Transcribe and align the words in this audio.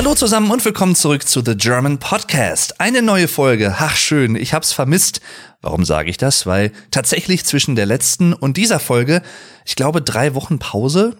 Hallo 0.00 0.14
zusammen 0.14 0.50
und 0.50 0.64
willkommen 0.64 0.94
zurück 0.94 1.28
zu 1.28 1.42
The 1.44 1.54
German 1.54 1.98
Podcast. 1.98 2.80
Eine 2.80 3.02
neue 3.02 3.28
Folge. 3.28 3.76
Ach 3.78 3.96
schön, 3.96 4.34
ich 4.34 4.54
hab's 4.54 4.72
vermisst. 4.72 5.20
Warum 5.60 5.84
sage 5.84 6.08
ich 6.08 6.16
das? 6.16 6.46
Weil 6.46 6.72
tatsächlich 6.90 7.44
zwischen 7.44 7.76
der 7.76 7.84
letzten 7.84 8.32
und 8.32 8.56
dieser 8.56 8.80
Folge, 8.80 9.20
ich 9.66 9.76
glaube, 9.76 10.00
drei 10.00 10.34
Wochen 10.34 10.58
Pause 10.58 11.18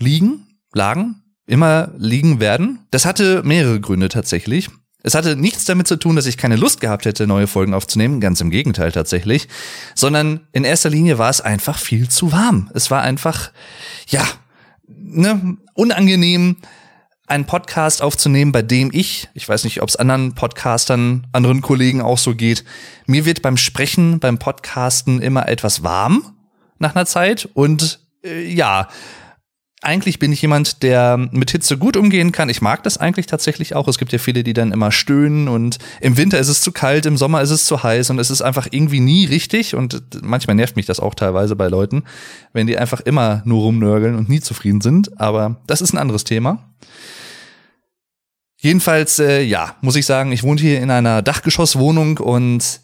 liegen, 0.00 0.44
lagen, 0.74 1.22
immer 1.46 1.92
liegen 1.98 2.40
werden. 2.40 2.80
Das 2.90 3.04
hatte 3.04 3.44
mehrere 3.44 3.80
Gründe 3.80 4.08
tatsächlich. 4.08 4.70
Es 5.04 5.14
hatte 5.14 5.36
nichts 5.36 5.64
damit 5.64 5.86
zu 5.86 5.94
tun, 5.94 6.16
dass 6.16 6.26
ich 6.26 6.36
keine 6.36 6.56
Lust 6.56 6.80
gehabt 6.80 7.04
hätte, 7.04 7.28
neue 7.28 7.46
Folgen 7.46 7.74
aufzunehmen, 7.74 8.20
ganz 8.20 8.40
im 8.40 8.50
Gegenteil 8.50 8.90
tatsächlich, 8.90 9.46
sondern 9.94 10.48
in 10.50 10.64
erster 10.64 10.90
Linie 10.90 11.18
war 11.18 11.30
es 11.30 11.42
einfach 11.42 11.78
viel 11.78 12.08
zu 12.08 12.32
warm. 12.32 12.72
Es 12.74 12.90
war 12.90 13.02
einfach, 13.02 13.52
ja, 14.08 14.26
ne, 14.88 15.58
unangenehm, 15.74 16.56
einen 17.26 17.44
Podcast 17.44 18.02
aufzunehmen, 18.02 18.52
bei 18.52 18.62
dem 18.62 18.90
ich, 18.92 19.28
ich 19.34 19.48
weiß 19.48 19.64
nicht, 19.64 19.82
ob 19.82 19.88
es 19.88 19.96
anderen 19.96 20.34
Podcastern, 20.34 21.26
anderen 21.32 21.60
Kollegen 21.60 22.00
auch 22.00 22.18
so 22.18 22.34
geht, 22.34 22.64
mir 23.06 23.24
wird 23.24 23.42
beim 23.42 23.56
Sprechen, 23.56 24.20
beim 24.20 24.38
Podcasten 24.38 25.20
immer 25.20 25.48
etwas 25.48 25.82
warm 25.82 26.36
nach 26.78 26.94
einer 26.94 27.06
Zeit 27.06 27.48
und 27.54 28.00
äh, 28.24 28.46
ja, 28.46 28.88
eigentlich 29.82 30.18
bin 30.18 30.32
ich 30.32 30.42
jemand, 30.42 30.82
der 30.82 31.16
mit 31.16 31.50
Hitze 31.50 31.78
gut 31.78 31.96
umgehen 31.96 32.32
kann. 32.32 32.48
Ich 32.48 32.62
mag 32.62 32.82
das 32.82 32.98
eigentlich 32.98 33.26
tatsächlich 33.26 33.76
auch. 33.76 33.86
Es 33.88 33.98
gibt 33.98 34.10
ja 34.10 34.18
viele, 34.18 34.42
die 34.42 34.54
dann 34.54 34.72
immer 34.72 34.90
stöhnen 34.90 35.48
und 35.48 35.78
im 36.00 36.16
Winter 36.16 36.38
ist 36.38 36.48
es 36.48 36.60
zu 36.60 36.72
kalt, 36.72 37.06
im 37.06 37.16
Sommer 37.16 37.42
ist 37.42 37.50
es 37.50 37.66
zu 37.66 37.82
heiß 37.82 38.10
und 38.10 38.18
es 38.18 38.30
ist 38.30 38.42
einfach 38.42 38.66
irgendwie 38.70 39.00
nie 39.00 39.26
richtig 39.26 39.74
und 39.74 40.02
manchmal 40.22 40.56
nervt 40.56 40.76
mich 40.76 40.86
das 40.86 40.98
auch 40.98 41.14
teilweise 41.14 41.54
bei 41.56 41.68
Leuten, 41.68 42.04
wenn 42.52 42.66
die 42.66 42.78
einfach 42.78 43.00
immer 43.00 43.42
nur 43.44 43.62
rumnörgeln 43.62 44.16
und 44.16 44.28
nie 44.28 44.40
zufrieden 44.40 44.80
sind. 44.80 45.20
Aber 45.20 45.60
das 45.66 45.82
ist 45.82 45.92
ein 45.92 45.98
anderes 45.98 46.24
Thema. 46.24 46.74
Jedenfalls, 48.66 49.20
äh, 49.20 49.42
ja, 49.42 49.76
muss 49.80 49.94
ich 49.94 50.06
sagen, 50.06 50.32
ich 50.32 50.42
wohne 50.42 50.60
hier 50.60 50.80
in 50.80 50.90
einer 50.90 51.22
Dachgeschosswohnung 51.22 52.18
und 52.18 52.80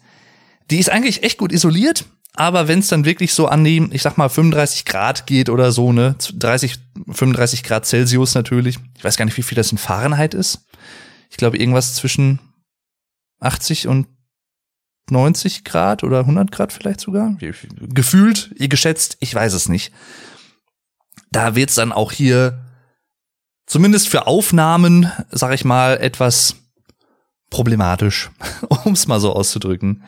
die 0.71 0.79
ist 0.79 0.89
eigentlich 0.89 1.23
echt 1.23 1.37
gut 1.37 1.51
isoliert. 1.51 2.05
Aber 2.37 2.69
wenn 2.69 2.79
es 2.79 2.87
dann 2.87 3.03
wirklich 3.03 3.33
so 3.33 3.47
an 3.47 3.65
die, 3.65 3.89
ich 3.91 4.01
sag 4.01 4.17
mal, 4.17 4.29
35 4.29 4.85
Grad 4.85 5.27
geht 5.27 5.49
oder 5.49 5.73
so, 5.73 5.91
ne, 5.91 6.15
30, 6.35 6.77
35 7.11 7.63
Grad 7.63 7.85
Celsius 7.85 8.33
natürlich. 8.33 8.79
Ich 8.97 9.03
weiß 9.03 9.17
gar 9.17 9.25
nicht, 9.25 9.35
wie 9.35 9.43
viel 9.43 9.57
das 9.57 9.73
in 9.73 9.77
Fahrenheit 9.77 10.33
ist. 10.33 10.61
Ich 11.29 11.35
glaube, 11.35 11.57
irgendwas 11.57 11.95
zwischen 11.95 12.39
80 13.41 13.89
und 13.89 14.07
90 15.09 15.65
Grad 15.65 16.05
oder 16.05 16.19
100 16.19 16.49
Grad 16.49 16.71
vielleicht 16.71 17.01
sogar. 17.01 17.35
Gefühlt, 17.93 18.51
ihr 18.55 18.69
geschätzt, 18.69 19.17
ich 19.19 19.35
weiß 19.35 19.51
es 19.51 19.67
nicht. 19.67 19.91
Da 21.29 21.55
wird's 21.55 21.75
dann 21.75 21.91
auch 21.91 22.13
hier 22.13 22.62
zumindest 23.65 24.09
für 24.09 24.27
Aufnahmen, 24.27 25.11
sag 25.29 25.53
ich 25.53 25.65
mal, 25.65 25.97
etwas 25.97 26.55
problematisch, 27.49 28.29
um 28.85 28.93
es 28.93 29.07
mal 29.07 29.19
so 29.19 29.33
auszudrücken. 29.33 30.03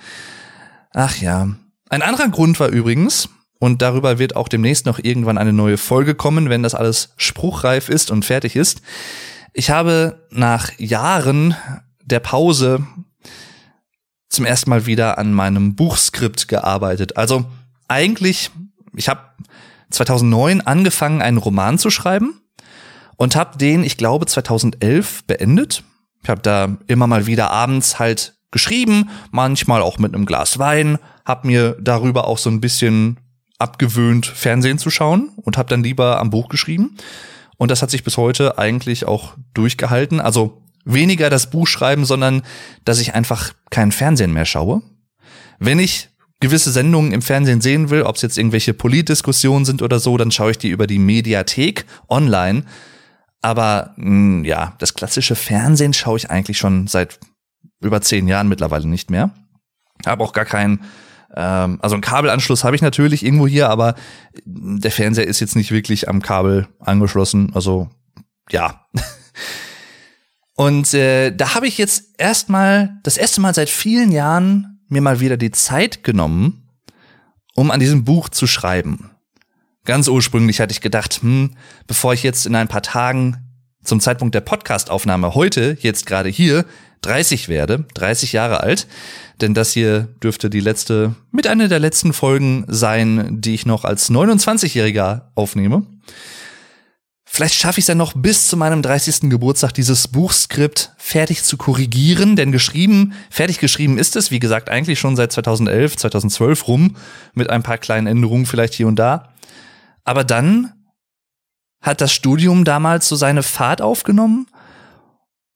Ach 0.91 1.17
ja, 1.17 1.49
ein 1.89 2.01
anderer 2.01 2.29
Grund 2.29 2.59
war 2.59 2.69
übrigens, 2.69 3.29
und 3.59 3.81
darüber 3.81 4.19
wird 4.19 4.35
auch 4.35 4.47
demnächst 4.47 4.85
noch 4.85 4.99
irgendwann 4.99 5.37
eine 5.37 5.53
neue 5.53 5.77
Folge 5.77 6.13
kommen, 6.13 6.49
wenn 6.49 6.63
das 6.63 6.75
alles 6.75 7.13
spruchreif 7.17 7.89
ist 7.89 8.11
und 8.11 8.25
fertig 8.25 8.55
ist. 8.55 8.81
Ich 9.53 9.69
habe 9.69 10.27
nach 10.29 10.77
Jahren 10.77 11.55
der 12.03 12.19
Pause 12.19 12.85
zum 14.29 14.45
ersten 14.45 14.69
Mal 14.69 14.85
wieder 14.85 15.17
an 15.17 15.33
meinem 15.33 15.75
Buchskript 15.75 16.47
gearbeitet. 16.47 17.15
Also 17.15 17.45
eigentlich, 17.87 18.51
ich 18.95 19.07
habe 19.07 19.21
2009 19.89 20.61
angefangen, 20.61 21.21
einen 21.21 21.37
Roman 21.37 21.79
zu 21.79 21.89
schreiben 21.89 22.41
und 23.17 23.35
habe 23.35 23.57
den, 23.57 23.83
ich 23.83 23.97
glaube, 23.97 24.25
2011 24.25 25.25
beendet. 25.25 25.83
Ich 26.23 26.29
habe 26.29 26.41
da 26.41 26.77
immer 26.87 27.07
mal 27.07 27.27
wieder 27.27 27.51
abends 27.51 27.99
halt 27.99 28.35
geschrieben, 28.51 29.09
manchmal 29.31 29.81
auch 29.81 29.99
mit 29.99 30.13
einem 30.13 30.25
Glas 30.25 30.59
Wein, 30.59 30.97
habe 31.25 31.47
mir 31.47 31.77
darüber 31.81 32.27
auch 32.27 32.37
so 32.37 32.49
ein 32.49 32.61
bisschen 32.61 33.19
abgewöhnt, 33.59 34.25
Fernsehen 34.25 34.77
zu 34.77 34.89
schauen 34.89 35.31
und 35.35 35.57
habe 35.57 35.69
dann 35.69 35.83
lieber 35.83 36.19
am 36.19 36.29
Buch 36.29 36.49
geschrieben. 36.49 36.97
Und 37.57 37.71
das 37.71 37.81
hat 37.81 37.91
sich 37.91 38.03
bis 38.03 38.17
heute 38.17 38.57
eigentlich 38.57 39.05
auch 39.05 39.33
durchgehalten. 39.53 40.19
Also 40.19 40.61
weniger 40.83 41.29
das 41.29 41.49
Buch 41.49 41.67
schreiben, 41.67 42.05
sondern 42.05 42.43
dass 42.83 42.99
ich 42.99 43.13
einfach 43.13 43.53
kein 43.69 43.91
Fernsehen 43.91 44.33
mehr 44.33 44.45
schaue. 44.45 44.81
Wenn 45.59 45.79
ich 45.79 46.09
gewisse 46.39 46.71
Sendungen 46.71 47.11
im 47.11 47.21
Fernsehen 47.21 47.61
sehen 47.61 47.89
will, 47.89 48.03
ob 48.03 48.17
es 48.17 48.21
jetzt 48.21 48.37
irgendwelche 48.37 48.73
Politdiskussionen 48.73 49.65
sind 49.65 49.81
oder 49.81 49.99
so, 49.99 50.17
dann 50.17 50.31
schaue 50.31 50.51
ich 50.51 50.57
die 50.57 50.69
über 50.69 50.85
die 50.85 50.99
Mediathek 50.99 51.85
online. 52.09 52.65
Aber 53.45 53.93
mh, 53.97 54.05
hm, 54.05 54.43
ja, 54.43 54.73
das 54.79 54.95
klassische 54.95 55.35
Fernsehen 55.35 55.93
schaue 55.93 56.17
ich 56.17 56.31
eigentlich 56.31 56.57
schon 56.57 56.87
seit 56.87 57.19
über 57.79 58.01
zehn 58.01 58.27
Jahren 58.27 58.47
mittlerweile 58.47 58.87
nicht 58.87 59.11
mehr. 59.11 59.29
Habe 60.03 60.23
auch 60.23 60.33
gar 60.33 60.45
keinen, 60.45 60.83
ähm, 61.35 61.77
also 61.79 61.93
einen 61.93 62.01
Kabelanschluss 62.01 62.63
habe 62.63 62.75
ich 62.75 62.81
natürlich 62.81 63.23
irgendwo 63.23 63.45
hier, 63.45 63.69
aber 63.69 63.93
der 64.45 64.89
Fernseher 64.89 65.27
ist 65.27 65.41
jetzt 65.41 65.55
nicht 65.55 65.69
wirklich 65.69 66.09
am 66.09 66.23
Kabel 66.23 66.67
angeschlossen. 66.79 67.51
Also 67.53 67.87
ja. 68.49 68.87
Und 70.55 70.95
äh, 70.95 71.29
da 71.29 71.53
habe 71.53 71.67
ich 71.67 71.77
jetzt 71.77 72.15
erstmal, 72.17 72.99
das 73.03 73.15
erste 73.15 73.41
Mal 73.41 73.53
seit 73.53 73.69
vielen 73.69 74.11
Jahren 74.11 74.79
mir 74.87 75.01
mal 75.01 75.19
wieder 75.19 75.37
die 75.37 75.51
Zeit 75.51 76.03
genommen, 76.03 76.67
um 77.53 77.69
an 77.69 77.79
diesem 77.79 78.05
Buch 78.05 78.27
zu 78.29 78.47
schreiben. 78.47 79.11
Ganz 79.85 80.07
ursprünglich 80.07 80.59
hatte 80.59 80.71
ich 80.71 80.81
gedacht, 80.81 81.19
hm, 81.21 81.51
bevor 81.87 82.13
ich 82.13 82.23
jetzt 82.23 82.45
in 82.45 82.55
ein 82.55 82.67
paar 82.67 82.81
Tagen 82.81 83.37
zum 83.83 83.99
Zeitpunkt 83.99 84.33
der 84.33 84.41
Podcastaufnahme 84.41 85.35
heute, 85.35 85.77
jetzt 85.79 86.07
gerade 86.07 86.27
hier, 86.27 86.65
30 87.01 87.49
werde, 87.49 87.85
30 87.93 88.33
Jahre 88.33 88.61
alt. 88.61 88.87
Denn 89.41 89.53
das 89.53 89.71
hier 89.71 90.07
dürfte 90.23 90.49
die 90.49 90.59
letzte, 90.59 91.13
mit 91.31 91.45
einer 91.45 91.67
der 91.67 91.79
letzten 91.79 92.13
Folgen 92.13 92.65
sein, 92.67 93.41
die 93.41 93.53
ich 93.53 93.67
noch 93.67 93.85
als 93.85 94.09
29-Jähriger 94.09 95.23
aufnehme. 95.35 95.85
Vielleicht 97.25 97.55
schaffe 97.55 97.79
ich 97.79 97.83
es 97.83 97.89
ja 97.89 97.95
noch 97.95 98.13
bis 98.13 98.47
zu 98.47 98.55
meinem 98.55 98.81
30. 98.81 99.29
Geburtstag, 99.29 99.73
dieses 99.73 100.07
Buchskript 100.07 100.93
fertig 100.97 101.43
zu 101.43 101.57
korrigieren, 101.57 102.37
denn 102.37 102.53
geschrieben, 102.53 103.13
fertig 103.29 103.59
geschrieben 103.59 103.97
ist 103.97 104.15
es, 104.15 104.31
wie 104.31 104.39
gesagt, 104.39 104.69
eigentlich 104.69 104.99
schon 104.99 105.17
seit 105.17 105.33
2011, 105.33 105.97
2012 105.97 106.67
rum, 106.69 106.95
mit 107.33 107.49
ein 107.49 107.61
paar 107.61 107.77
kleinen 107.77 108.07
Änderungen 108.07 108.45
vielleicht 108.45 108.73
hier 108.73 108.87
und 108.87 108.95
da. 108.95 109.34
Aber 110.05 110.23
dann 110.23 110.71
hat 111.81 111.99
das 111.99 112.13
Studium 112.13 112.63
damals 112.63 113.09
so 113.09 113.15
seine 113.15 113.43
Fahrt 113.43 113.81
aufgenommen 113.81 114.47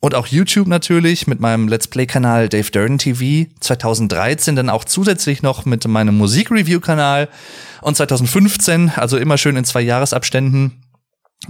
und 0.02 0.16
auch 0.16 0.28
YouTube 0.28 0.68
natürlich 0.68 1.28
mit 1.28 1.40
meinem 1.40 1.68
Let's 1.68 1.88
Play-Kanal 1.88 2.50
Dave 2.50 2.72
Durden 2.72 2.98
TV. 2.98 3.50
2013 3.59 4.56
dann 4.56 4.70
auch 4.70 4.86
zusätzlich 4.86 5.42
noch 5.42 5.66
mit 5.66 5.88
meinem 5.88 6.18
Musik-Review-Kanal. 6.18 7.30
Und 7.82 7.98
2015, 7.98 8.94
also 8.96 9.18
immer 9.18 9.38
schön 9.38 9.58
in 9.58 9.66
zwei 9.66 9.82
Jahresabständen, 9.82 10.84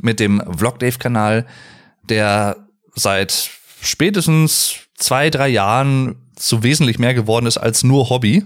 mit 0.02 0.20
dem 0.20 0.42
Vlog 0.56 0.80
Dave-Kanal, 0.80 1.46
der 2.04 2.58
seit 2.96 3.50
spätestens 3.82 4.76
zwei, 4.96 5.30
drei 5.30 5.48
Jahren 5.48 6.16
so 6.38 6.64
wesentlich 6.64 7.00
mehr 7.00 7.14
geworden 7.14 7.46
ist 7.46 7.58
als 7.58 7.84
nur 7.84 8.09
Hobby. 8.09 8.46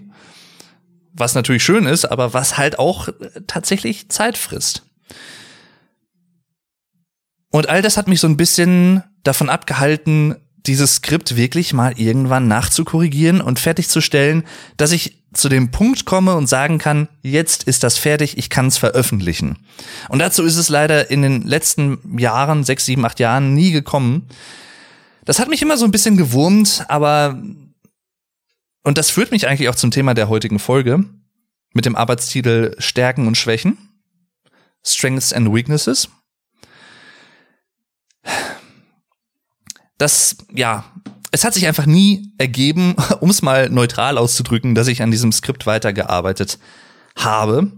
Was 1.13 1.35
natürlich 1.35 1.63
schön 1.63 1.85
ist, 1.85 2.06
aber 2.06 2.34
was 2.34 2.57
halt 2.57 2.79
auch 2.79 3.09
tatsächlich 3.47 4.09
Zeit 4.09 4.38
frisst. 4.38 4.84
Und 7.51 7.69
all 7.69 7.84
das 7.84 7.97
hat 7.97 8.07
mich 8.07 8.19
so 8.19 8.28
ein 8.28 8.38
bisschen 8.38 9.03
davon 9.24 9.50
abgehalten, 9.50 10.35
dieses 10.66 10.96
Skript 10.96 11.35
wirklich 11.35 11.74
mal 11.74 11.94
irgendwann 12.00 12.47
nachzukorrigieren 12.47 13.42
und 13.42 13.60
fertigzustellen, 13.60 14.44
dass 14.77 14.92
ich 14.92 15.24
zu 15.33 15.50
dem 15.50 15.71
Punkt 15.71 16.06
komme 16.06 16.36
und 16.36 16.48
sagen 16.48 16.77
kann, 16.77 17.10
jetzt 17.21 17.63
ist 17.63 17.83
das 17.83 17.98
fertig, 17.98 18.38
ich 18.38 18.50
kann 18.50 18.68
es 18.68 18.77
veröffentlichen. 18.77 19.57
Und 20.10 20.19
dazu 20.19 20.44
ist 20.44 20.57
es 20.57 20.69
leider 20.69 21.12
in 21.12 21.21
den 21.21 21.42
letzten 21.42 22.18
Jahren, 22.18 22.63
sechs, 22.63 22.86
sieben, 22.86 23.06
acht 23.06 23.19
Jahren 23.19 23.54
nie 23.54 23.71
gekommen. 23.71 24.27
Das 25.25 25.39
hat 25.39 25.50
mich 25.50 25.62
immer 25.62 25.77
so 25.77 25.86
ein 25.86 25.92
bisschen 25.92 26.18
gewurmt, 26.18 26.86
aber 26.88 27.42
und 28.83 28.97
das 28.97 29.09
führt 29.09 29.31
mich 29.31 29.47
eigentlich 29.47 29.69
auch 29.69 29.75
zum 29.75 29.91
Thema 29.91 30.13
der 30.13 30.30
heutigen 30.30 30.59
Folge 30.59 31.06
mit 31.74 31.85
dem 31.85 31.95
Arbeitstitel 31.95 32.75
Stärken 32.80 33.27
und 33.27 33.38
Schwächen, 33.38 33.77
Strengths 34.83 35.33
and 35.33 35.53
Weaknesses. 35.53 36.09
das, 39.97 40.35
ja, 40.53 40.83
es 41.31 41.44
hat 41.44 41.53
sich 41.53 41.65
einfach 41.65 41.85
nie 41.85 42.33
ergeben, 42.38 42.95
um 43.19 43.30
es 43.30 43.41
mal 43.41 43.69
neutral 43.69 44.18
auszudrücken, 44.18 44.75
dass 44.75 44.88
ich 44.88 45.01
an 45.01 45.12
diesem 45.12 45.31
Skript 45.31 45.65
weitergearbeitet 45.65 46.59
habe. 47.15 47.71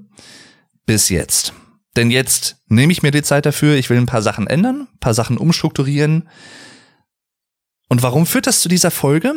Bis 0.86 1.10
jetzt. 1.10 1.54
Denn 1.96 2.12
jetzt 2.12 2.58
nehme 2.68 2.92
ich 2.92 3.02
mir 3.02 3.12
die 3.12 3.24
Zeit 3.24 3.46
dafür, 3.46 3.76
ich 3.76 3.90
will 3.90 3.98
ein 3.98 4.06
paar 4.06 4.22
Sachen 4.22 4.48
ändern, 4.48 4.88
ein 4.94 5.00
paar 5.00 5.14
Sachen 5.14 5.38
umstrukturieren. 5.38 6.30
Und 7.88 8.04
warum 8.04 8.26
führt 8.26 8.48
das 8.48 8.60
zu 8.60 8.70
dieser 8.70 8.92
Folge? 8.92 9.34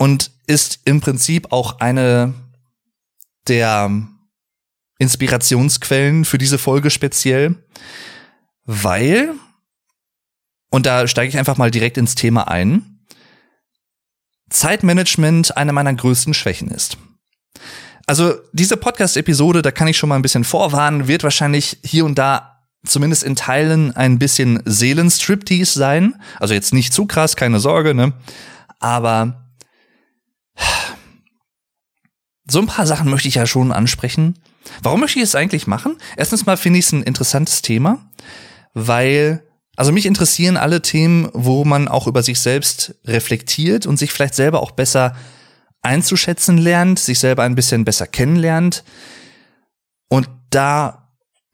Und 0.00 0.30
ist 0.46 0.80
im 0.86 1.02
Prinzip 1.02 1.52
auch 1.52 1.80
eine 1.80 2.32
der 3.48 3.90
Inspirationsquellen 4.98 6.24
für 6.24 6.38
diese 6.38 6.56
Folge 6.56 6.88
speziell, 6.88 7.62
weil 8.64 9.34
Und 10.70 10.86
da 10.86 11.06
steige 11.06 11.28
ich 11.28 11.36
einfach 11.36 11.56
mal 11.58 11.70
direkt 11.70 11.98
ins 11.98 12.14
Thema 12.14 12.48
ein. 12.48 13.04
Zeitmanagement 14.48 15.56
eine 15.56 15.72
meiner 15.72 15.92
größten 15.92 16.32
Schwächen 16.32 16.70
ist. 16.70 16.96
Also 18.06 18.34
diese 18.52 18.76
Podcast-Episode, 18.76 19.62
da 19.62 19.70
kann 19.70 19.88
ich 19.88 19.98
schon 19.98 20.08
mal 20.08 20.16
ein 20.16 20.22
bisschen 20.22 20.44
vorwarnen, 20.44 21.08
wird 21.08 21.24
wahrscheinlich 21.24 21.78
hier 21.84 22.04
und 22.04 22.18
da 22.18 22.64
zumindest 22.86 23.22
in 23.22 23.36
Teilen 23.36 23.94
ein 23.94 24.18
bisschen 24.18 24.62
Seelenstriptease 24.64 25.78
sein. 25.78 26.20
Also 26.38 26.54
jetzt 26.54 26.72
nicht 26.72 26.94
zu 26.94 27.06
krass, 27.06 27.36
keine 27.36 27.60
Sorge, 27.60 27.94
ne? 27.94 28.14
Aber 28.78 29.49
so 32.50 32.60
ein 32.60 32.66
paar 32.66 32.86
Sachen 32.86 33.10
möchte 33.10 33.28
ich 33.28 33.36
ja 33.36 33.46
schon 33.46 33.72
ansprechen. 33.72 34.38
Warum 34.82 35.00
möchte 35.00 35.18
ich 35.18 35.24
es 35.24 35.34
eigentlich 35.34 35.66
machen? 35.66 35.96
Erstens 36.16 36.46
mal 36.46 36.56
finde 36.56 36.78
ich 36.78 36.86
es 36.86 36.92
ein 36.92 37.02
interessantes 37.02 37.62
Thema, 37.62 37.98
weil, 38.74 39.42
also 39.76 39.92
mich 39.92 40.06
interessieren 40.06 40.56
alle 40.56 40.82
Themen, 40.82 41.28
wo 41.32 41.64
man 41.64 41.88
auch 41.88 42.06
über 42.06 42.22
sich 42.22 42.40
selbst 42.40 42.94
reflektiert 43.04 43.86
und 43.86 43.98
sich 43.98 44.12
vielleicht 44.12 44.34
selber 44.34 44.62
auch 44.62 44.72
besser 44.72 45.16
einzuschätzen 45.82 46.58
lernt, 46.58 46.98
sich 46.98 47.18
selber 47.18 47.42
ein 47.44 47.54
bisschen 47.54 47.84
besser 47.84 48.06
kennenlernt. 48.06 48.84
Und 50.08 50.28
da 50.50 51.08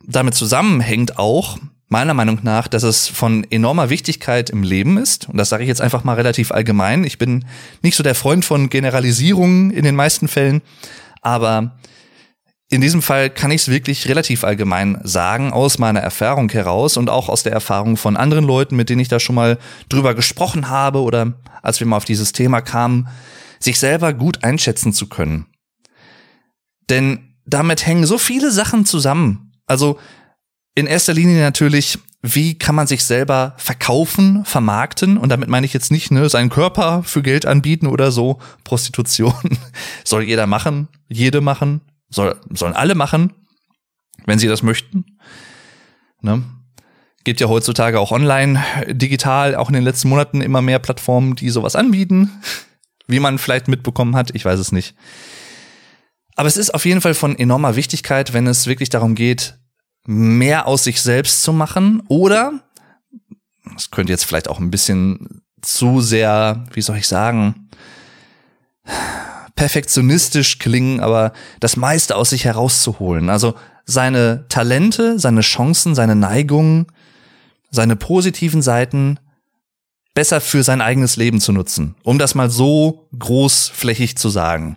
damit 0.05 0.35
zusammenhängt 0.35 1.19
auch, 1.19 1.59
meiner 1.89 2.15
Meinung 2.15 2.41
nach, 2.43 2.67
dass 2.69 2.83
es 2.83 3.07
von 3.07 3.45
enormer 3.51 3.91
Wichtigkeit 3.91 4.51
im 4.51 4.63
Leben 4.63 4.99
ist. 4.99 5.29
Und 5.29 5.37
das 5.37 5.49
sage 5.49 5.63
ich 5.63 5.69
jetzt 5.69 5.81
einfach 5.81 6.05
mal 6.05 6.15
relativ 6.15 6.51
allgemein. 6.51 7.05
Ich 7.05 7.19
bin 7.19 7.45
nicht 7.83 7.97
so 7.97 8.03
der 8.03 8.15
Freund 8.15 8.45
von 8.45 8.69
Generalisierungen 8.69 9.71
in 9.71 9.85
den 9.85 9.95
meisten 9.95 10.27
Fällen, 10.27 10.63
aber 11.23 11.77
in 12.69 12.81
diesem 12.81 13.01
Fall 13.01 13.31
kann 13.31 13.53
ich 13.53 13.63
es 13.63 13.69
wirklich 13.69 14.09
relativ 14.09 14.43
allgemein 14.43 14.99
sagen, 15.05 15.53
aus 15.53 15.79
meiner 15.79 16.01
Erfahrung 16.01 16.51
heraus 16.51 16.97
und 16.97 17.09
auch 17.09 17.29
aus 17.29 17.45
der 17.45 17.53
Erfahrung 17.53 17.97
von 17.97 18.17
anderen 18.17 18.45
Leuten, 18.45 18.75
mit 18.75 18.91
denen 18.91 19.01
ich 19.01 19.09
da 19.09 19.21
schon 19.21 19.37
mal 19.37 19.59
drüber 19.89 20.15
gesprochen 20.15 20.69
habe 20.69 21.03
oder 21.03 21.35
als 21.63 21.79
wir 21.79 21.87
mal 21.87 21.97
auf 21.97 22.05
dieses 22.05 22.33
Thema 22.33 22.61
kamen, 22.61 23.09
sich 23.61 23.79
selber 23.79 24.13
gut 24.13 24.43
einschätzen 24.43 24.93
zu 24.93 25.09
können. 25.09 25.47
Denn 26.91 27.37
damit 27.47 27.87
hängen 27.87 28.05
so 28.05 28.19
viele 28.19 28.51
Sachen 28.51 28.85
zusammen. 28.85 29.53
Also 29.67 29.99
in 30.77 30.87
erster 30.87 31.15
Linie 31.15 31.41
natürlich, 31.41 31.99
wie 32.23 32.59
kann 32.59 32.75
man 32.75 32.87
sich 32.87 33.03
selber 33.03 33.55
verkaufen, 33.57 34.45
vermarkten? 34.45 35.17
Und 35.17 35.31
damit 35.31 35.49
meine 35.49 35.65
ich 35.65 35.73
jetzt 35.73 35.91
nicht, 35.91 36.11
ne, 36.11 36.29
seinen 36.29 36.51
Körper 36.51 37.03
für 37.03 37.23
Geld 37.23 37.47
anbieten 37.47 37.87
oder 37.87 38.13
so. 38.13 38.39
Prostitution 38.63 39.33
soll 40.05 40.23
jeder 40.23 40.47
machen, 40.47 40.89
jede 41.09 41.41
machen, 41.41 41.81
soll, 42.11 42.37
sollen 42.51 42.75
alle 42.75 42.95
machen, 42.95 43.33
wenn 44.27 44.39
sie 44.39 44.49
das 44.49 44.63
möchten. 44.63 45.19
Ne? 46.21 46.43
Gibt 47.25 47.41
ja 47.41 47.49
heutzutage 47.49 47.99
auch 47.99 48.13
online, 48.13 48.63
digital, 48.89 49.55
auch 49.55 49.69
in 49.69 49.75
den 49.75 49.85
letzten 49.85 50.11
Monaten 50.11 50.43
immer 50.43 50.61
mehr 50.61 50.79
Plattformen, 50.79 51.37
die 51.37 51.49
sowas 51.49 51.75
anbieten. 51.75 52.31
Wie 53.07 53.21
man 53.21 53.39
vielleicht 53.39 53.69
mitbekommen 53.69 54.15
hat, 54.15 54.35
ich 54.35 54.45
weiß 54.45 54.61
es 54.61 54.73
nicht. 54.73 54.95
Aber 56.35 56.49
es 56.49 56.59
ist 56.59 56.75
auf 56.75 56.85
jeden 56.85 57.01
Fall 57.01 57.15
von 57.15 57.39
enormer 57.39 57.77
Wichtigkeit, 57.77 58.35
wenn 58.35 58.47
es 58.47 58.67
wirklich 58.67 58.91
darum 58.91 59.15
geht, 59.15 59.59
mehr 60.07 60.67
aus 60.67 60.85
sich 60.85 61.03
selbst 61.03 61.43
zu 61.43 61.53
machen 61.53 62.03
oder, 62.09 62.61
das 63.73 63.91
könnte 63.91 64.13
jetzt 64.13 64.25
vielleicht 64.25 64.49
auch 64.49 64.61
ein 64.61 64.71
bisschen 64.71 65.43
zu 65.63 66.01
sehr, 66.01 66.65
wie 66.73 66.83
soll 66.83 66.97
ich 66.97 67.09
sagen, 67.09 67.69
perfektionistisch 69.57 70.59
klingen, 70.59 71.01
aber 71.01 71.33
das 71.61 71.77
meiste 71.77 72.15
aus 72.15 72.31
sich 72.31 72.45
herauszuholen. 72.45 73.31
Also 73.31 73.55
seine 73.85 74.47
Talente, 74.49 75.19
seine 75.19 75.41
Chancen, 75.41 75.95
seine 75.95 76.15
Neigungen, 76.15 76.87
seine 77.71 77.97
positiven 77.97 78.63
Seiten 78.63 79.19
besser 80.15 80.41
für 80.41 80.63
sein 80.63 80.81
eigenes 80.81 81.17
Leben 81.17 81.41
zu 81.41 81.53
nutzen, 81.53 81.95
um 82.03 82.19
das 82.19 82.35
mal 82.35 82.51
so 82.51 83.09
großflächig 83.19 84.17
zu 84.17 84.29
sagen. 84.29 84.77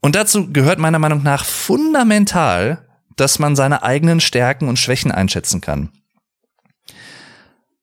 Und 0.00 0.14
dazu 0.16 0.52
gehört 0.52 0.78
meiner 0.78 0.98
Meinung 0.98 1.22
nach 1.22 1.44
fundamental, 1.44 2.83
dass 3.16 3.38
man 3.38 3.56
seine 3.56 3.82
eigenen 3.82 4.20
Stärken 4.20 4.68
und 4.68 4.78
Schwächen 4.78 5.12
einschätzen 5.12 5.60
kann. 5.60 5.90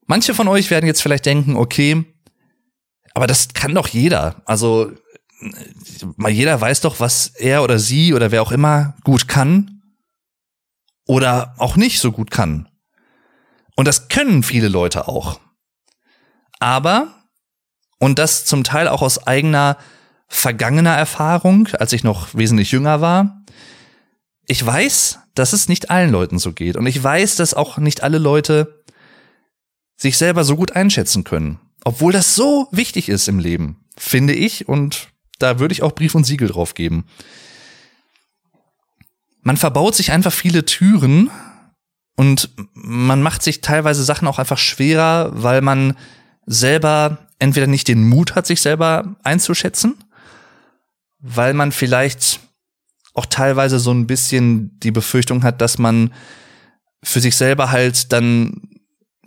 Manche 0.05 0.33
von 0.33 0.47
euch 0.47 0.69
werden 0.69 0.87
jetzt 0.87 1.01
vielleicht 1.01 1.25
denken, 1.25 1.55
okay, 1.55 2.03
aber 3.13 3.27
das 3.27 3.53
kann 3.53 3.73
doch 3.73 3.87
jeder. 3.87 4.41
Also 4.45 4.91
mal 6.17 6.31
jeder 6.31 6.59
weiß 6.59 6.81
doch, 6.81 6.99
was 6.99 7.27
er 7.27 7.63
oder 7.63 7.79
sie 7.79 8.13
oder 8.13 8.31
wer 8.31 8.41
auch 8.41 8.51
immer 8.51 8.95
gut 9.03 9.27
kann 9.27 9.81
oder 11.05 11.55
auch 11.57 11.75
nicht 11.75 11.99
so 11.99 12.11
gut 12.11 12.31
kann. 12.31 12.69
Und 13.75 13.87
das 13.87 14.07
können 14.09 14.43
viele 14.43 14.67
Leute 14.67 15.07
auch. 15.07 15.39
Aber, 16.59 17.25
und 17.97 18.19
das 18.19 18.45
zum 18.45 18.63
Teil 18.63 18.87
auch 18.87 19.01
aus 19.01 19.25
eigener 19.25 19.77
vergangener 20.27 20.95
Erfahrung, 20.95 21.67
als 21.79 21.91
ich 21.93 22.03
noch 22.03 22.35
wesentlich 22.35 22.71
jünger 22.71 23.01
war, 23.01 23.43
ich 24.45 24.63
weiß, 24.65 25.19
dass 25.35 25.53
es 25.53 25.69
nicht 25.69 25.89
allen 25.89 26.11
Leuten 26.11 26.39
so 26.39 26.53
geht. 26.53 26.75
Und 26.77 26.85
ich 26.85 27.01
weiß, 27.01 27.35
dass 27.35 27.53
auch 27.53 27.77
nicht 27.77 28.03
alle 28.03 28.17
Leute 28.17 28.83
sich 29.97 30.17
selber 30.17 30.43
so 30.43 30.55
gut 30.55 30.73
einschätzen 30.73 31.23
können. 31.23 31.59
Obwohl 31.83 32.11
das 32.11 32.35
so 32.35 32.67
wichtig 32.71 33.09
ist 33.09 33.27
im 33.27 33.39
Leben, 33.39 33.83
finde 33.97 34.33
ich. 34.33 34.67
Und 34.67 35.09
da 35.39 35.59
würde 35.59 35.73
ich 35.73 35.83
auch 35.83 35.93
Brief 35.93 36.15
und 36.15 36.25
Siegel 36.25 36.47
drauf 36.47 36.73
geben. 36.73 37.05
Man 39.41 39.57
verbaut 39.57 39.95
sich 39.95 40.11
einfach 40.11 40.33
viele 40.33 40.65
Türen 40.65 41.31
und 42.15 42.49
man 42.73 43.23
macht 43.23 43.41
sich 43.41 43.61
teilweise 43.61 44.03
Sachen 44.03 44.27
auch 44.27 44.37
einfach 44.37 44.59
schwerer, 44.59 45.31
weil 45.33 45.61
man 45.61 45.97
selber 46.45 47.27
entweder 47.39 47.65
nicht 47.65 47.87
den 47.87 48.07
Mut 48.07 48.35
hat, 48.35 48.45
sich 48.45 48.61
selber 48.61 49.15
einzuschätzen, 49.23 49.95
weil 51.19 51.55
man 51.55 51.71
vielleicht 51.71 52.39
auch 53.13 53.25
teilweise 53.25 53.79
so 53.79 53.91
ein 53.91 54.07
bisschen 54.07 54.79
die 54.79 54.91
Befürchtung 54.91 55.43
hat, 55.43 55.61
dass 55.61 55.77
man 55.77 56.13
für 57.03 57.19
sich 57.19 57.35
selber 57.35 57.71
halt 57.71 58.11
dann 58.13 58.61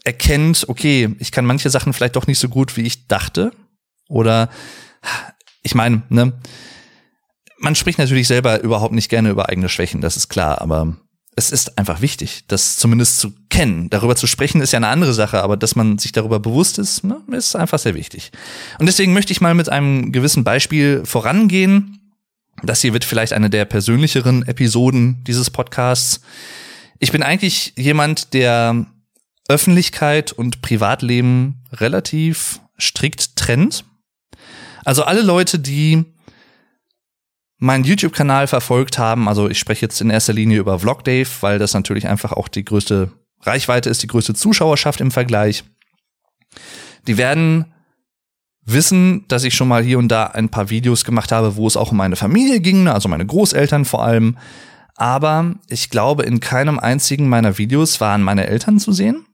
erkennt, 0.05 0.67
okay, 0.69 1.15
ich 1.19 1.33
kann 1.33 1.47
manche 1.47 1.71
Sachen 1.71 1.93
vielleicht 1.93 2.17
doch 2.17 2.27
nicht 2.27 2.39
so 2.39 2.49
gut, 2.49 2.77
wie 2.77 2.83
ich 2.83 3.09
dachte. 3.09 3.53
Oder 4.09 4.51
ich 5.63 5.75
meine, 5.75 6.03
ne, 6.09 6.35
man 7.59 7.75
spricht 7.75 7.99
natürlich 7.99 8.29
selber 8.29 8.61
überhaupt 8.61 8.95
nicht 8.95 9.09
gerne 9.09 9.31
über 9.31 9.49
eigene 9.49 9.69
Schwächen, 9.69 10.01
das 10.01 10.17
ist 10.17 10.29
klar, 10.29 10.61
aber 10.61 10.97
es 11.37 11.51
ist 11.51 11.79
einfach 11.79 12.01
wichtig, 12.01 12.45
das 12.47 12.77
zumindest 12.77 13.19
zu 13.19 13.33
kennen. 13.49 13.91
Darüber 13.91 14.15
zu 14.15 14.27
sprechen 14.27 14.61
ist 14.61 14.73
ja 14.73 14.77
eine 14.77 14.89
andere 14.89 15.15
Sache, 15.15 15.43
aber 15.43 15.57
dass 15.57 15.75
man 15.75 15.99
sich 15.99 16.13
darüber 16.13 16.39
bewusst 16.39 16.79
ist, 16.79 17.03
ne, 17.03 17.21
ist 17.33 17.57
einfach 17.57 17.79
sehr 17.79 17.95
wichtig. 17.95 18.31
Und 18.79 18.87
deswegen 18.87 19.13
möchte 19.13 19.33
ich 19.33 19.41
mal 19.41 19.55
mit 19.55 19.69
einem 19.69 20.13
gewissen 20.13 20.45
Beispiel 20.45 21.03
vorangehen. 21.05 22.04
Das 22.63 22.81
hier 22.81 22.93
wird 22.93 23.05
vielleicht 23.05 23.33
eine 23.33 23.51
der 23.51 23.65
persönlicheren 23.65 24.47
Episoden 24.47 25.23
dieses 25.25 25.51
Podcasts. 25.51 26.21
Ich 26.99 27.13
bin 27.13 27.23
eigentlich 27.23 27.75
jemand, 27.77 28.33
der 28.33 28.87
Öffentlichkeit 29.49 30.33
und 30.33 30.63
Privatleben 30.63 31.63
relativ 31.73 32.61
strikt 32.81 33.37
trennt. 33.37 33.85
Also 34.85 35.05
alle 35.05 35.23
Leute, 35.23 35.59
die 35.59 36.05
meinen 37.59 37.85
YouTube-Kanal 37.85 38.47
verfolgt 38.47 38.99
haben, 38.99 39.29
also 39.29 39.49
ich 39.49 39.59
spreche 39.59 39.83
jetzt 39.83 40.01
in 40.01 40.11
erster 40.11 40.33
Linie 40.33 40.59
über 40.59 40.79
Vlog 40.79 41.05
Dave, 41.05 41.29
weil 41.41 41.59
das 41.59 41.75
natürlich 41.75 42.09
einfach 42.09 42.33
auch 42.33 42.49
die 42.49 42.65
größte 42.65 43.13
Reichweite 43.43 43.91
ist, 43.91 44.03
die 44.03 44.07
größte 44.07 44.35
Zuschauerschaft 44.35 45.01
im 45.01 45.11
Vergleich. 45.11 45.65
Die 47.07 47.19
werden 47.19 47.74
wissen, 48.67 49.25
dass 49.29 49.45
ich 49.45 49.55
schon 49.55 49.69
mal 49.69 49.83
hier 49.83 49.99
und 49.99 50.09
da 50.09 50.27
ein 50.27 50.49
paar 50.49 50.71
Videos 50.71 51.05
gemacht 51.05 51.33
habe, 51.33 51.57
wo 51.57 51.67
es 51.67 51.77
auch 51.77 51.93
um 51.93 51.99
meine 51.99 52.17
Familie 52.17 52.61
ging, 52.61 52.89
also 52.89 53.09
meine 53.09 53.27
Großeltern 53.27 53.85
vor 53.85 54.05
allem. 54.05 54.39
Aber 54.97 55.55
ich 55.69 55.91
glaube, 55.91 56.23
in 56.23 56.41
keinem 56.41 56.79
einzigen 56.79 57.29
meiner 57.29 57.59
Videos 57.59 58.01
waren 58.01 58.23
meine 58.23 58.47
Eltern 58.47 58.79
zu 58.79 58.93
sehen. 58.93 59.27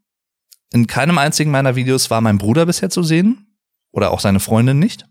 In 0.73 0.87
keinem 0.87 1.19
einzigen 1.19 1.51
meiner 1.51 1.77
Videos 1.77 2.11
war 2.11 2.21
mein 2.21 2.39
Bruder 2.39 2.67
bisher 2.67 2.91
zu 2.91 3.03
sehen. 3.03 3.47
Oder 3.93 4.13
auch 4.13 4.21
seine 4.21 4.41
Freundin 4.41 4.79
nicht. 4.79 5.07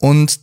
Und 0.00 0.40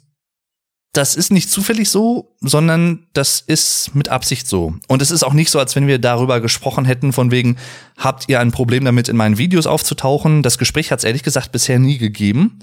das 0.93 1.15
ist 1.15 1.31
nicht 1.31 1.51
zufällig 1.51 1.89
so, 1.89 2.35
sondern 2.41 3.05
das 3.13 3.41
ist 3.41 3.93
mit 3.93 4.09
Absicht 4.09 4.47
so. 4.47 4.73
Und 4.87 5.01
es 5.01 5.11
ist 5.11 5.23
auch 5.23 5.33
nicht 5.33 5.51
so, 5.51 5.59
als 5.59 5.75
wenn 5.75 5.85
wir 5.85 5.99
darüber 5.99 6.41
gesprochen 6.41 6.85
hätten, 6.85 7.13
von 7.13 7.29
wegen, 7.29 7.57
habt 7.97 8.27
ihr 8.27 8.39
ein 8.39 8.51
Problem 8.51 8.85
damit, 8.85 9.07
in 9.07 9.15
meinen 9.15 9.37
Videos 9.37 9.67
aufzutauchen? 9.67 10.41
Das 10.41 10.57
Gespräch 10.57 10.91
hat 10.91 10.99
es 10.99 11.05
ehrlich 11.05 11.23
gesagt 11.23 11.51
bisher 11.51 11.77
nie 11.77 11.99
gegeben, 11.99 12.59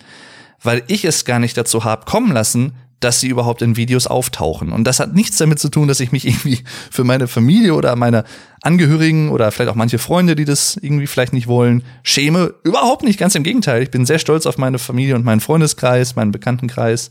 weil 0.60 0.82
ich 0.88 1.04
es 1.04 1.24
gar 1.24 1.38
nicht 1.38 1.56
dazu 1.56 1.84
habe 1.84 2.04
kommen 2.04 2.32
lassen, 2.32 2.72
dass 2.98 3.20
sie 3.20 3.28
überhaupt 3.28 3.62
in 3.62 3.76
Videos 3.76 4.06
auftauchen. 4.06 4.72
Und 4.72 4.84
das 4.84 5.00
hat 5.00 5.14
nichts 5.14 5.36
damit 5.36 5.58
zu 5.60 5.68
tun, 5.68 5.86
dass 5.86 6.00
ich 6.00 6.12
mich 6.12 6.26
irgendwie 6.26 6.64
für 6.90 7.04
meine 7.04 7.28
Familie 7.28 7.74
oder 7.74 7.94
meine 7.94 8.24
Angehörigen 8.62 9.28
oder 9.28 9.52
vielleicht 9.52 9.70
auch 9.70 9.76
manche 9.76 9.98
Freunde, 9.98 10.34
die 10.34 10.46
das 10.46 10.76
irgendwie 10.80 11.06
vielleicht 11.06 11.32
nicht 11.32 11.46
wollen, 11.46 11.84
schäme. 12.02 12.54
Überhaupt 12.64 13.04
nicht, 13.04 13.20
ganz 13.20 13.34
im 13.34 13.44
Gegenteil. 13.44 13.82
Ich 13.82 13.90
bin 13.90 14.06
sehr 14.06 14.18
stolz 14.18 14.46
auf 14.46 14.58
meine 14.58 14.78
Familie 14.78 15.14
und 15.14 15.24
meinen 15.24 15.40
Freundeskreis, 15.40 16.16
meinen 16.16 16.32
Bekanntenkreis. 16.32 17.10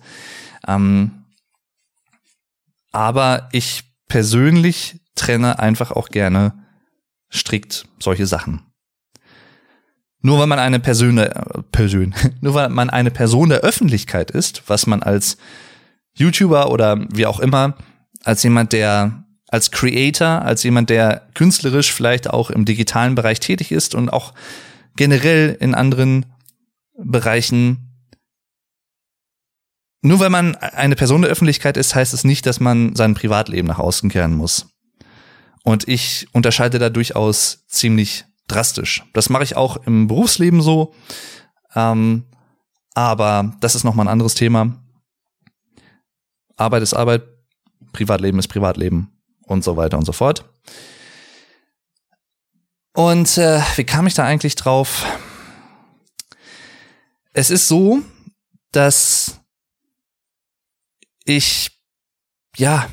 Ähm, 0.68 1.26
aber 2.92 3.50
ich 3.52 3.84
persönlich 4.08 5.00
trenne 5.16 5.60
einfach 5.60 5.92
auch 5.92 6.10
gerne 6.10 6.54
strikt 7.32 7.88
solche 8.00 8.26
Sachen. 8.26 8.62
nur 10.22 10.40
weil 10.40 10.48
man 10.48 10.60
eine 10.60 10.80
Person, 10.80 11.18
äh, 11.18 11.30
Person, 11.72 12.16
nur 12.42 12.54
weil 12.54 12.70
man 12.70 12.90
eine 12.90 13.12
Person 13.12 13.50
der 13.50 13.60
Öffentlichkeit 13.60 14.32
ist, 14.32 14.64
was 14.68 14.88
man 14.88 15.04
als 15.04 15.38
YouTuber 16.16 16.72
oder 16.72 17.06
wie 17.12 17.26
auch 17.26 17.40
immer, 17.40 17.76
als 18.24 18.42
jemand, 18.44 18.74
der 18.74 19.26
als 19.48 19.72
Creator, 19.72 20.42
als 20.42 20.64
jemand, 20.64 20.90
der 20.90 21.28
künstlerisch 21.34 21.94
vielleicht 21.94 22.30
auch 22.30 22.50
im 22.50 22.66
digitalen 22.66 23.16
Bereich 23.16 23.40
tätig 23.40 23.72
ist 23.72 23.96
und 23.96 24.10
auch 24.10 24.34
generell 24.96 25.56
in 25.60 25.76
anderen 25.76 26.26
Bereichen. 26.98 27.85
Nur 30.06 30.20
weil 30.20 30.30
man 30.30 30.56
eine 30.56 30.96
Person 30.96 31.24
der 31.24 31.32
Öffentlichkeit 31.32 31.78
ist, 31.78 31.96
heißt 31.96 32.14
es 32.14 32.24
nicht, 32.24 32.46
dass 32.46 32.60
man 32.60 32.96
sein 32.96 33.16
Privatleben 33.16 33.68
nach 33.68 33.80
außen 33.80 34.12
kehren 34.12 34.36
muss. 34.36 34.68
Und 35.64 35.88
ich 35.88 36.28
unterscheide 36.32 36.78
da 36.78 36.92
durchaus 36.92 37.66
ziemlich 37.66 38.26
drastisch. 38.48 39.04
Das 39.14 39.30
mache 39.30 39.42
ich 39.42 39.56
auch 39.56 39.78
im 39.88 40.06
Berufsleben 40.06 40.62
so. 40.62 40.94
Ähm, 41.74 42.26
aber 42.94 43.56
das 43.62 43.74
ist 43.74 43.84
nochmal 43.84 44.06
ein 44.06 44.12
anderes 44.12 44.36
Thema. 44.36 44.80
Arbeit 46.56 46.84
ist 46.84 46.94
Arbeit, 46.94 47.24
Privatleben 47.92 48.38
ist 48.38 48.50
Privatleben 48.50 49.10
und 49.48 49.64
so 49.64 49.76
weiter 49.76 49.98
und 49.98 50.06
so 50.06 50.12
fort. 50.12 50.48
Und 52.94 53.40
äh, 53.40 53.60
wie 53.76 53.86
kam 53.86 54.06
ich 54.06 54.14
da 54.14 54.24
eigentlich 54.24 54.54
drauf? 54.54 55.04
Es 57.34 57.50
ist 57.50 57.68
so, 57.68 58.02
dass 58.72 59.42
ich, 61.26 61.72
ja, 62.56 62.88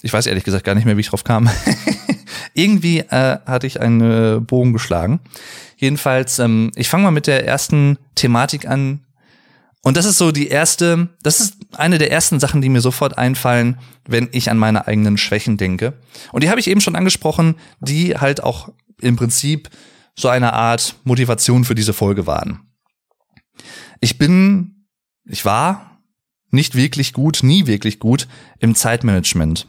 ich 0.00 0.12
weiß 0.12 0.26
ehrlich 0.26 0.44
gesagt 0.44 0.64
gar 0.64 0.74
nicht 0.74 0.84
mehr, 0.84 0.96
wie 0.96 1.00
ich 1.00 1.10
drauf 1.10 1.24
kam. 1.24 1.50
Irgendwie 2.54 3.00
äh, 3.00 3.38
hatte 3.44 3.66
ich 3.66 3.80
einen 3.80 4.46
Bogen 4.46 4.72
geschlagen. 4.72 5.20
Jedenfalls, 5.76 6.38
ähm, 6.38 6.70
ich 6.74 6.88
fange 6.88 7.04
mal 7.04 7.10
mit 7.10 7.26
der 7.26 7.46
ersten 7.46 7.98
Thematik 8.14 8.66
an, 8.66 9.04
und 9.82 9.96
das 9.96 10.04
ist 10.04 10.18
so 10.18 10.32
die 10.32 10.48
erste, 10.48 11.08
das 11.22 11.40
ist 11.40 11.56
eine 11.76 11.98
der 11.98 12.10
ersten 12.10 12.40
Sachen, 12.40 12.60
die 12.60 12.68
mir 12.68 12.80
sofort 12.80 13.16
einfallen, 13.16 13.78
wenn 14.06 14.28
ich 14.32 14.50
an 14.50 14.58
meine 14.58 14.86
eigenen 14.86 15.16
Schwächen 15.16 15.56
denke. 15.56 15.94
Und 16.32 16.42
die 16.42 16.50
habe 16.50 16.60
ich 16.60 16.68
eben 16.68 16.80
schon 16.80 16.96
angesprochen, 16.96 17.54
die 17.80 18.16
halt 18.16 18.42
auch 18.42 18.70
im 19.00 19.16
Prinzip 19.16 19.70
so 20.16 20.28
eine 20.28 20.52
Art 20.52 20.96
Motivation 21.04 21.64
für 21.64 21.76
diese 21.76 21.92
Folge 21.92 22.26
waren. 22.26 22.68
Ich 24.00 24.18
bin, 24.18 24.88
ich 25.24 25.44
war 25.44 25.97
nicht 26.50 26.74
wirklich 26.74 27.12
gut, 27.12 27.40
nie 27.42 27.66
wirklich 27.66 27.98
gut 27.98 28.28
im 28.58 28.74
Zeitmanagement. 28.74 29.66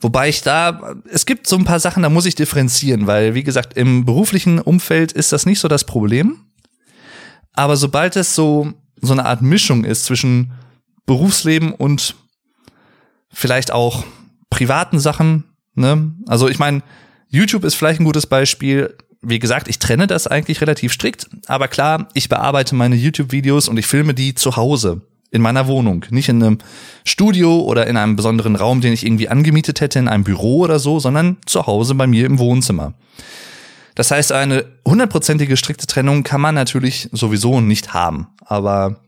Wobei 0.00 0.28
ich 0.28 0.42
da, 0.42 0.96
es 1.10 1.26
gibt 1.26 1.46
so 1.46 1.56
ein 1.56 1.64
paar 1.64 1.80
Sachen, 1.80 2.02
da 2.02 2.08
muss 2.08 2.26
ich 2.26 2.34
differenzieren, 2.34 3.06
weil, 3.06 3.34
wie 3.34 3.44
gesagt, 3.44 3.76
im 3.76 4.04
beruflichen 4.04 4.58
Umfeld 4.58 5.12
ist 5.12 5.32
das 5.32 5.46
nicht 5.46 5.60
so 5.60 5.68
das 5.68 5.84
Problem. 5.84 6.40
Aber 7.52 7.76
sobald 7.76 8.16
es 8.16 8.34
so 8.34 8.72
so 9.02 9.12
eine 9.12 9.26
Art 9.26 9.42
Mischung 9.42 9.84
ist 9.84 10.04
zwischen 10.04 10.52
Berufsleben 11.04 11.72
und 11.72 12.14
vielleicht 13.30 13.72
auch 13.72 14.04
privaten 14.48 15.00
Sachen. 15.00 15.44
Ne? 15.74 16.14
Also 16.26 16.48
ich 16.48 16.58
meine, 16.58 16.82
YouTube 17.28 17.64
ist 17.64 17.74
vielleicht 17.74 18.00
ein 18.00 18.04
gutes 18.04 18.26
Beispiel. 18.26 18.96
Wie 19.20 19.40
gesagt, 19.40 19.68
ich 19.68 19.78
trenne 19.78 20.06
das 20.06 20.26
eigentlich 20.26 20.60
relativ 20.60 20.92
strikt, 20.92 21.28
aber 21.46 21.68
klar, 21.68 22.08
ich 22.14 22.28
bearbeite 22.28 22.74
meine 22.74 22.96
YouTube-Videos 22.96 23.68
und 23.68 23.78
ich 23.78 23.86
filme 23.86 24.14
die 24.14 24.34
zu 24.34 24.56
Hause 24.56 25.02
in 25.32 25.40
meiner 25.42 25.66
Wohnung, 25.66 26.04
nicht 26.10 26.28
in 26.28 26.42
einem 26.42 26.58
Studio 27.04 27.60
oder 27.62 27.86
in 27.86 27.96
einem 27.96 28.16
besonderen 28.16 28.54
Raum, 28.54 28.82
den 28.82 28.92
ich 28.92 29.04
irgendwie 29.04 29.28
angemietet 29.28 29.80
hätte, 29.80 29.98
in 29.98 30.06
einem 30.06 30.24
Büro 30.24 30.58
oder 30.58 30.78
so, 30.78 31.00
sondern 31.00 31.38
zu 31.46 31.66
Hause 31.66 31.94
bei 31.94 32.06
mir 32.06 32.26
im 32.26 32.38
Wohnzimmer. 32.38 32.92
Das 33.94 34.10
heißt, 34.10 34.30
eine 34.30 34.66
hundertprozentige 34.86 35.56
strikte 35.56 35.86
Trennung 35.86 36.22
kann 36.22 36.40
man 36.40 36.54
natürlich 36.54 37.08
sowieso 37.12 37.60
nicht 37.60 37.94
haben. 37.94 38.28
Aber 38.44 39.00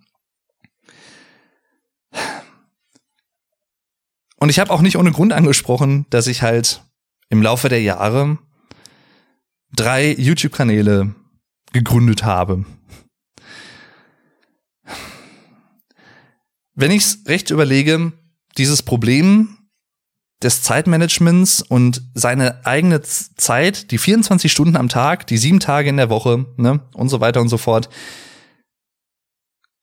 und 4.38 4.49
ich 4.49 4.59
habe 4.59 4.71
auch 4.71 4.81
nicht 4.81 4.97
ohne 4.97 5.12
Grund 5.12 5.33
angesprochen, 5.35 6.07
dass 6.09 6.26
ich 6.26 6.43
halt 6.43 6.83
im 7.28 7.43
Laufe 7.43 7.69
der 7.69 7.83
Jahre 7.83 8.38
drei 9.76 10.12
YouTube-Kanäle 10.12 11.14
gegründet 11.73 12.25
habe. 12.25 12.64
Wenn 16.75 16.90
ich 16.90 17.04
es 17.04 17.19
recht 17.26 17.50
überlege, 17.50 18.12
dieses 18.59 18.83
Problem 18.83 19.59
des 20.43 20.62
Zeitmanagements 20.62 21.62
und 21.62 22.02
seine 22.14 22.66
eigene 22.66 23.00
Zeit, 23.02 23.90
die 23.90 23.99
24 23.99 24.50
Stunden 24.50 24.76
am 24.76 24.88
Tag, 24.88 25.26
die 25.26 25.38
sieben 25.38 25.61
Tage 25.61 25.88
in 25.88 25.97
der 25.97 26.11
Woche, 26.11 26.47
ne, 26.57 26.81
und 26.95 27.09
so 27.09 27.21
weiter 27.21 27.40
und 27.40 27.49
so 27.49 27.59
fort, 27.59 27.88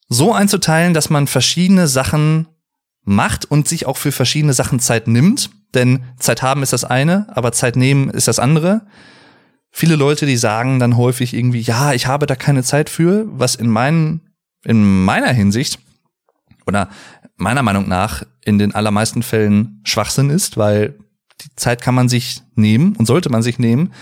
so 0.08 0.34
einzuteilen, 0.34 0.94
dass 0.94 1.10
man 1.10 1.28
verschiedene 1.28 1.88
Sachen 1.88 2.48
macht 3.04 3.46
und 3.46 3.68
sich 3.68 3.86
auch 3.86 3.98
für 3.98 4.12
verschiedene 4.12 4.54
Sachen 4.54 4.80
Zeit 4.80 5.08
nimmt. 5.08 5.50
Denn 5.74 6.04
Zeit 6.20 6.42
haben 6.42 6.64
ist 6.64 6.74
das 6.74 6.84
eine, 6.84 7.28
aber 7.36 7.54
Zeit 7.54 7.78
nehmen 7.78 8.10
ist 8.10 8.28
das 8.28 8.38
andere. 8.38 8.86
Viele 9.72 9.96
Leute, 9.96 10.26
die 10.26 10.36
sagen 10.36 10.80
dann 10.80 10.98
häufig 10.98 11.34
irgendwie, 11.34 11.62
ja, 11.62 11.94
ich 11.94 12.08
habe 12.08 12.26
da 12.26 12.36
keine 12.36 12.62
Zeit 12.62 12.90
für, 12.90 13.26
was 13.28 13.56
in 13.56 13.70
meinen, 13.70 14.30
in 14.66 15.06
meiner 15.06 15.32
Hinsicht 15.32 15.80
oder 16.72 16.90
meiner 17.38 17.64
Meinung 17.64 17.88
nach 17.88 18.24
in 18.44 18.58
den 18.58 18.74
allermeisten 18.74 19.24
Fällen 19.24 19.82
Schwachsinn 19.84 20.30
ist, 20.30 20.58
weil 20.58 20.98
die 21.42 21.56
Zeit 21.56 21.82
kann 21.82 21.96
man 21.96 22.10
sich 22.10 22.42
nehmen 22.56 22.96
und 22.96 23.06
sollte 23.06 23.30
man 23.30 23.44
sich 23.44 23.60
nehmen. 23.60 23.94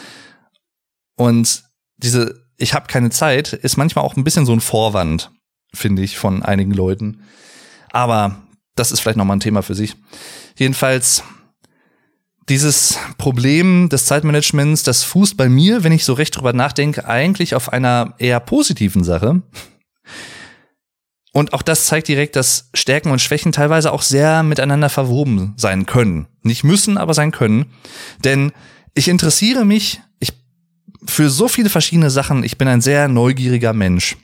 Und 1.15 1.63
diese 1.97 2.49
ich 2.59 2.73
habe 2.73 2.88
keine 2.88 3.09
Zeit 3.09 3.53
ist 3.53 3.77
manchmal 3.77 4.05
auch 4.05 4.15
ein 4.15 4.23
bisschen 4.23 4.45
so 4.45 4.53
ein 4.53 4.59
Vorwand, 4.59 5.31
finde 5.73 6.03
ich, 6.03 6.17
von 6.17 6.43
einigen 6.43 6.71
Leuten. 6.71 7.21
Aber 7.91 8.41
das 8.75 8.91
ist 8.91 8.99
vielleicht 8.99 9.17
nochmal 9.17 9.38
ein 9.38 9.41
Thema 9.41 9.63
für 9.63 9.75
sich. 9.75 9.95
Jedenfalls, 10.57 11.23
dieses 12.49 12.99
Problem 13.17 13.89
des 13.89 14.05
Zeitmanagements, 14.05 14.83
das 14.83 15.03
fußt 15.03 15.38
bei 15.38 15.49
mir, 15.49 15.83
wenn 15.83 15.93
ich 15.93 16.03
so 16.03 16.13
recht 16.13 16.35
drüber 16.35 16.53
nachdenke, 16.53 17.07
eigentlich 17.07 17.55
auf 17.55 17.71
einer 17.71 18.13
eher 18.17 18.39
positiven 18.39 19.03
Sache. 19.03 19.41
Und 21.31 21.53
auch 21.53 21.62
das 21.62 21.86
zeigt 21.86 22.07
direkt, 22.07 22.36
dass 22.36 22.69
Stärken 22.74 23.12
und 23.12 23.21
Schwächen 23.21 23.51
teilweise 23.51 23.91
auch 23.91 24.01
sehr 24.01 24.41
miteinander 24.43 24.89
verwoben 24.89 25.53
sein 25.57 25.86
können. 25.86 26.27
Nicht 26.41 26.63
müssen, 26.63 26.98
aber 26.98 27.13
sein 27.13 27.31
können. 27.31 27.67
Denn 28.24 28.51
ich 28.95 29.07
interessiere 29.07 29.63
mich 29.63 30.01
ich, 30.19 30.33
für 31.05 31.29
so 31.29 31.48
viele 31.48 31.69
verschiedene 31.69 32.09
Sachen. 32.09 32.43
Ich 32.43 32.57
bin 32.57 32.67
ein 32.67 32.81
sehr 32.81 33.07
neugieriger 33.07 33.74
Mensch. 33.74 34.17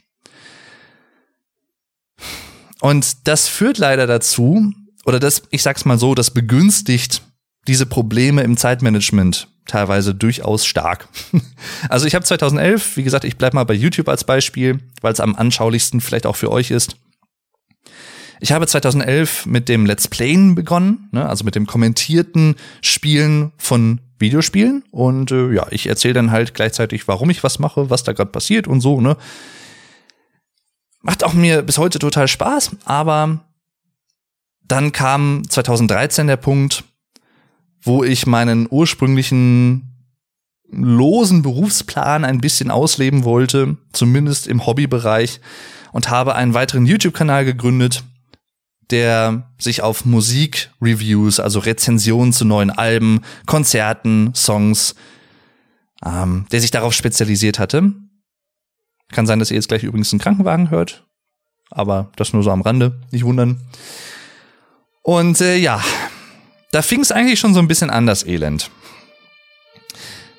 Und 2.82 3.28
das 3.28 3.48
führt 3.48 3.78
leider 3.78 4.08
dazu, 4.08 4.74
oder 5.06 5.20
das, 5.20 5.44
ich 5.52 5.64
sag's 5.64 5.86
mal 5.86 6.00
so, 6.00 6.16
das 6.16 6.32
begünstigt 6.32 7.22
diese 7.68 7.86
Probleme 7.86 8.42
im 8.42 8.58
Zeitmanagement 8.58 9.48
teilweise 9.66 10.14
durchaus 10.16 10.66
stark. 10.66 11.08
Also 11.90 12.08
ich 12.08 12.16
habe 12.16 12.26
2011, 12.26 12.98
wie 12.98 13.04
gesagt, 13.04 13.26
ich 13.26 13.38
bleib 13.38 13.54
mal 13.54 13.64
bei 13.64 13.74
YouTube 13.74 14.10
als 14.10 14.24
Beispiel, 14.24 14.80
weil 15.02 15.14
es 15.14 15.20
am 15.20 15.36
anschaulichsten 15.36 16.02
vielleicht 16.02 16.26
auch 16.26 16.36
für 16.36 16.52
euch 16.52 16.72
ist. 16.72 16.98
Ich 18.40 18.52
habe 18.52 18.68
2011 18.68 19.46
mit 19.46 19.70
dem 19.70 19.86
Let's 19.86 20.08
Playen 20.08 20.56
begonnen, 20.56 21.10
ne, 21.12 21.28
also 21.28 21.44
mit 21.44 21.56
dem 21.56 21.66
kommentierten 21.66 22.56
Spielen 22.82 23.52
von 23.58 24.02
Videospielen 24.20 24.84
und 24.92 25.32
äh, 25.32 25.52
ja, 25.54 25.68
ich 25.72 25.88
erzähle 25.88 26.16
dann 26.16 26.32
halt 26.32 26.54
gleichzeitig, 26.54 27.08
warum 27.08 27.30
ich 27.30 27.44
was 27.44 27.60
mache, 27.60 27.90
was 27.90 28.04
da 28.04 28.14
gerade 28.14 28.32
passiert 28.32 28.68
und 28.68 28.82
so, 28.82 29.02
ne. 29.02 29.18
Macht 31.02 31.24
auch 31.24 31.34
mir 31.34 31.62
bis 31.62 31.78
heute 31.78 32.00
total 32.00 32.28
Spaß, 32.28 32.78
aber 32.86 33.46
dann 34.64 34.92
kam 34.92 35.44
2013 35.48 36.28
der 36.28 36.38
Punkt, 36.38 36.84
wo 37.86 38.04
ich 38.04 38.25
meinen 38.25 38.68
ursprünglichen 38.70 39.96
losen 40.70 41.42
Berufsplan 41.42 42.25
ein 42.25 42.42
bisschen 42.42 42.72
ausleben 42.72 43.24
wollte, 43.24 43.77
zumindest 43.94 44.48
im 44.48 44.65
Hobbybereich, 44.65 45.39
und 45.94 46.10
habe 46.10 46.36
einen 46.36 46.54
weiteren 46.54 46.86
YouTube-Kanal 46.86 47.46
gegründet, 47.46 48.04
der 48.92 49.51
sich 49.58 49.82
auf 49.82 50.06
Musik-Reviews, 50.06 51.39
also 51.39 51.60
Rezensionen 51.60 52.34
zu 52.34 52.44
neuen 52.46 52.70
Alben, 52.70 53.22
Konzerten, 53.46 54.34
Songs, 54.36 54.96
ähm, 56.06 56.46
der 56.51 56.62
sich 56.62 56.72
darauf 56.72 56.94
spezialisiert 56.94 57.60
hatte. 57.60 57.94
Kann 59.12 59.27
sein, 59.27 59.39
dass 59.39 59.51
ihr 59.51 59.56
jetzt 59.56 59.70
gleich 59.70 59.84
übrigens 59.84 60.12
einen 60.12 60.20
Krankenwagen 60.20 60.70
hört, 60.70 61.06
aber 61.70 62.12
das 62.15 62.34
nur 62.34 62.44
so 62.44 62.51
am 62.51 62.62
Rande, 62.62 63.01
nicht 63.12 63.24
wundern. 63.24 63.62
Und 65.01 65.39
äh, 65.42 65.58
ja, 65.58 65.82
da 66.72 66.82
fing 66.82 67.02
es 67.02 67.12
eigentlich 67.12 67.40
schon 67.40 67.54
so 67.54 67.60
ein 67.60 67.68
bisschen 67.68 67.90
an, 67.90 68.06
das 68.06 68.26
Elend. 68.26 68.70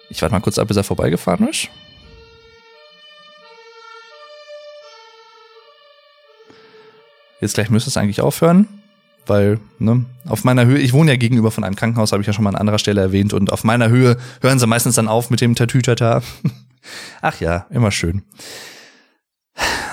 Ich 0.08 0.22
warte 0.22 0.34
mal 0.34 0.40
kurz 0.40 0.58
ab, 0.58 0.68
bis 0.68 0.76
er 0.76 0.84
vorbeigefahren 0.84 1.48
ist. 1.48 1.68
Jetzt 7.40 7.54
gleich 7.54 7.70
müsste 7.70 7.90
es 7.90 7.96
eigentlich 7.96 8.20
aufhören, 8.20 8.66
weil 9.26 9.60
ne, 9.78 10.06
auf 10.26 10.44
meiner 10.44 10.64
Höhe, 10.64 10.78
ich 10.78 10.92
wohne 10.92 11.12
ja 11.12 11.16
gegenüber 11.16 11.50
von 11.50 11.64
einem 11.64 11.76
Krankenhaus, 11.76 12.12
habe 12.12 12.22
ich 12.22 12.26
ja 12.26 12.32
schon 12.32 12.44
mal 12.44 12.50
an 12.50 12.56
anderer 12.56 12.78
Stelle 12.78 13.00
erwähnt, 13.00 13.32
und 13.32 13.52
auf 13.52 13.62
meiner 13.62 13.88
Höhe 13.88 14.16
hören 14.40 14.58
sie 14.58 14.66
meistens 14.66 14.94
dann 14.94 15.08
auf 15.08 15.28
mit 15.30 15.40
dem 15.40 15.54
Tatütata. 15.54 16.22
Ach 17.20 17.40
ja, 17.40 17.66
immer 17.70 17.90
schön. 17.90 18.22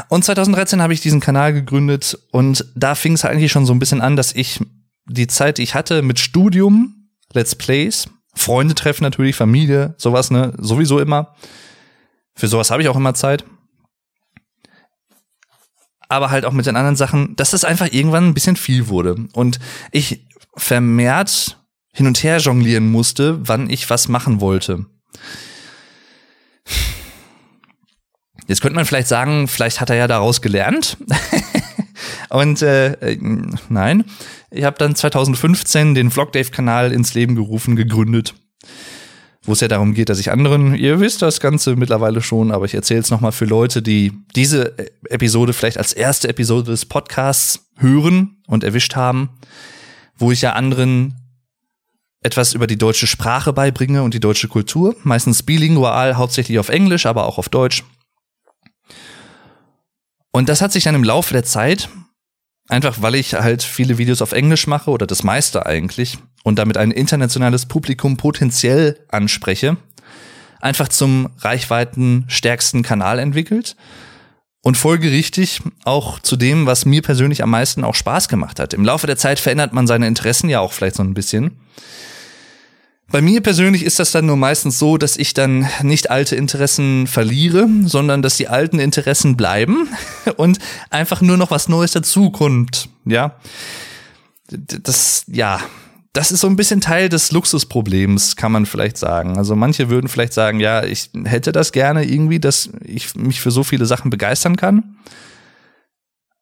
Und 0.10 0.24
2013 0.24 0.82
habe 0.82 0.94
ich 0.94 1.02
diesen 1.02 1.20
Kanal 1.20 1.54
gegründet 1.54 2.18
und 2.32 2.66
da 2.76 2.96
fing 2.96 3.14
es 3.14 3.26
eigentlich 3.26 3.52
schon 3.52 3.66
so 3.66 3.74
ein 3.74 3.80
bisschen 3.80 4.02
an, 4.02 4.16
dass 4.16 4.34
ich 4.34 4.60
die 5.06 5.28
Zeit, 5.28 5.58
die 5.58 5.64
ich 5.64 5.76
hatte 5.76 6.02
mit 6.02 6.20
Studium, 6.20 7.10
Let's 7.34 7.56
Plays, 7.56 8.10
Freunde 8.36 8.76
treffen 8.76 9.04
natürlich, 9.04 9.36
Familie, 9.36 9.96
sowas, 9.98 10.32
ne, 10.32 10.54
sowieso 10.58 11.00
immer. 11.00 11.36
Für 12.36 12.48
sowas 12.48 12.72
habe 12.72 12.82
ich 12.82 12.90
auch 12.90 12.96
immer 12.96 13.14
Zeit. 13.14 13.46
Aber 16.10 16.32
halt 16.32 16.46
auch 16.46 16.52
mit 16.52 16.66
den 16.66 16.76
anderen 16.76 16.96
Sachen, 16.96 17.36
dass 17.36 17.52
das 17.52 17.64
einfach 17.64 17.92
irgendwann 17.92 18.28
ein 18.28 18.34
bisschen 18.34 18.56
viel 18.56 18.88
wurde. 18.88 19.28
Und 19.34 19.60
ich 19.92 20.26
vermehrt 20.56 21.58
hin 21.94 22.08
und 22.08 22.24
her 22.24 22.38
jonglieren 22.38 22.92
musste, 22.92 23.48
wann 23.48 23.70
ich 23.70 23.90
was 23.90 24.08
machen 24.08 24.42
wollte. 24.42 24.86
Jetzt 28.48 28.62
könnte 28.62 28.76
man 28.76 28.86
vielleicht 28.86 29.08
sagen, 29.08 29.48
vielleicht 29.48 29.80
hat 29.80 29.90
er 29.90 29.96
ja 29.96 30.08
daraus 30.08 30.42
gelernt. 30.42 30.98
und 32.34 32.64
äh, 32.64 32.94
äh, 32.94 33.18
nein, 33.70 34.06
ich 34.50 34.64
habe 34.64 34.78
dann 34.80 34.96
2015 34.96 35.94
den 35.94 36.10
Vlogdave-Kanal 36.10 36.92
ins 36.92 37.14
Leben 37.14 37.36
gerufen, 37.36 37.76
gegründet, 37.76 38.34
wo 39.44 39.52
es 39.52 39.60
ja 39.60 39.68
darum 39.68 39.94
geht, 39.94 40.10
dass 40.10 40.18
ich 40.18 40.32
anderen, 40.32 40.74
ihr 40.74 41.00
wisst 41.00 41.22
das 41.22 41.40
Ganze 41.40 41.76
mittlerweile 41.76 42.22
schon, 42.22 42.52
aber 42.52 42.66
ich 42.66 42.74
erzähle 42.74 43.02
es 43.02 43.12
nochmal 43.12 43.34
für 43.34 43.46
Leute, 43.46 43.84
die 43.84 44.14
diese 44.36 44.76
Episode 45.10 45.54
vielleicht 45.54 45.78
als 45.78 45.94
erste 45.94 46.28
Episode 46.28 46.72
des 46.72 46.86
Podcasts 46.86 47.68
hören 47.78 48.42
und 48.48 48.64
erwischt 48.64 48.96
haben, 48.96 49.30
wo 50.18 50.32
ich 50.32 50.42
ja 50.42 50.54
anderen 50.54 51.14
etwas 52.24 52.56
über 52.56 52.66
die 52.66 52.80
deutsche 52.80 53.06
Sprache 53.06 53.54
beibringe 53.54 54.02
und 54.02 54.16
die 54.16 54.20
deutsche 54.20 54.48
Kultur, 54.48 54.96
meistens 55.04 55.44
bilingual, 55.44 56.18
hauptsächlich 56.18 56.58
auf 56.58 56.70
Englisch, 56.70 57.06
aber 57.06 57.28
auch 57.28 57.38
auf 57.38 57.50
Deutsch. 57.50 57.84
Und 60.32 60.50
das 60.50 60.64
hat 60.64 60.72
sich 60.72 60.84
dann 60.84 60.96
im 60.96 61.04
Laufe 61.04 61.34
der 61.34 61.44
Zeit, 61.44 61.90
einfach 62.70 63.02
weil 63.02 63.16
ich 63.16 63.34
halt 63.34 63.64
viele 63.64 63.98
Videos 63.98 64.22
auf 64.22 64.32
Englisch 64.32 64.68
mache 64.68 64.92
oder 64.92 65.08
das 65.08 65.24
meiste 65.24 65.66
eigentlich 65.66 66.18
und 66.44 66.60
damit 66.60 66.78
ein 66.78 66.92
internationales 66.92 67.66
Publikum 67.66 68.18
potenziell 68.18 69.00
anspreche, 69.10 69.78
einfach 70.62 70.88
zum 70.88 71.30
reichweiten 71.40 72.26
stärksten 72.28 72.84
Kanal 72.84 73.20
entwickelt 73.20 73.76
und 74.62 74.78
folgerichtig 74.78 75.62
auch 75.84 76.20
zu 76.20 76.36
dem, 76.36 76.66
was 76.66 76.86
mir 76.86 77.02
persönlich 77.02 77.44
am 77.44 77.50
meisten 77.50 77.84
auch 77.84 77.96
Spaß 77.96 78.30
gemacht 78.30 78.60
hat. 78.60 78.74
Im 78.74 78.86
Laufe 78.86 79.08
der 79.08 79.18
Zeit 79.18 79.40
verändert 79.40 79.74
man 79.74 79.88
seine 79.88 80.08
Interessen 80.08 80.50
ja 80.50 80.62
auch 80.62 80.72
vielleicht 80.72 80.96
so 80.96 81.04
ein 81.04 81.14
bisschen. 81.14 81.60
Bei 83.14 83.22
mir 83.22 83.42
persönlich 83.42 83.84
ist 83.84 84.00
das 84.00 84.12
dann 84.12 84.26
nur 84.26 84.38
meistens 84.38 84.80
so, 84.80 84.98
dass 84.98 85.18
ich 85.18 85.36
dann 85.36 85.70
nicht 85.84 86.10
alte 86.10 86.36
Interessen 86.36 87.06
verliere, 87.06 87.70
sondern 87.86 88.24
dass 88.24 88.38
die 88.38 88.48
alten 88.48 88.80
Interessen 88.80 89.38
bleiben 89.38 89.88
und 90.38 90.58
einfach 90.90 91.22
nur 91.22 91.38
noch 91.38 91.52
was 91.52 91.70
Neues 91.70 91.92
dazukommt. 91.92 92.90
Ja, 93.06 93.36
das, 94.50 95.26
ja, 95.28 95.60
das 96.12 96.32
ist 96.32 96.40
so 96.40 96.48
ein 96.48 96.56
bisschen 96.56 96.82
Teil 96.82 97.08
des 97.08 97.32
Luxusproblems, 97.32 98.36
kann 98.36 98.52
man 98.52 98.66
vielleicht 98.66 98.98
sagen. 98.98 99.38
Also 99.38 99.56
manche 99.56 99.92
würden 99.92 100.08
vielleicht 100.08 100.34
sagen, 100.34 100.60
ja, 100.60 100.84
ich 100.84 101.12
hätte 101.24 101.52
das 101.52 101.72
gerne 101.72 102.06
irgendwie, 102.06 102.40
dass 102.40 102.72
ich 102.84 103.14
mich 103.14 103.42
für 103.42 103.52
so 103.52 103.64
viele 103.64 103.86
Sachen 103.86 104.10
begeistern 104.10 104.56
kann. 104.56 104.98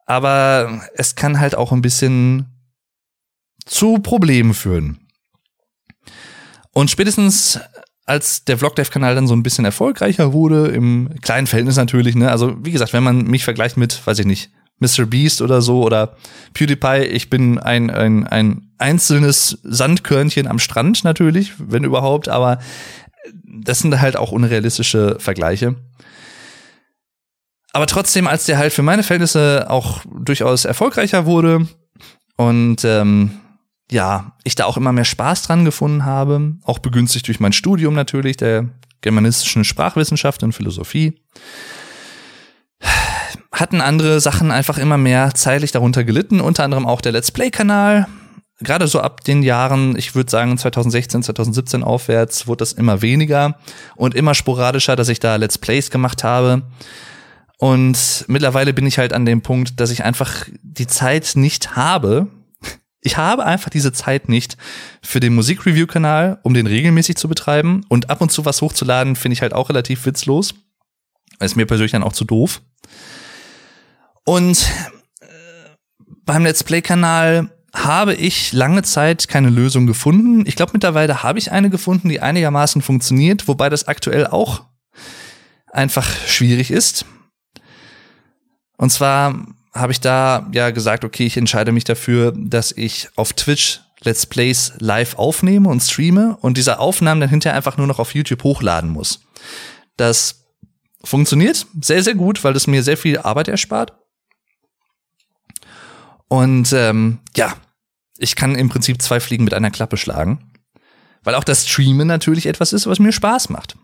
Aber 0.06 0.84
es 0.96 1.16
kann 1.16 1.42
halt 1.42 1.54
auch 1.54 1.74
ein 1.74 1.82
bisschen 1.82 2.46
zu 3.66 4.00
Problemen 4.00 4.54
führen. 4.54 5.01
Und 6.74 6.90
spätestens 6.90 7.60
als 8.06 8.44
der 8.44 8.58
Vlogdev-Kanal 8.58 9.16
dann 9.16 9.28
so 9.28 9.36
ein 9.36 9.44
bisschen 9.44 9.66
erfolgreicher 9.66 10.34
wurde, 10.34 10.68
im 10.68 11.10
kleinen 11.22 11.48
Verhältnis 11.48 11.78
natürlich, 11.78 12.16
ne, 12.16 12.32
also 12.32 12.56
wie 12.64 12.72
gesagt, 12.72 12.94
wenn 12.94 13.04
man 13.04 13.24
mich 13.24 13.44
vergleicht 13.44 13.78
mit, 13.78 14.06
weiß 14.06 14.20
ich 14.20 14.26
nicht, 14.26 14.52
Mr. 14.80 15.06
Beast 15.06 15.42
oder 15.42 15.62
so 15.62 15.84
oder 15.84 16.18
PewDiePie, 16.54 17.04
ich 17.04 17.30
bin 17.30 17.60
ein, 17.60 17.90
ein, 17.92 18.26
ein 18.26 18.72
einzelnes 18.80 19.60
Sandkörnchen 19.64 20.48
am 20.48 20.60
Strand 20.60 21.04
natürlich, 21.04 21.54
wenn 21.60 21.84
überhaupt, 21.84 22.28
aber 22.28 22.60
das 23.46 23.80
sind 23.80 24.02
halt 24.02 24.18
auch 24.18 24.32
unrealistische 24.32 25.18
Vergleiche. 25.20 25.76
Aber 27.74 27.86
trotzdem, 27.86 28.28
als 28.28 28.46
der 28.46 28.58
halt 28.58 28.74
für 28.74 28.82
meine 28.82 29.04
Verhältnisse 29.04 29.68
auch 29.70 30.02
durchaus 30.12 30.66
erfolgreicher 30.66 31.26
wurde 31.26 31.68
und 32.36 32.84
ähm, 32.84 33.40
ja, 33.92 34.32
ich 34.44 34.56
da 34.56 34.66
auch 34.66 34.78
immer 34.78 34.94
mehr 34.94 35.06
Spaß 35.06 35.44
dran 35.44 35.66
gefunden 35.66 36.06
habe, 36.06 36.56
auch 36.64 36.80
begünstigt 36.80 37.28
durch 37.28 37.40
mein 37.40 37.52
Studium 37.52 37.94
natürlich, 37.94 38.38
der 38.38 38.70
germanistischen 39.02 39.66
Sprachwissenschaft 39.66 40.44
und 40.44 40.54
Philosophie, 40.54 41.22
hatten 43.52 43.82
andere 43.82 44.22
Sachen 44.22 44.50
einfach 44.50 44.78
immer 44.78 44.98
mehr 44.98 45.34
zeitlich 45.36 45.74
darunter 45.74 46.06
gelitten, 46.06 46.40
unter 46.40 46.64
anderem 46.64 46.88
auch 46.88 47.02
der 47.02 47.12
Let's 47.12 47.32
Play-Kanal. 47.32 48.08
Gerade 48.62 48.88
so 48.88 49.02
ab 49.02 49.24
den 49.26 49.44
Jahren, 49.44 49.98
ich 49.98 50.16
würde 50.16 50.32
sagen 50.32 50.58
2016, 50.58 51.24
2017 51.24 51.84
aufwärts, 51.84 52.48
wurde 52.48 52.60
das 52.60 52.74
immer 52.74 53.02
weniger 53.02 53.58
und 53.98 54.16
immer 54.16 54.36
sporadischer, 54.36 54.96
dass 54.96 55.10
ich 55.10 55.20
da 55.20 55.36
Let's 55.36 55.58
Plays 55.58 55.92
gemacht 55.92 56.24
habe. 56.24 56.62
Und 57.58 58.24
mittlerweile 58.28 58.74
bin 58.74 58.88
ich 58.88 58.98
halt 59.00 59.12
an 59.12 59.26
dem 59.26 59.42
Punkt, 59.42 59.80
dass 59.80 59.92
ich 59.92 60.04
einfach 60.04 60.46
die 60.64 60.88
Zeit 60.88 61.32
nicht 61.36 61.76
habe, 61.76 62.28
ich 63.02 63.18
habe 63.18 63.46
einfach 63.46 63.70
diese 63.70 63.92
Zeit 63.92 64.30
nicht 64.30 64.58
für 65.02 65.20
den 65.20 65.34
Musikreview-Kanal, 65.34 66.40
um 66.44 66.54
den 66.54 66.68
regelmäßig 66.68 67.18
zu 67.18 67.28
betreiben. 67.28 67.84
Und 67.90 68.10
ab 68.10 68.22
und 68.22 68.32
zu 68.32 68.46
was 68.46 68.62
hochzuladen, 68.62 69.16
finde 69.16 69.34
ich 69.34 69.42
halt 69.42 69.54
auch 69.54 69.70
relativ 69.70 70.06
witzlos. 70.06 70.54
Ist 71.40 71.56
mir 71.56 71.66
persönlich 71.66 71.92
dann 71.92 72.04
auch 72.04 72.14
zu 72.14 72.26
doof. 72.26 72.62
Und 74.24 74.70
äh, 75.20 75.26
beim 76.24 76.44
Let's 76.44 76.64
Play-Kanal 76.64 77.50
habe 77.74 78.14
ich 78.14 78.54
lange 78.54 78.84
Zeit 78.84 79.28
keine 79.28 79.50
Lösung 79.50 79.88
gefunden. 79.88 80.46
Ich 80.46 80.56
glaube, 80.56 80.74
mittlerweile 80.74 81.24
habe 81.24 81.40
ich 81.40 81.52
eine 81.52 81.72
gefunden, 81.72 82.10
die 82.10 82.20
einigermaßen 82.20 82.84
funktioniert, 82.84 83.48
wobei 83.48 83.70
das 83.70 83.88
aktuell 83.88 84.28
auch 84.28 84.66
einfach 85.68 86.08
schwierig 86.28 86.70
ist. 86.70 87.06
Und 88.78 88.92
zwar 88.92 89.46
habe 89.74 89.92
ich 89.92 90.02
da 90.02 90.50
ja 90.54 90.72
gesagt, 90.72 91.06
okay, 91.06 91.26
ich 91.26 91.38
entscheide 91.38 91.72
mich 91.72 91.84
dafür, 91.84 92.34
dass 92.36 92.72
ich 92.72 93.10
auf 93.16 93.34
Twitch 93.34 93.82
Let's 94.04 94.26
Plays 94.26 94.74
live 94.80 95.16
aufnehme 95.16 95.70
und 95.70 95.80
streame 95.82 96.36
und 96.42 96.58
diese 96.58 96.80
Aufnahmen 96.80 97.22
dann 97.22 97.30
hinterher 97.30 97.56
einfach 97.56 97.78
nur 97.78 97.88
noch 97.88 98.00
auf 98.00 98.16
YouTube 98.16 98.44
hochladen 98.44 98.90
muss. 98.90 99.22
Das 99.96 100.46
funktioniert 101.04 101.68
sehr, 101.82 102.04
sehr 102.04 102.16
gut, 102.16 102.44
weil 102.44 102.56
es 102.56 102.68
mir 102.68 102.84
sehr 102.84 102.98
viel 102.98 103.20
Arbeit 103.20 103.48
erspart. 103.48 103.94
Und 106.28 106.74
ähm, 106.74 107.20
ja, 107.36 107.56
ich 108.18 108.36
kann 108.36 108.56
im 108.56 108.70
Prinzip 108.70 109.02
zwei 109.02 109.20
Fliegen 109.20 109.44
mit 109.44 109.54
einer 109.54 109.72
Klappe 109.72 109.98
schlagen. 109.98 110.52
Weil 111.24 111.36
auch 111.36 111.44
das 111.44 111.68
Streamen 111.68 112.08
natürlich 112.08 112.48
etwas 112.48 112.74
ist, 112.74 112.88
was 112.88 113.00
mir 113.00 113.12
Spaß 113.12 113.50
macht. 113.50 113.76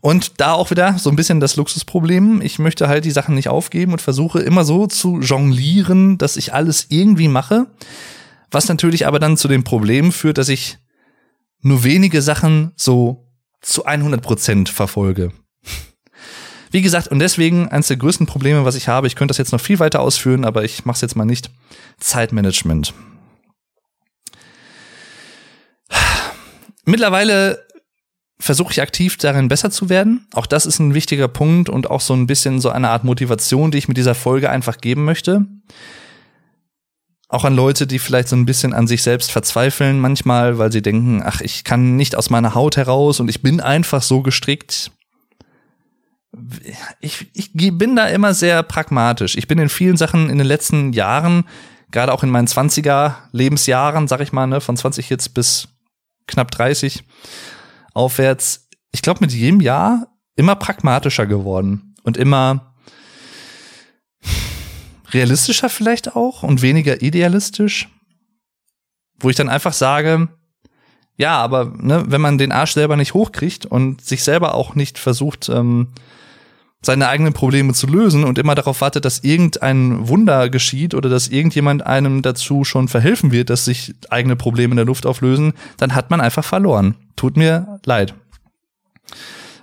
Und 0.00 0.40
da 0.40 0.52
auch 0.52 0.70
wieder 0.70 0.98
so 0.98 1.10
ein 1.10 1.16
bisschen 1.16 1.40
das 1.40 1.56
Luxusproblem. 1.56 2.40
Ich 2.40 2.58
möchte 2.58 2.88
halt 2.88 3.04
die 3.04 3.10
Sachen 3.10 3.34
nicht 3.34 3.48
aufgeben 3.48 3.92
und 3.92 4.00
versuche 4.00 4.40
immer 4.40 4.64
so 4.64 4.86
zu 4.86 5.20
jonglieren, 5.20 6.16
dass 6.16 6.36
ich 6.36 6.54
alles 6.54 6.86
irgendwie 6.88 7.28
mache. 7.28 7.66
Was 8.50 8.68
natürlich 8.68 9.06
aber 9.06 9.18
dann 9.18 9.36
zu 9.36 9.46
dem 9.46 9.62
Problem 9.62 10.10
führt, 10.10 10.38
dass 10.38 10.48
ich 10.48 10.78
nur 11.60 11.84
wenige 11.84 12.22
Sachen 12.22 12.72
so 12.76 13.26
zu 13.60 13.84
100 13.84 14.22
Prozent 14.22 14.70
verfolge. 14.70 15.32
Wie 16.70 16.82
gesagt, 16.82 17.08
und 17.08 17.18
deswegen 17.18 17.68
eines 17.68 17.88
der 17.88 17.96
größten 17.96 18.26
Probleme, 18.26 18.64
was 18.64 18.76
ich 18.76 18.88
habe, 18.88 19.06
ich 19.06 19.16
könnte 19.16 19.32
das 19.32 19.38
jetzt 19.38 19.52
noch 19.52 19.60
viel 19.60 19.80
weiter 19.80 20.00
ausführen, 20.00 20.44
aber 20.44 20.64
ich 20.64 20.84
mache 20.84 20.94
es 20.94 21.00
jetzt 21.00 21.16
mal 21.16 21.24
nicht. 21.24 21.50
Zeitmanagement. 21.98 22.94
Mittlerweile 26.84 27.66
versuche 28.40 28.72
ich 28.72 28.82
aktiv 28.82 29.16
darin 29.18 29.48
besser 29.48 29.70
zu 29.70 29.88
werden. 29.88 30.26
Auch 30.32 30.46
das 30.46 30.66
ist 30.66 30.78
ein 30.78 30.94
wichtiger 30.94 31.28
Punkt 31.28 31.68
und 31.68 31.90
auch 31.90 32.00
so 32.00 32.14
ein 32.14 32.26
bisschen 32.26 32.60
so 32.60 32.70
eine 32.70 32.88
Art 32.88 33.04
Motivation, 33.04 33.70
die 33.70 33.78
ich 33.78 33.88
mit 33.88 33.96
dieser 33.96 34.14
Folge 34.14 34.50
einfach 34.50 34.78
geben 34.78 35.04
möchte. 35.04 35.46
Auch 37.28 37.44
an 37.44 37.54
Leute, 37.54 37.86
die 37.86 38.00
vielleicht 38.00 38.28
so 38.28 38.34
ein 38.34 38.46
bisschen 38.46 38.72
an 38.72 38.88
sich 38.88 39.02
selbst 39.02 39.30
verzweifeln 39.30 40.00
manchmal, 40.00 40.58
weil 40.58 40.72
sie 40.72 40.82
denken, 40.82 41.22
ach, 41.24 41.40
ich 41.42 41.62
kann 41.62 41.96
nicht 41.96 42.16
aus 42.16 42.30
meiner 42.30 42.54
Haut 42.54 42.76
heraus 42.76 43.20
und 43.20 43.28
ich 43.28 43.42
bin 43.42 43.60
einfach 43.60 44.02
so 44.02 44.22
gestrickt. 44.22 44.90
Ich, 47.00 47.30
ich 47.32 47.52
bin 47.52 47.94
da 47.94 48.06
immer 48.06 48.34
sehr 48.34 48.62
pragmatisch. 48.62 49.36
Ich 49.36 49.46
bin 49.46 49.58
in 49.58 49.68
vielen 49.68 49.96
Sachen 49.96 50.30
in 50.30 50.38
den 50.38 50.46
letzten 50.46 50.92
Jahren, 50.92 51.44
gerade 51.90 52.12
auch 52.12 52.22
in 52.22 52.30
meinen 52.30 52.48
20er 52.48 53.14
Lebensjahren, 53.32 54.08
sag 54.08 54.20
ich 54.20 54.32
mal, 54.32 54.46
ne, 54.46 54.60
von 54.60 54.76
20 54.76 55.10
jetzt 55.10 55.34
bis 55.34 55.68
knapp 56.26 56.50
30, 56.50 57.04
aufwärts, 57.92 58.68
ich 58.92 59.02
glaube, 59.02 59.20
mit 59.20 59.32
jedem 59.32 59.60
Jahr 59.60 60.08
immer 60.36 60.56
pragmatischer 60.56 61.26
geworden 61.26 61.94
und 62.02 62.16
immer 62.16 62.74
realistischer 65.10 65.68
vielleicht 65.68 66.16
auch 66.16 66.42
und 66.42 66.62
weniger 66.62 67.02
idealistisch, 67.02 67.88
wo 69.18 69.28
ich 69.30 69.36
dann 69.36 69.48
einfach 69.48 69.72
sage, 69.72 70.28
ja, 71.16 71.36
aber 71.36 71.72
ne, 71.76 72.04
wenn 72.06 72.20
man 72.20 72.38
den 72.38 72.52
Arsch 72.52 72.72
selber 72.72 72.96
nicht 72.96 73.12
hochkriegt 73.12 73.66
und 73.66 74.02
sich 74.02 74.24
selber 74.24 74.54
auch 74.54 74.74
nicht 74.74 74.98
versucht, 74.98 75.50
ähm, 75.50 75.88
seine 76.82 77.08
eigenen 77.08 77.34
Probleme 77.34 77.74
zu 77.74 77.86
lösen 77.86 78.24
und 78.24 78.38
immer 78.38 78.54
darauf 78.54 78.80
wartet, 78.80 79.04
dass 79.04 79.18
irgendein 79.18 80.08
Wunder 80.08 80.48
geschieht 80.48 80.94
oder 80.94 81.10
dass 81.10 81.28
irgendjemand 81.28 81.84
einem 81.84 82.22
dazu 82.22 82.64
schon 82.64 82.88
verhelfen 82.88 83.32
wird, 83.32 83.50
dass 83.50 83.66
sich 83.66 83.94
eigene 84.08 84.34
Probleme 84.34 84.72
in 84.72 84.76
der 84.76 84.86
Luft 84.86 85.04
auflösen, 85.04 85.52
dann 85.76 85.94
hat 85.94 86.08
man 86.08 86.22
einfach 86.22 86.44
verloren. 86.44 86.94
Tut 87.20 87.36
mir 87.36 87.78
leid. 87.84 88.14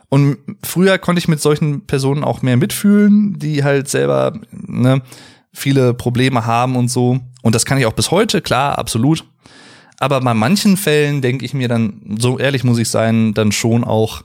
Und 0.10 0.38
früher 0.62 1.00
konnte 1.00 1.18
ich 1.18 1.28
mit 1.28 1.42
solchen 1.42 1.88
Personen 1.88 2.24
auch 2.24 2.44
mehr 2.44 2.56
mitfühlen, 2.56 3.40
die 3.40 3.64
halt 3.64 3.90
selber 3.90 4.40
ne, 4.52 5.02
viele 5.54 5.96
Probleme 5.96 6.46
haben 6.46 6.76
und 6.76 6.90
so. 6.90 7.20
Und 7.42 7.56
das 7.56 7.66
kann 7.66 7.80
ich 7.80 7.88
auch 7.88 7.94
bis 7.94 8.12
heute, 8.12 8.44
klar, 8.44 8.78
absolut. 8.78 9.26
Aber 9.98 10.22
bei 10.22 10.36
manchen 10.36 10.78
Fällen 10.78 11.24
denke 11.24 11.46
ich 11.46 11.56
mir 11.56 11.68
dann, 11.68 12.18
so 12.20 12.38
ehrlich 12.38 12.64
muss 12.64 12.78
ich 12.78 12.90
sein, 12.90 13.34
dann 13.34 13.52
schon 13.52 13.84
auch, 13.84 14.22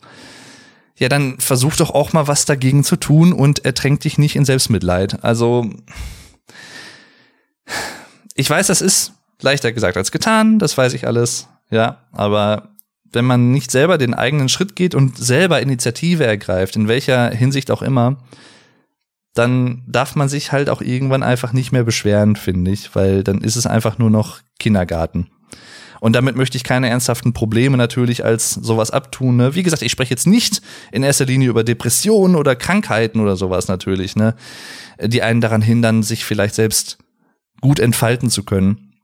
ja, 0.99 1.09
dann 1.09 1.40
versuch 1.40 1.75
doch 1.77 1.88
auch 1.88 2.12
mal 2.12 2.29
was 2.29 2.45
dagegen 2.45 2.85
zu 2.85 2.97
tun 2.97 3.33
und 3.33 3.64
ertränkt 3.64 4.05
dich 4.05 4.18
nicht 4.18 4.37
in 4.37 4.45
Selbstmitleid. 4.45 5.25
Also, 5.25 5.71
ich 8.35 8.51
weiß, 8.51 8.66
das 8.66 8.83
ist 8.83 9.14
leichter 9.40 9.73
gesagt 9.73 9.97
als 9.97 10.12
getan, 10.12 10.59
das 10.59 10.77
weiß 10.77 10.92
ich 10.92 11.07
alles, 11.07 11.49
ja, 11.71 12.03
aber 12.12 12.71
wenn 13.12 13.25
man 13.25 13.51
nicht 13.51 13.70
selber 13.70 13.98
den 13.98 14.14
eigenen 14.14 14.48
Schritt 14.48 14.77
geht 14.77 14.94
und 14.94 15.16
selber 15.16 15.61
Initiative 15.61 16.25
ergreift, 16.25 16.77
in 16.77 16.88
welcher 16.88 17.31
Hinsicht 17.31 17.70
auch 17.70 17.83
immer, 17.83 18.18
dann 19.35 19.83
darf 19.87 20.14
man 20.14 20.29
sich 20.29 20.53
halt 20.53 20.68
auch 20.68 20.83
irgendwann 20.83 21.22
einfach 21.22 21.53
nicht 21.53 21.72
mehr 21.72 21.85
beschweren, 21.85 22.37
finde 22.37 22.70
ich, 22.70 22.94
weil 22.94 23.25
dann 23.25 23.40
ist 23.40 23.57
es 23.57 23.66
einfach 23.66 23.98
nur 23.98 24.11
noch 24.11 24.40
Kindergarten. 24.59 25.29
Und 26.01 26.16
damit 26.16 26.35
möchte 26.35 26.57
ich 26.57 26.64
keine 26.64 26.88
ernsthaften 26.88 27.33
Probleme 27.33 27.77
natürlich 27.77 28.25
als 28.25 28.51
sowas 28.55 28.90
abtun. 28.90 29.37
Ne? 29.37 29.55
Wie 29.55 29.62
gesagt, 29.62 29.83
ich 29.83 29.92
spreche 29.92 30.11
jetzt 30.11 30.27
nicht 30.27 30.61
in 30.90 31.05
erster 31.05 31.27
Linie 31.27 31.48
über 31.48 31.62
Depressionen 31.62 32.35
oder 32.35 32.57
Krankheiten 32.57 33.20
oder 33.20 33.37
sowas 33.37 33.68
natürlich, 33.68 34.16
ne? 34.16 34.35
die 35.01 35.22
einen 35.22 35.40
daran 35.40 35.62
hindern, 35.62 36.03
sich 36.03 36.25
vielleicht 36.25 36.57
selbst 36.57 36.98
gut 37.61 37.79
entfalten 37.79 38.31
zu 38.31 38.42
können. 38.42 38.94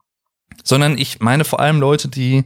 Sondern 0.64 0.98
ich 0.98 1.20
meine 1.20 1.44
vor 1.44 1.60
allem 1.60 1.78
Leute, 1.78 2.08
die 2.08 2.44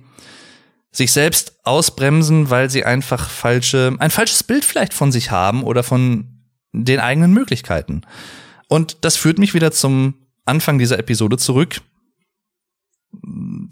sich 0.93 1.13
selbst 1.13 1.65
ausbremsen, 1.65 2.51
weil 2.51 2.71
sie 2.71 2.85
einfach 2.85 3.29
falsche, 3.29 3.97
ein 3.99 4.11
falsches 4.11 4.43
Bild 4.43 4.65
vielleicht 4.65 4.95
von 4.95 5.11
sich 5.11 5.31
haben 5.31 5.65
oder 5.65 5.83
von 5.83 6.45
den 6.73 7.01
eigenen 7.01 7.33
Möglichkeiten. 7.33 8.03
Und 8.69 8.99
das 9.01 9.17
führt 9.17 9.39
mich 9.39 9.55
wieder 9.55 9.73
zum 9.73 10.15
Anfang 10.45 10.79
dieser 10.79 10.99
Episode 10.99 11.39
zurück 11.39 11.81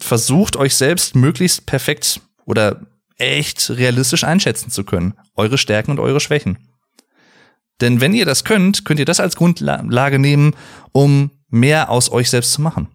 versucht 0.01 0.57
euch 0.57 0.75
selbst 0.75 1.15
möglichst 1.15 1.67
perfekt 1.67 2.21
oder 2.45 2.87
echt 3.17 3.71
realistisch 3.71 4.25
einschätzen 4.25 4.71
zu 4.71 4.85
können. 4.85 5.15
Eure 5.35 5.59
Stärken 5.59 5.93
und 5.93 5.99
eure 5.99 6.21
Schwächen. 6.21 6.59
Denn 7.81 8.01
wenn 8.01 8.15
ihr 8.15 8.27
das 8.27 8.45
könnt, 8.45 8.85
könnt 8.85 9.01
ihr 9.01 9.07
das 9.07 9.21
als 9.21 9.37
Grundlage 9.37 10.19
nehmen, 10.19 10.55
um 10.93 11.31
mehr 11.49 11.91
aus 11.91 12.11
euch 12.11 12.31
selbst 12.31 12.53
zu 12.53 12.61
machen. 12.61 12.89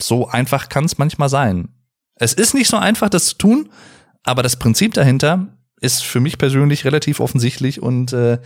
So 0.00 0.28
einfach 0.28 0.68
kann 0.68 0.84
es 0.84 0.98
manchmal 0.98 1.28
sein. 1.28 1.68
Es 2.20 2.34
ist 2.34 2.54
nicht 2.54 2.68
so 2.68 2.76
einfach, 2.76 3.08
das 3.08 3.26
zu 3.26 3.38
tun, 3.38 3.70
aber 4.22 4.42
das 4.42 4.56
Prinzip 4.56 4.94
dahinter 4.94 5.48
ist 5.80 6.04
für 6.04 6.20
mich 6.20 6.38
persönlich 6.38 6.84
relativ 6.84 7.18
offensichtlich 7.18 7.82
und 7.82 8.12
äh, 8.12 8.38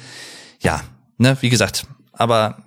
ja, 0.60 0.82
ne, 1.18 1.37
wie 1.40 1.50
gesagt, 1.50 1.87
aber 2.12 2.64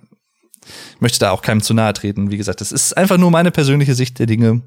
möchte 1.00 1.18
da 1.18 1.30
auch 1.30 1.40
keinem 1.40 1.62
zu 1.62 1.72
nahe 1.72 1.94
treten. 1.94 2.30
Wie 2.30 2.36
gesagt, 2.36 2.60
das 2.60 2.72
ist 2.72 2.96
einfach 2.96 3.16
nur 3.16 3.30
meine 3.30 3.50
persönliche 3.50 3.94
Sicht 3.94 4.18
der 4.18 4.26
Dinge, 4.26 4.62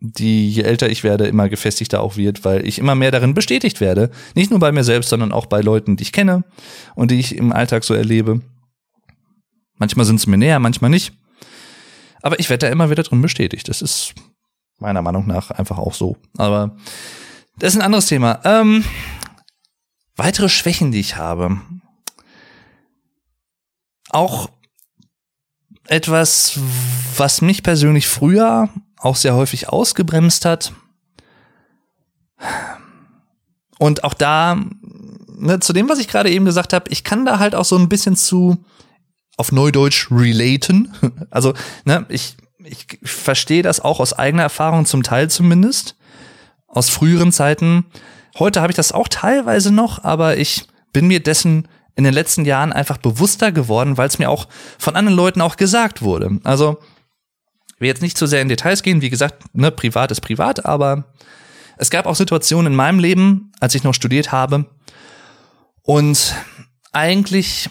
die 0.00 0.50
je 0.50 0.62
älter 0.62 0.90
ich 0.90 1.02
werde, 1.02 1.26
immer 1.26 1.48
gefestigter 1.48 2.02
auch 2.02 2.18
wird, 2.18 2.44
weil 2.44 2.66
ich 2.66 2.78
immer 2.78 2.94
mehr 2.94 3.10
darin 3.10 3.32
bestätigt 3.32 3.80
werde. 3.80 4.10
Nicht 4.34 4.50
nur 4.50 4.60
bei 4.60 4.72
mir 4.72 4.84
selbst, 4.84 5.08
sondern 5.08 5.32
auch 5.32 5.46
bei 5.46 5.62
Leuten, 5.62 5.96
die 5.96 6.02
ich 6.02 6.12
kenne 6.12 6.44
und 6.94 7.10
die 7.10 7.18
ich 7.18 7.36
im 7.36 7.52
Alltag 7.52 7.84
so 7.84 7.94
erlebe. 7.94 8.42
Manchmal 9.78 10.04
sind 10.04 10.16
es 10.16 10.26
mir 10.26 10.36
näher, 10.36 10.58
manchmal 10.58 10.90
nicht. 10.90 11.14
Aber 12.20 12.38
ich 12.38 12.50
werde 12.50 12.66
da 12.66 12.72
immer 12.72 12.90
wieder 12.90 13.02
drin 13.02 13.22
bestätigt. 13.22 13.68
Das 13.68 13.80
ist 13.80 14.14
meiner 14.80 15.02
Meinung 15.02 15.26
nach 15.26 15.50
einfach 15.50 15.78
auch 15.78 15.94
so. 15.94 16.16
Aber 16.36 16.76
das 17.58 17.74
ist 17.74 17.80
ein 17.80 17.84
anderes 17.84 18.06
Thema. 18.06 18.40
Ähm, 18.44 18.84
weitere 20.16 20.48
Schwächen, 20.48 20.92
die 20.92 21.00
ich 21.00 21.16
habe. 21.16 21.60
Auch 24.10 24.50
etwas, 25.86 26.58
was 27.16 27.42
mich 27.42 27.62
persönlich 27.62 28.08
früher 28.08 28.68
auch 28.98 29.16
sehr 29.16 29.34
häufig 29.34 29.68
ausgebremst 29.68 30.44
hat. 30.44 30.72
Und 33.78 34.04
auch 34.04 34.14
da, 34.14 34.58
ne, 35.36 35.60
zu 35.60 35.72
dem, 35.72 35.88
was 35.88 35.98
ich 35.98 36.08
gerade 36.08 36.30
eben 36.30 36.44
gesagt 36.44 36.72
habe, 36.72 36.90
ich 36.90 37.02
kann 37.02 37.24
da 37.24 37.38
halt 37.38 37.54
auch 37.54 37.64
so 37.64 37.76
ein 37.76 37.88
bisschen 37.88 38.16
zu 38.16 38.64
auf 39.36 39.52
Neudeutsch 39.52 40.08
relaten. 40.10 40.92
Also, 41.30 41.54
ne, 41.84 42.06
ich, 42.08 42.36
ich 42.64 42.98
verstehe 43.02 43.62
das 43.62 43.80
auch 43.80 44.00
aus 44.00 44.12
eigener 44.12 44.42
Erfahrung, 44.42 44.86
zum 44.86 45.02
Teil 45.02 45.30
zumindest. 45.30 45.96
Aus 46.66 46.88
früheren 46.88 47.32
Zeiten. 47.32 47.86
Heute 48.38 48.60
habe 48.60 48.70
ich 48.70 48.76
das 48.76 48.92
auch 48.92 49.08
teilweise 49.08 49.72
noch, 49.72 50.04
aber 50.04 50.36
ich 50.36 50.66
bin 50.92 51.08
mir 51.08 51.20
dessen 51.20 51.68
in 51.96 52.04
den 52.04 52.14
letzten 52.14 52.44
Jahren 52.44 52.72
einfach 52.72 52.98
bewusster 52.98 53.52
geworden, 53.52 53.96
weil 53.98 54.08
es 54.08 54.18
mir 54.18 54.30
auch 54.30 54.48
von 54.78 54.96
anderen 54.96 55.16
Leuten 55.16 55.40
auch 55.40 55.56
gesagt 55.56 56.02
wurde. 56.02 56.38
Also, 56.44 56.78
ich 57.74 57.80
will 57.80 57.88
jetzt 57.88 58.02
nicht 58.02 58.16
zu 58.16 58.26
sehr 58.26 58.42
in 58.42 58.48
Details 58.48 58.82
gehen, 58.82 59.02
wie 59.02 59.10
gesagt, 59.10 59.54
ne, 59.54 59.70
privat 59.70 60.10
ist 60.10 60.20
privat, 60.20 60.64
aber 60.64 61.12
es 61.76 61.90
gab 61.90 62.06
auch 62.06 62.14
Situationen 62.14 62.72
in 62.72 62.76
meinem 62.76 63.00
Leben, 63.00 63.52
als 63.58 63.74
ich 63.74 63.84
noch 63.84 63.94
studiert 63.94 64.32
habe 64.32 64.66
und 65.82 66.34
eigentlich 66.92 67.68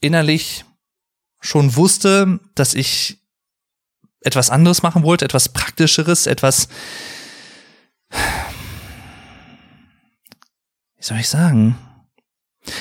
innerlich 0.00 0.64
schon 1.40 1.74
wusste, 1.76 2.38
dass 2.54 2.74
ich 2.74 3.18
etwas 4.26 4.50
anderes 4.50 4.82
machen 4.82 5.02
wollte, 5.04 5.24
etwas 5.24 5.48
praktischeres, 5.48 6.26
etwas, 6.26 6.68
wie 10.96 11.04
soll 11.04 11.18
ich 11.18 11.28
sagen? 11.28 11.78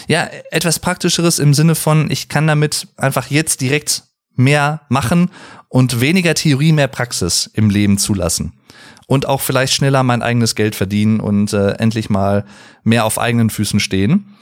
Ja, 0.07 0.27
etwas 0.49 0.79
Praktischeres 0.79 1.37
im 1.39 1.53
Sinne 1.53 1.75
von, 1.75 2.09
ich 2.09 2.27
kann 2.27 2.47
damit 2.47 2.87
einfach 2.97 3.27
jetzt 3.29 3.61
direkt 3.61 4.03
mehr 4.35 4.81
machen 4.89 5.29
und 5.69 6.01
weniger 6.01 6.33
Theorie, 6.33 6.71
mehr 6.71 6.87
Praxis 6.87 7.49
im 7.53 7.69
Leben 7.69 7.97
zulassen. 7.97 8.53
Und 9.07 9.27
auch 9.27 9.41
vielleicht 9.41 9.73
schneller 9.73 10.01
mein 10.01 10.23
eigenes 10.23 10.55
Geld 10.55 10.75
verdienen 10.75 11.19
und 11.19 11.53
äh, 11.53 11.73
endlich 11.73 12.09
mal 12.09 12.45
mehr 12.83 13.05
auf 13.05 13.19
eigenen 13.19 13.51
Füßen 13.51 13.79
stehen. 13.79 14.35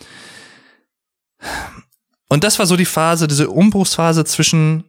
Und 2.29 2.45
das 2.45 2.59
war 2.59 2.65
so 2.65 2.77
die 2.77 2.85
Phase, 2.85 3.27
diese 3.27 3.49
Umbruchsphase 3.49 4.23
zwischen 4.23 4.85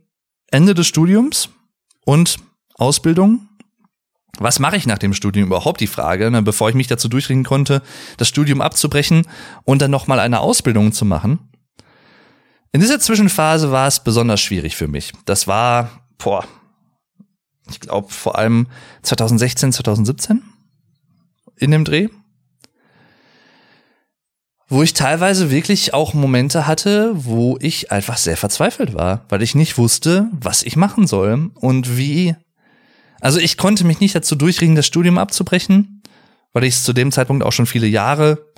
Ende 0.46 0.74
des 0.74 0.86
Studiums 0.86 1.48
und 2.04 2.38
Ausbildung 2.74 3.48
was 4.38 4.58
mache 4.58 4.76
ich 4.76 4.86
nach 4.86 4.98
dem 4.98 5.14
Studium 5.14 5.46
überhaupt 5.46 5.80
die 5.80 5.86
Frage, 5.86 6.30
ne, 6.30 6.42
bevor 6.42 6.68
ich 6.68 6.74
mich 6.74 6.86
dazu 6.86 7.08
durchringen 7.08 7.44
konnte, 7.44 7.82
das 8.16 8.28
Studium 8.28 8.60
abzubrechen 8.60 9.26
und 9.64 9.80
dann 9.80 9.90
nochmal 9.90 10.20
eine 10.20 10.40
Ausbildung 10.40 10.92
zu 10.92 11.04
machen. 11.04 11.38
In 12.72 12.80
dieser 12.80 12.98
Zwischenphase 12.98 13.70
war 13.70 13.86
es 13.86 14.02
besonders 14.02 14.40
schwierig 14.40 14.74
für 14.74 14.88
mich. 14.88 15.12
Das 15.24 15.46
war, 15.46 16.06
boah, 16.18 16.44
ich 17.70 17.80
glaube 17.80 18.10
vor 18.10 18.36
allem 18.36 18.66
2016, 19.02 19.72
2017 19.72 20.42
in 21.56 21.70
dem 21.70 21.84
Dreh, 21.84 22.08
wo 24.68 24.82
ich 24.82 24.94
teilweise 24.94 25.50
wirklich 25.50 25.94
auch 25.94 26.14
Momente 26.14 26.66
hatte, 26.66 27.12
wo 27.14 27.58
ich 27.60 27.92
einfach 27.92 28.16
sehr 28.16 28.36
verzweifelt 28.36 28.94
war, 28.94 29.24
weil 29.28 29.42
ich 29.42 29.54
nicht 29.54 29.78
wusste, 29.78 30.28
was 30.32 30.62
ich 30.62 30.76
machen 30.76 31.06
soll 31.06 31.50
und 31.54 31.96
wie 31.96 32.34
also 33.24 33.38
ich 33.38 33.56
konnte 33.56 33.86
mich 33.86 34.00
nicht 34.00 34.14
dazu 34.14 34.34
durchringen, 34.34 34.76
das 34.76 34.84
Studium 34.84 35.16
abzubrechen, 35.16 36.02
weil 36.52 36.64
ich 36.64 36.74
es 36.74 36.84
zu 36.84 36.92
dem 36.92 37.10
Zeitpunkt 37.10 37.42
auch 37.42 37.52
schon 37.52 37.64
viele 37.64 37.86
Jahre 37.86 38.52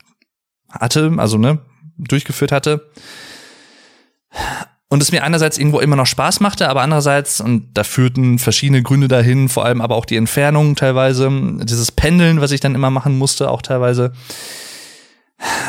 hatte, 0.69 1.12
also 1.19 1.38
ne, 1.38 1.61
durchgeführt 1.99 2.51
hatte. 2.51 2.90
Und 4.88 5.03
es 5.03 5.12
mir 5.12 5.23
einerseits 5.23 5.57
irgendwo 5.57 5.79
immer 5.79 5.95
noch 5.95 6.07
Spaß 6.07 6.40
machte, 6.40 6.69
aber 6.69 6.83
andererseits, 6.83 7.40
und 7.40 7.69
da 7.75 7.85
führten 7.85 8.40
verschiedene 8.40 8.83
Gründe 8.83 9.07
dahin, 9.07 9.49
vor 9.49 9.64
allem 9.64 9.81
aber 9.81 9.95
auch 9.95 10.05
die 10.05 10.16
Entfernung 10.16 10.75
teilweise, 10.75 11.31
dieses 11.62 11.92
Pendeln, 11.92 12.40
was 12.40 12.51
ich 12.51 12.59
dann 12.61 12.75
immer 12.75 12.90
machen 12.90 13.16
musste, 13.19 13.53
auch 13.53 13.62
teilweise, 13.62 14.14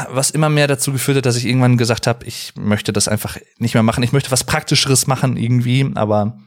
was 0.10 0.30
immer 0.30 0.49
mehr 0.49 0.67
dazu 0.67 0.91
geführt 0.91 1.17
hat, 1.17 1.25
dass 1.25 1.36
ich 1.36 1.45
irgendwann 1.45 1.77
gesagt 1.77 2.08
habe, 2.08 2.25
ich 2.25 2.53
möchte 2.56 2.93
das 2.93 3.08
einfach 3.08 3.38
nicht 3.58 3.73
mehr 3.73 3.84
machen, 3.84 4.03
ich 4.03 4.13
möchte 4.13 4.32
was 4.32 4.43
Praktischeres 4.43 5.08
machen 5.08 5.38
irgendwie, 5.38 5.89
aber 5.95 6.38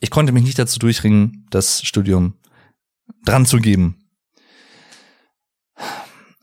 ich 0.00 0.10
konnte 0.10 0.32
mich 0.32 0.44
nicht 0.44 0.58
dazu 0.58 0.78
durchringen, 0.78 1.46
das 1.50 1.82
Studium 1.82 2.34
dran 3.24 3.46
zu 3.46 3.58
geben. 3.58 3.96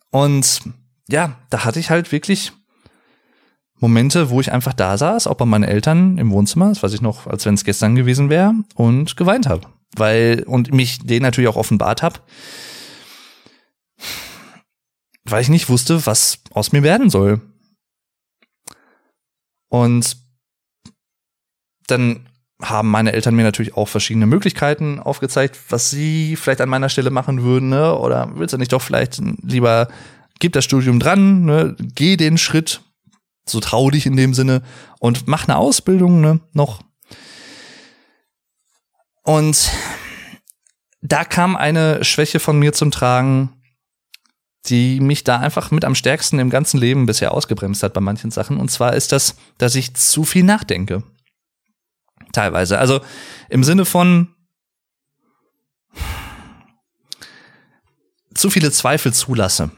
Und 0.10 0.62
ja, 1.10 1.38
da 1.49 1.65
hatte 1.65 1.79
ich 1.79 1.89
halt 1.89 2.12
wirklich 2.12 2.53
Momente, 3.79 4.29
wo 4.29 4.39
ich 4.39 4.51
einfach 4.51 4.73
da 4.73 4.97
saß, 4.97 5.27
auch 5.27 5.36
bei 5.36 5.45
meinen 5.45 5.63
Eltern 5.63 6.17
im 6.17 6.32
Wohnzimmer, 6.32 6.69
das 6.69 6.82
weiß 6.82 6.93
ich 6.93 7.01
noch, 7.01 7.27
als 7.27 7.45
wenn 7.45 7.56
es 7.56 7.65
gestern 7.65 7.95
gewesen 7.95 8.29
wäre, 8.29 8.53
und 8.75 9.17
geweint 9.17 9.47
habe. 9.47 9.67
Weil, 9.95 10.43
und 10.47 10.73
mich 10.73 10.99
denen 10.99 11.23
natürlich 11.23 11.49
auch 11.49 11.58
offenbart 11.58 12.01
habe, 12.01 12.19
weil 15.25 15.41
ich 15.41 15.49
nicht 15.49 15.69
wusste, 15.69 16.05
was 16.05 16.39
aus 16.51 16.71
mir 16.71 16.83
werden 16.83 17.09
soll. 17.09 17.41
Und 19.69 20.17
dann 21.88 22.27
haben 22.62 22.89
meine 22.89 23.13
Eltern 23.13 23.36
mir 23.36 23.43
natürlich 23.43 23.75
auch 23.75 23.88
verschiedene 23.88 24.25
Möglichkeiten 24.25 24.99
aufgezeigt, 24.99 25.59
was 25.69 25.89
sie 25.89 26.36
vielleicht 26.36 26.62
an 26.62 26.69
meiner 26.69 26.89
Stelle 26.89 27.09
machen 27.09 27.43
würden, 27.43 27.69
ne? 27.69 27.97
Oder 27.97 28.31
willst 28.36 28.53
du 28.53 28.57
nicht 28.57 28.71
doch 28.71 28.81
vielleicht 28.81 29.21
lieber 29.41 29.89
gib 30.39 30.53
das 30.53 30.65
Studium 30.65 30.99
dran, 30.99 31.45
ne? 31.45 31.75
Geh 31.95 32.17
den 32.17 32.38
Schritt, 32.38 32.81
so 33.45 33.59
trau 33.59 33.89
dich 33.89 34.05
in 34.05 34.15
dem 34.15 34.33
Sinne 34.33 34.62
und 34.99 35.27
mach 35.27 35.47
eine 35.47 35.57
Ausbildung, 35.57 36.21
ne? 36.21 36.39
Noch. 36.53 36.81
Und 39.23 39.71
da 41.01 41.23
kam 41.23 41.55
eine 41.55 42.03
Schwäche 42.03 42.39
von 42.39 42.59
mir 42.59 42.73
zum 42.73 42.91
Tragen, 42.91 43.49
die 44.67 44.99
mich 45.02 45.23
da 45.23 45.39
einfach 45.39 45.71
mit 45.71 45.84
am 45.84 45.95
stärksten 45.95 46.39
im 46.39 46.49
ganzen 46.49 46.80
Leben 46.80 47.06
bisher 47.06 47.34
ausgebremst 47.34 47.84
hat 47.84 47.93
bei 47.93 48.02
manchen 48.02 48.32
Sachen. 48.32 48.58
Und 48.58 48.71
zwar 48.71 48.93
ist 48.93 49.12
das, 49.12 49.36
dass 49.58 49.76
ich 49.76 49.93
zu 49.93 50.23
viel 50.23 50.43
nachdenke. 50.43 51.04
Teilweise. 52.32 52.80
Also 52.80 53.02
im 53.49 53.63
Sinne 53.63 53.86
von 53.86 54.30
zu 58.34 58.49
viele 58.49 58.71
Zweifel 58.71 59.13
zulasse. 59.13 59.69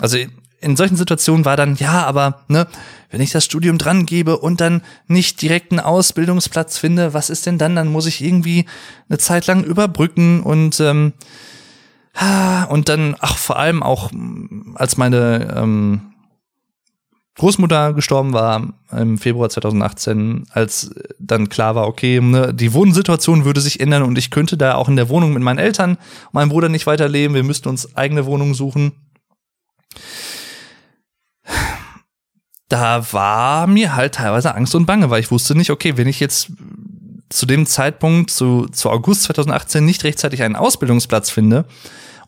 Also 0.00 0.18
in 0.60 0.76
solchen 0.76 0.96
Situationen 0.96 1.44
war 1.44 1.56
dann, 1.56 1.76
ja, 1.76 2.04
aber 2.06 2.44
ne, 2.48 2.66
wenn 3.10 3.20
ich 3.20 3.32
das 3.32 3.44
Studium 3.44 3.78
dran 3.78 4.06
gebe 4.06 4.38
und 4.38 4.60
dann 4.60 4.82
nicht 5.06 5.42
direkt 5.42 5.72
einen 5.72 5.80
Ausbildungsplatz 5.80 6.78
finde, 6.78 7.14
was 7.14 7.30
ist 7.30 7.46
denn 7.46 7.58
dann? 7.58 7.76
Dann 7.76 7.88
muss 7.88 8.06
ich 8.06 8.22
irgendwie 8.22 8.66
eine 9.08 9.18
Zeit 9.18 9.46
lang 9.46 9.62
überbrücken 9.64 10.42
und 10.42 10.80
ähm, 10.80 11.12
und 12.68 12.88
dann, 12.88 13.16
ach, 13.20 13.36
vor 13.36 13.58
allem 13.58 13.82
auch, 13.82 14.10
als 14.74 14.96
meine 14.96 15.54
ähm, 15.56 16.14
Großmutter 17.36 17.92
gestorben 17.94 18.32
war 18.32 18.74
im 18.92 19.18
Februar 19.18 19.50
2018, 19.50 20.46
als 20.52 20.94
dann 21.18 21.48
klar 21.48 21.74
war, 21.74 21.88
okay, 21.88 22.20
ne, 22.20 22.54
die 22.54 22.72
Wohnsituation 22.72 23.44
würde 23.44 23.60
sich 23.60 23.80
ändern 23.80 24.04
und 24.04 24.16
ich 24.16 24.30
könnte 24.30 24.56
da 24.56 24.76
auch 24.76 24.88
in 24.88 24.94
der 24.94 25.08
Wohnung 25.08 25.32
mit 25.32 25.42
meinen 25.42 25.58
Eltern, 25.58 25.98
meinem 26.30 26.50
Bruder 26.50 26.68
nicht 26.68 26.86
weiterleben, 26.86 27.34
wir 27.34 27.42
müssten 27.42 27.68
uns 27.68 27.96
eigene 27.96 28.26
Wohnungen 28.26 28.54
suchen. 28.54 28.92
Da 32.68 33.12
war 33.12 33.66
mir 33.66 33.96
halt 33.96 34.14
teilweise 34.14 34.54
Angst 34.54 34.74
und 34.74 34.86
Bange, 34.86 35.10
weil 35.10 35.20
ich 35.20 35.30
wusste 35.30 35.56
nicht, 35.56 35.70
okay, 35.70 35.96
wenn 35.96 36.08
ich 36.08 36.20
jetzt 36.20 36.52
zu 37.34 37.46
dem 37.46 37.66
Zeitpunkt, 37.66 38.30
zu, 38.30 38.68
zu 38.68 38.90
August 38.90 39.24
2018, 39.24 39.84
nicht 39.84 40.04
rechtzeitig 40.04 40.42
einen 40.42 40.54
Ausbildungsplatz 40.54 41.30
finde 41.30 41.64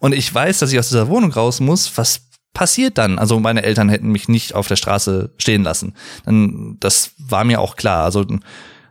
und 0.01 0.13
ich 0.13 0.33
weiß, 0.35 0.59
dass 0.59 0.73
ich 0.73 0.79
aus 0.81 0.89
dieser 0.89 1.09
Wohnung 1.09 1.33
raus 1.33 1.61
muss, 1.61 1.97
was 1.97 2.23
passiert 2.53 2.99
dann? 2.99 3.19
Also 3.19 3.39
meine 3.39 3.63
Eltern 3.63 3.89
hätten 3.89 4.11
mich 4.11 4.29
nicht 4.29 4.55
auf 4.55 4.67
der 4.67 4.77
Straße 4.77 5.31
stehen 5.39 5.63
lassen. 5.63 5.95
Das 6.81 7.13
war 7.19 7.45
mir 7.45 7.61
auch 7.61 7.77
klar. 7.77 8.05
Also 8.05 8.27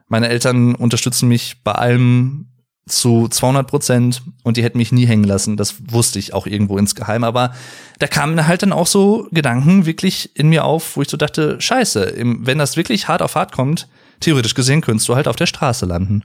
meine 0.08 0.30
Eltern 0.30 0.75
unterstützen 0.75 1.28
mich 1.28 1.63
bei 1.63 1.73
allem 1.73 2.47
zu 2.88 3.28
200 3.28 3.67
Prozent 3.67 4.21
und 4.43 4.56
die 4.56 4.63
hätten 4.63 4.78
mich 4.78 4.91
nie 4.93 5.08
hängen 5.08 5.23
lassen. 5.23 5.58
Das 5.58 5.75
wusste 5.91 6.19
ich 6.19 6.34
auch 6.34 6.47
irgendwo 6.47 6.78
insgeheim. 6.78 7.25
Aber 7.25 7.54
da 7.99 8.08
kamen 8.08 8.47
halt 8.47 8.62
dann 8.62 8.71
auch 8.71 8.88
so 8.88 9.28
Gedanken 9.32 9.86
wirklich 9.86 10.34
in 10.38 10.47
mir 10.47 10.63
auf, 10.63 10.95
wo 10.95 11.01
ich 11.01 11.10
so 11.10 11.17
dachte, 11.17 11.60
scheiße, 11.60 12.13
wenn 12.17 12.60
das 12.60 12.78
wirklich 12.78 13.08
hart 13.10 13.21
auf 13.23 13.36
hart 13.36 13.51
kommt, 13.51 13.89
theoretisch 14.19 14.54
gesehen 14.54 14.82
könntest 14.82 15.08
du 15.10 15.15
halt 15.15 15.28
auf 15.28 15.36
der 15.36 15.45
Straße 15.45 15.86
landen. 15.86 16.23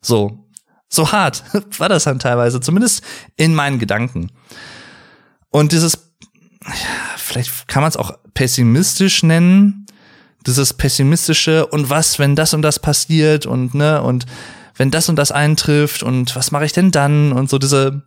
So, 0.00 0.46
so 0.88 1.12
hart 1.12 1.44
war 1.78 1.88
das 1.88 2.04
dann 2.04 2.18
teilweise, 2.18 2.60
zumindest 2.60 3.02
in 3.36 3.54
meinen 3.54 3.78
Gedanken. 3.78 4.30
Und 5.50 5.72
dieses 5.72 6.10
vielleicht 7.16 7.68
kann 7.68 7.82
man 7.82 7.88
es 7.88 7.96
auch 7.96 8.12
pessimistisch 8.34 9.22
nennen, 9.22 9.86
dieses 10.46 10.74
pessimistische 10.74 11.66
und 11.66 11.90
was, 11.90 12.18
wenn 12.18 12.36
das 12.36 12.54
und 12.54 12.62
das 12.62 12.78
passiert 12.78 13.46
und 13.46 13.74
ne 13.74 14.02
und 14.02 14.26
wenn 14.76 14.90
das 14.90 15.08
und 15.08 15.16
das 15.16 15.32
eintrifft 15.32 16.02
und 16.02 16.34
was 16.36 16.50
mache 16.50 16.64
ich 16.64 16.72
denn 16.72 16.90
dann 16.90 17.32
und 17.32 17.50
so 17.50 17.58
diese 17.58 18.02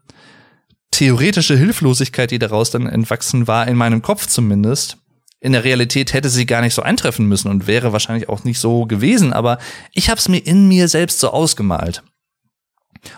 theoretische 0.91 1.57
Hilflosigkeit, 1.57 2.31
die 2.31 2.39
daraus 2.39 2.71
dann 2.71 2.87
entwachsen 2.87 3.47
war, 3.47 3.67
in 3.67 3.75
meinem 3.75 4.01
Kopf 4.01 4.27
zumindest. 4.27 4.97
In 5.43 5.51
der 5.51 5.65
Realität 5.65 6.13
hätte 6.13 6.29
sie 6.29 6.45
gar 6.45 6.61
nicht 6.61 6.73
so 6.73 6.81
eintreffen 6.81 7.27
müssen 7.27 7.49
und 7.49 7.67
wäre 7.67 7.91
wahrscheinlich 7.91 8.29
auch 8.29 8.45
nicht 8.45 8.59
so 8.59 8.85
gewesen, 8.85 9.33
aber 9.33 9.57
ich 9.91 10.09
habe 10.09 10.17
es 10.17 10.29
mir 10.29 10.37
in 10.37 10.69
mir 10.69 10.87
selbst 10.87 11.19
so 11.19 11.31
ausgemalt. 11.31 12.01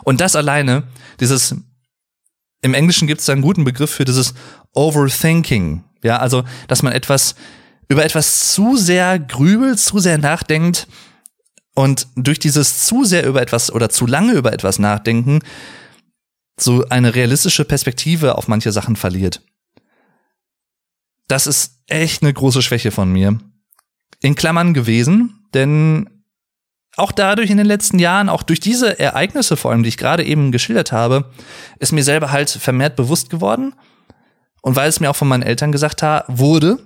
Und 0.03 0.21
das 0.21 0.35
alleine, 0.35 0.88
dieses 1.19 1.53
im 2.63 2.73
Englischen 2.73 3.07
gibt 3.07 3.19
es 3.19 3.27
da 3.27 3.33
einen 3.33 3.43
guten 3.43 3.63
Begriff 3.63 3.91
für 3.91 4.05
dieses 4.05 4.33
Overthinking. 4.73 5.83
Ja, 6.01 6.17
also, 6.17 6.43
dass 6.67 6.81
man 6.81 6.93
etwas 6.93 7.35
über 7.89 8.03
etwas 8.03 8.51
zu 8.53 8.75
sehr 8.75 9.19
grübelt, 9.19 9.79
zu 9.79 9.99
sehr 9.99 10.17
nachdenkt 10.17 10.88
und 11.75 12.07
durch 12.15 12.39
dieses 12.39 12.88
zu 12.88 13.03
sehr 13.03 13.27
über 13.27 13.43
etwas 13.43 13.71
oder 13.71 13.89
zu 13.89 14.07
lange 14.07 14.33
über 14.33 14.51
etwas 14.51 14.79
nachdenken 14.79 15.41
so 16.59 16.88
eine 16.89 17.13
realistische 17.13 17.65
Perspektive 17.65 18.35
auf 18.35 18.47
manche 18.47 18.71
Sachen 18.71 18.95
verliert. 18.95 19.43
Das 21.27 21.45
ist 21.45 21.74
echt 21.88 22.24
eine 22.24 22.34
große 22.34 22.62
Schwäche 22.62 22.91
von 22.91 23.12
mir. 23.12 23.39
In 24.21 24.36
Klammern 24.36 24.74
gewesen, 24.74 25.45
denn 25.54 26.10
auch 26.98 27.12
dadurch 27.12 27.50
in 27.50 27.58
den 27.58 27.65
letzten 27.65 28.00
Jahren, 28.00 28.30
auch 28.30 28.43
durch 28.43 28.60
diese 28.60 29.00
Ereignisse 29.00 29.58
vor 29.58 29.71
allem, 29.71 29.84
die 29.84 29.89
ich 29.89 29.98
gerade 29.98 30.24
eben 30.24 30.52
geschildert 30.52 30.91
habe, 30.91 31.32
ist 31.80 31.91
mir 31.91 32.04
selber 32.04 32.32
halt 32.32 32.50
vermehrt 32.50 32.95
bewusst 32.95 33.30
geworden. 33.30 33.74
Und 34.62 34.76
weil 34.76 34.89
es 34.89 35.00
mir 35.00 35.10
auch 35.10 35.15
von 35.15 35.28
meinen 35.28 35.43
Eltern 35.43 35.71
gesagt 35.71 36.02
wurde 36.28 36.80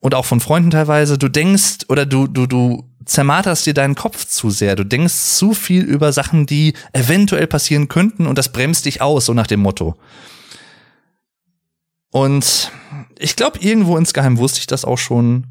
und 0.00 0.14
auch 0.14 0.24
von 0.24 0.40
Freunden 0.40 0.70
teilweise, 0.70 1.18
du 1.18 1.28
denkst 1.28 1.86
oder 1.88 2.06
du, 2.06 2.26
du, 2.26 2.46
du 2.46 2.90
zermarterst 3.04 3.66
dir 3.66 3.74
deinen 3.74 3.94
Kopf 3.94 4.24
zu 4.24 4.50
sehr. 4.50 4.76
Du 4.76 4.84
denkst 4.84 5.14
zu 5.14 5.52
viel 5.52 5.84
über 5.84 6.12
Sachen, 6.12 6.46
die 6.46 6.74
eventuell 6.92 7.46
passieren 7.46 7.88
könnten 7.88 8.26
und 8.26 8.36
das 8.36 8.50
bremst 8.50 8.86
dich 8.86 9.02
aus, 9.02 9.26
so 9.26 9.34
nach 9.34 9.46
dem 9.46 9.60
Motto. 9.60 9.96
Und 12.10 12.72
ich 13.18 13.36
glaube, 13.36 13.58
irgendwo 13.60 13.96
insgeheim 13.96 14.38
wusste 14.38 14.60
ich 14.60 14.66
das 14.66 14.84
auch 14.84 14.98
schon, 14.98 15.46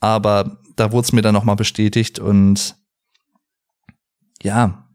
aber 0.00 0.58
da 0.76 0.92
wurde 0.92 1.06
es 1.06 1.12
mir 1.12 1.22
dann 1.22 1.34
nochmal 1.34 1.56
bestätigt 1.56 2.18
und 2.18 2.76
ja. 4.42 4.86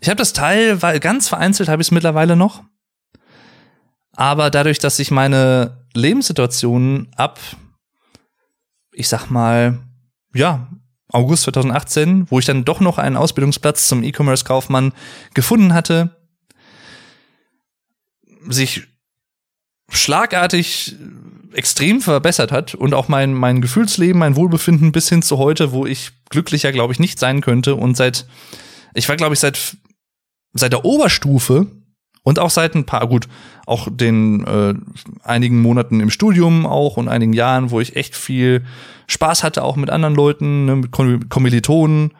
Ich 0.00 0.08
habe 0.08 0.16
das 0.16 0.32
Teil, 0.32 0.82
weil 0.82 1.00
ganz 1.00 1.28
vereinzelt 1.28 1.68
habe 1.68 1.82
ich 1.82 1.88
es 1.88 1.92
mittlerweile 1.92 2.36
noch. 2.36 2.62
Aber 4.12 4.50
dadurch, 4.50 4.78
dass 4.78 4.96
sich 4.96 5.10
meine 5.10 5.86
Lebenssituation 5.94 7.08
ab, 7.16 7.40
ich 8.92 9.08
sag 9.08 9.30
mal, 9.30 9.80
ja, 10.34 10.68
August 11.08 11.44
2018, 11.44 12.30
wo 12.30 12.38
ich 12.38 12.44
dann 12.44 12.64
doch 12.64 12.80
noch 12.80 12.98
einen 12.98 13.16
Ausbildungsplatz 13.16 13.88
zum 13.88 14.02
E-Commerce-Kaufmann 14.02 14.92
gefunden 15.34 15.74
hatte, 15.74 16.16
sich 18.48 18.91
schlagartig 19.92 20.96
extrem 21.52 22.00
verbessert 22.00 22.50
hat 22.50 22.74
und 22.74 22.94
auch 22.94 23.08
mein, 23.08 23.34
mein 23.34 23.60
Gefühlsleben, 23.60 24.18
mein 24.18 24.36
Wohlbefinden 24.36 24.90
bis 24.92 25.08
hin 25.08 25.22
zu 25.22 25.38
heute, 25.38 25.72
wo 25.72 25.86
ich 25.86 26.12
glücklicher, 26.30 26.72
glaube 26.72 26.92
ich, 26.92 26.98
nicht 26.98 27.18
sein 27.18 27.40
könnte. 27.40 27.74
Und 27.74 27.96
seit, 27.96 28.26
ich 28.94 29.08
war, 29.08 29.16
glaube 29.16 29.34
ich, 29.34 29.40
seit, 29.40 29.76
seit 30.54 30.72
der 30.72 30.84
Oberstufe 30.84 31.66
und 32.22 32.38
auch 32.38 32.50
seit 32.50 32.74
ein 32.74 32.86
paar, 32.86 33.06
gut, 33.06 33.28
auch 33.66 33.88
den 33.90 34.46
äh, 34.46 34.74
einigen 35.22 35.60
Monaten 35.60 36.00
im 36.00 36.10
Studium 36.10 36.66
auch 36.66 36.96
und 36.96 37.08
einigen 37.08 37.32
Jahren, 37.32 37.70
wo 37.70 37.80
ich 37.80 37.96
echt 37.96 38.16
viel 38.16 38.64
Spaß 39.08 39.44
hatte, 39.44 39.62
auch 39.62 39.76
mit 39.76 39.90
anderen 39.90 40.14
Leuten, 40.14 40.64
ne, 40.64 40.76
mit 40.76 40.90
Kommilitonen 40.92 42.12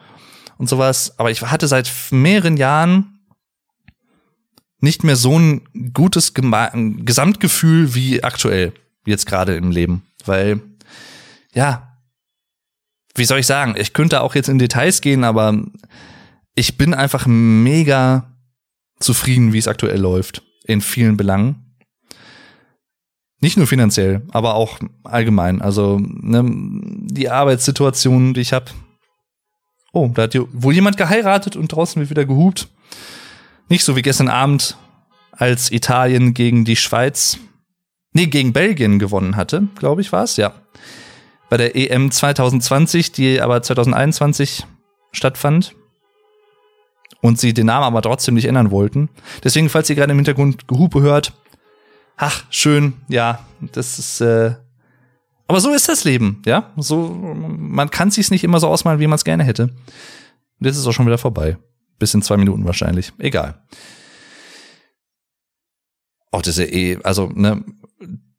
und 0.59 0.69
sowas. 0.69 1.19
Aber 1.19 1.31
ich 1.31 1.41
hatte 1.43 1.69
seit 1.69 1.91
mehreren 2.11 2.57
Jahren 2.57 3.12
nicht 4.83 5.05
mehr 5.05 5.16
so 5.16 5.38
ein 5.38 5.62
gutes 5.95 6.35
Gesamtgefühl 6.35 7.95
wie 7.95 8.23
aktuell 8.25 8.73
jetzt 9.07 9.27
gerade 9.27 9.55
im 9.55 9.71
Leben. 9.71 10.03
Weil, 10.27 10.61
ja, 11.55 11.97
wie 13.14 13.25
soll 13.25 13.38
ich 13.38 13.47
sagen, 13.47 13.75
ich 13.79 13.92
könnte 13.92 14.23
auch 14.23 14.35
jetzt 14.35 14.49
in 14.49 14.59
Details 14.59 15.01
gehen, 15.01 15.23
aber 15.23 15.57
ich 16.57 16.77
bin 16.79 16.95
einfach 16.95 17.27
mega 17.27 18.33
zufrieden, 18.99 19.53
wie 19.53 19.59
es 19.59 19.68
aktuell 19.68 20.01
läuft. 20.01 20.42
In 20.64 20.81
vielen 20.81 21.16
Belangen. 21.16 21.77
Nicht 23.40 23.57
nur 23.57 23.66
finanziell, 23.68 24.23
aber 24.31 24.55
auch 24.55 24.79
allgemein. 25.05 25.62
Also 25.62 26.01
ne, 26.01 26.45
die 26.45 27.29
Arbeitssituation, 27.29 28.35
die 28.35 28.40
ich 28.40 28.53
habe. 28.53 28.66
Oh, 29.92 30.11
da 30.12 30.23
hat 30.23 30.37
wohl 30.53 30.75
jemand 30.75 30.97
geheiratet 30.97 31.55
und 31.55 31.71
draußen 31.71 32.01
wird 32.01 32.11
wieder 32.11 32.25
gehupt. 32.25 32.68
Nicht 33.68 33.85
so 33.85 33.96
wie 33.96 34.03
gestern 34.03 34.29
Abend, 34.29 34.77
als 35.33 35.72
Italien 35.72 36.35
gegen 36.35 36.64
die 36.64 36.77
Schweiz 36.77 37.38
nee, 38.12 38.27
gegen 38.27 38.53
Belgien 38.53 38.98
gewonnen 38.98 39.37
hatte, 39.37 39.68
glaube 39.77 40.01
ich, 40.01 40.12
war 40.12 40.25
es, 40.25 40.37
ja. 40.37 40.53
Bei 41.48 41.57
der 41.57 41.77
EM 41.77 42.11
2020, 42.11 43.12
die 43.12 43.40
aber 43.40 43.62
2021 43.62 44.66
stattfand. 45.12 45.75
Und 47.20 47.38
sie 47.38 47.55
den 47.55 47.66
Namen 47.66 47.85
aber 47.85 48.03
trotzdem 48.03 48.35
nicht 48.35 48.46
ändern 48.46 48.72
wollten. 48.72 49.09
Deswegen, 49.44 49.68
falls 49.68 49.88
ihr 49.88 49.96
gerade 49.96 50.11
im 50.11 50.18
Hintergrund 50.18 50.66
Gehupe 50.66 51.03
hört, 51.03 51.33
ach, 52.16 52.44
schön, 52.51 52.94
ja, 53.09 53.44
das 53.61 53.98
ist, 53.98 54.20
äh, 54.20 54.57
aber 55.46 55.61
so 55.61 55.72
ist 55.72 55.88
das 55.88 56.05
Leben, 56.05 56.42
ja. 56.46 56.72
So, 56.77 57.11
man 57.11 57.90
kann 57.90 58.11
sich's 58.11 58.31
nicht 58.31 58.42
immer 58.42 58.59
so 58.59 58.68
ausmalen, 58.68 58.98
wie 58.98 59.07
man 59.07 59.16
es 59.16 59.25
gerne 59.25 59.44
hätte. 59.44 59.64
Und 59.64 60.66
jetzt 60.66 60.79
ist 60.79 60.87
auch 60.87 60.92
schon 60.92 61.07
wieder 61.07 61.18
vorbei. 61.18 61.59
Bis 62.03 62.15
in 62.15 62.23
zwei 62.23 62.37
Minuten 62.37 62.65
wahrscheinlich. 62.65 63.12
Egal. 63.19 63.62
Auch 66.33 66.43
diese 66.43 66.65
eh, 66.65 66.99
also, 67.05 67.31
ne, 67.33 67.65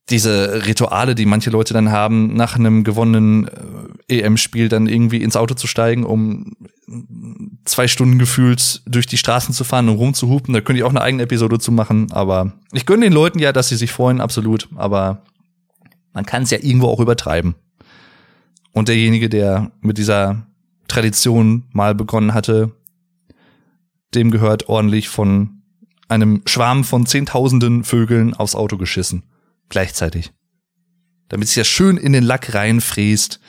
diese 0.10 0.66
Rituale, 0.66 1.16
die 1.16 1.26
manche 1.26 1.50
Leute 1.50 1.74
dann 1.74 1.90
haben, 1.90 2.36
nach 2.36 2.58
einem 2.58 2.84
gewonnenen 2.84 3.48
äh, 4.10 4.20
EM-Spiel 4.20 4.68
dann 4.68 4.88
irgendwie 4.88 5.24
ins 5.24 5.38
Auto 5.38 5.54
zu 5.54 5.66
steigen, 5.66 6.04
um 6.04 6.58
zwei 7.64 7.88
Stunden 7.88 8.20
gefühlt 8.20 8.82
durch 8.86 9.08
die 9.08 9.16
Straßen 9.18 9.54
zu 9.54 9.64
fahren 9.64 9.88
und 9.88 9.96
rumzuhupen. 9.96 10.54
Da 10.54 10.60
könnte 10.60 10.80
ich 10.80 10.84
auch 10.84 10.90
eine 10.90 11.00
eigene 11.00 11.24
Episode 11.24 11.58
zu 11.58 11.72
machen. 11.72 12.12
Aber 12.12 12.52
ich 12.74 12.86
gönne 12.86 13.06
den 13.06 13.14
Leuten 13.14 13.40
ja, 13.40 13.54
dass 13.54 13.70
sie 13.70 13.78
sich 13.78 13.94
freuen, 13.94 14.20
absolut. 14.20 14.68
Aber 14.76 15.24
man 16.12 16.26
kann 16.26 16.44
es 16.44 16.50
ja 16.50 16.58
irgendwo 16.62 16.88
auch 16.90 17.00
übertreiben. 17.00 17.56
Und 18.74 18.90
derjenige, 18.90 19.30
der 19.30 19.72
mit 19.80 19.98
dieser 19.98 20.48
Tradition 20.94 21.64
mal 21.72 21.96
begonnen 21.96 22.34
hatte, 22.34 22.72
dem 24.16 24.32
gehört 24.32 24.70
ordentlich 24.70 25.10
von 25.10 25.62
einem 26.08 26.42
Schwarm 26.46 26.84
von 26.84 27.06
zehntausenden 27.06 27.84
Vögeln 27.84 28.34
aufs 28.34 28.56
Auto 28.56 28.78
geschissen 28.78 29.24
gleichzeitig. 29.70 30.32
Damit 31.30 31.48
es 31.48 31.56
ja 31.56 31.64
schön 31.64 31.98
in 31.98 32.14
den 32.14 32.24
Lack 32.24 32.54
reinfräst 32.54 33.40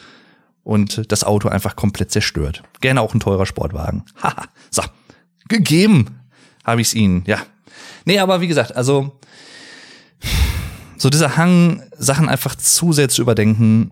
und 0.62 1.12
das 1.12 1.22
Auto 1.22 1.48
einfach 1.48 1.77
komplett 1.77 2.11
zerstört. 2.11 2.62
Gerne 2.81 3.03
auch 3.03 3.14
ein 3.14 3.20
teurer 3.20 3.46
Sportwagen. 3.46 4.05
Haha, 4.22 4.46
so, 4.70 4.83
gegeben 5.48 6.20
habe 6.64 6.81
ich 6.81 6.88
es 6.88 6.94
ihnen, 6.94 7.24
ja. 7.27 7.38
Nee, 8.07 8.18
aber 8.18 8.40
wie 8.40 8.48
gesagt, 8.48 8.74
also 8.74 9.18
so 10.96 11.11
dieser 11.11 11.37
Hang, 11.37 11.83
Sachen 11.98 12.29
einfach 12.29 12.55
zu 12.55 12.92
sehr 12.92 13.11
zu 13.11 13.20
überdenken, 13.20 13.90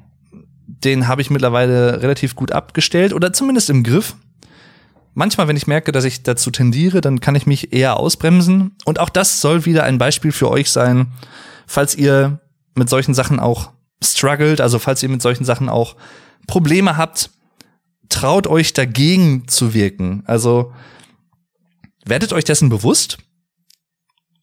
den 0.66 1.08
habe 1.08 1.20
ich 1.20 1.30
mittlerweile 1.30 2.00
relativ 2.02 2.34
gut 2.34 2.52
abgestellt 2.52 3.12
oder 3.12 3.32
zumindest 3.32 3.68
im 3.68 3.82
Griff. 3.82 4.16
Manchmal, 5.14 5.46
wenn 5.48 5.56
ich 5.56 5.66
merke, 5.66 5.92
dass 5.92 6.04
ich 6.04 6.22
dazu 6.22 6.50
tendiere, 6.50 7.00
dann 7.00 7.20
kann 7.20 7.34
ich 7.34 7.46
mich 7.46 7.72
eher 7.72 7.98
ausbremsen. 7.98 8.76
Und 8.84 8.98
auch 8.98 9.10
das 9.10 9.40
soll 9.40 9.66
wieder 9.66 9.84
ein 9.84 9.98
Beispiel 9.98 10.32
für 10.32 10.50
euch 10.50 10.70
sein, 10.70 11.08
falls 11.66 11.94
ihr 11.94 12.40
mit 12.74 12.88
solchen 12.88 13.12
Sachen 13.12 13.38
auch 13.38 13.72
struggelt, 14.02 14.60
also 14.60 14.78
falls 14.78 15.02
ihr 15.02 15.08
mit 15.08 15.22
solchen 15.22 15.44
Sachen 15.44 15.68
auch 15.68 15.96
Probleme 16.46 16.96
habt, 16.96 17.30
traut 18.08 18.46
euch 18.46 18.72
dagegen 18.72 19.46
zu 19.48 19.74
wirken. 19.74 20.22
Also 20.26 20.72
werdet 22.04 22.32
euch 22.32 22.44
dessen 22.44 22.68
bewusst 22.68 23.18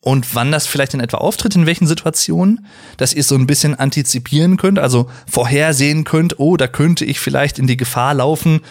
und 0.02 0.34
wann 0.34 0.52
das 0.52 0.66
vielleicht 0.66 0.94
in 0.94 1.02
etwa 1.02 1.18
auftritt, 1.18 1.56
in 1.56 1.66
welchen 1.66 1.88
Situationen, 1.88 2.66
dass 2.98 3.14
ihr 3.14 3.24
so 3.24 3.36
ein 3.36 3.48
bisschen 3.48 3.76
antizipieren 3.76 4.58
könnt, 4.58 4.80
also 4.80 5.10
vorhersehen 5.30 6.04
könnt, 6.06 6.40
oh, 6.40 6.56
da 6.56 6.68
könnte 6.68 7.04
ich 7.04 7.20
vielleicht 7.20 7.60
in 7.60 7.68
die 7.68 7.78
Gefahr 7.78 8.14
laufen, 8.14 8.62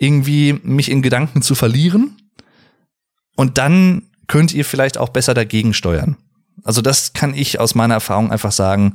irgendwie 0.00 0.54
mich 0.62 0.90
in 0.90 1.02
Gedanken 1.02 1.42
zu 1.42 1.54
verlieren. 1.54 2.16
Und 3.36 3.58
dann 3.58 4.10
könnt 4.26 4.52
ihr 4.52 4.64
vielleicht 4.64 4.98
auch 4.98 5.10
besser 5.10 5.34
dagegen 5.34 5.74
steuern. 5.74 6.16
Also 6.64 6.82
das 6.82 7.12
kann 7.12 7.34
ich 7.34 7.60
aus 7.60 7.74
meiner 7.74 7.94
Erfahrung 7.94 8.32
einfach 8.32 8.52
sagen 8.52 8.94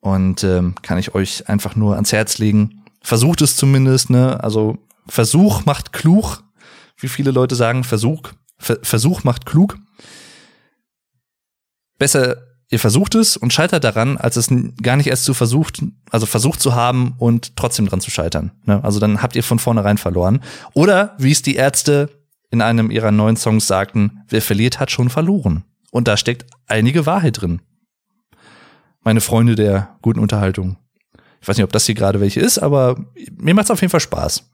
und 0.00 0.44
ähm, 0.44 0.74
kann 0.82 0.98
ich 0.98 1.14
euch 1.14 1.48
einfach 1.48 1.76
nur 1.76 1.94
ans 1.94 2.12
Herz 2.12 2.38
legen. 2.38 2.84
Versucht 3.00 3.42
es 3.42 3.56
zumindest, 3.56 4.10
ne? 4.10 4.42
Also 4.42 4.78
Versuch 5.06 5.64
macht 5.66 5.92
klug, 5.92 6.42
wie 6.98 7.08
viele 7.08 7.30
Leute 7.30 7.54
sagen, 7.54 7.84
Versuch, 7.84 8.32
Ver 8.58 8.78
Versuch 8.82 9.24
macht 9.24 9.46
klug. 9.46 9.78
Besser, 11.98 12.36
ihr 12.74 12.80
versucht 12.80 13.14
es 13.14 13.36
und 13.36 13.52
scheitert 13.52 13.84
daran, 13.84 14.16
als 14.16 14.36
es 14.36 14.52
gar 14.82 14.96
nicht 14.96 15.06
erst 15.06 15.24
zu 15.24 15.32
versucht, 15.32 15.80
also 16.10 16.26
versucht 16.26 16.60
zu 16.60 16.74
haben 16.74 17.14
und 17.18 17.54
trotzdem 17.54 17.86
dran 17.86 18.00
zu 18.00 18.10
scheitern. 18.10 18.50
Ne? 18.64 18.82
Also 18.82 18.98
dann 18.98 19.22
habt 19.22 19.36
ihr 19.36 19.44
von 19.44 19.60
vornherein 19.60 19.96
verloren. 19.96 20.40
Oder 20.72 21.14
wie 21.16 21.30
es 21.30 21.40
die 21.40 21.54
Ärzte 21.54 22.10
in 22.50 22.60
einem 22.60 22.90
ihrer 22.90 23.12
neuen 23.12 23.36
Songs 23.36 23.68
sagten, 23.68 24.24
wer 24.28 24.42
verliert, 24.42 24.80
hat 24.80 24.90
schon 24.90 25.08
verloren. 25.08 25.62
Und 25.92 26.08
da 26.08 26.16
steckt 26.16 26.46
einige 26.66 27.06
Wahrheit 27.06 27.40
drin. 27.40 27.62
Meine 29.02 29.20
Freunde 29.20 29.54
der 29.54 29.96
guten 30.02 30.18
Unterhaltung. 30.18 30.76
Ich 31.40 31.46
weiß 31.46 31.56
nicht, 31.56 31.64
ob 31.64 31.72
das 31.72 31.86
hier 31.86 31.94
gerade 31.94 32.20
welche 32.20 32.40
ist, 32.40 32.58
aber 32.58 32.96
mir 33.36 33.54
macht 33.54 33.66
es 33.66 33.70
auf 33.70 33.82
jeden 33.82 33.92
Fall 33.92 34.00
Spaß. 34.00 34.50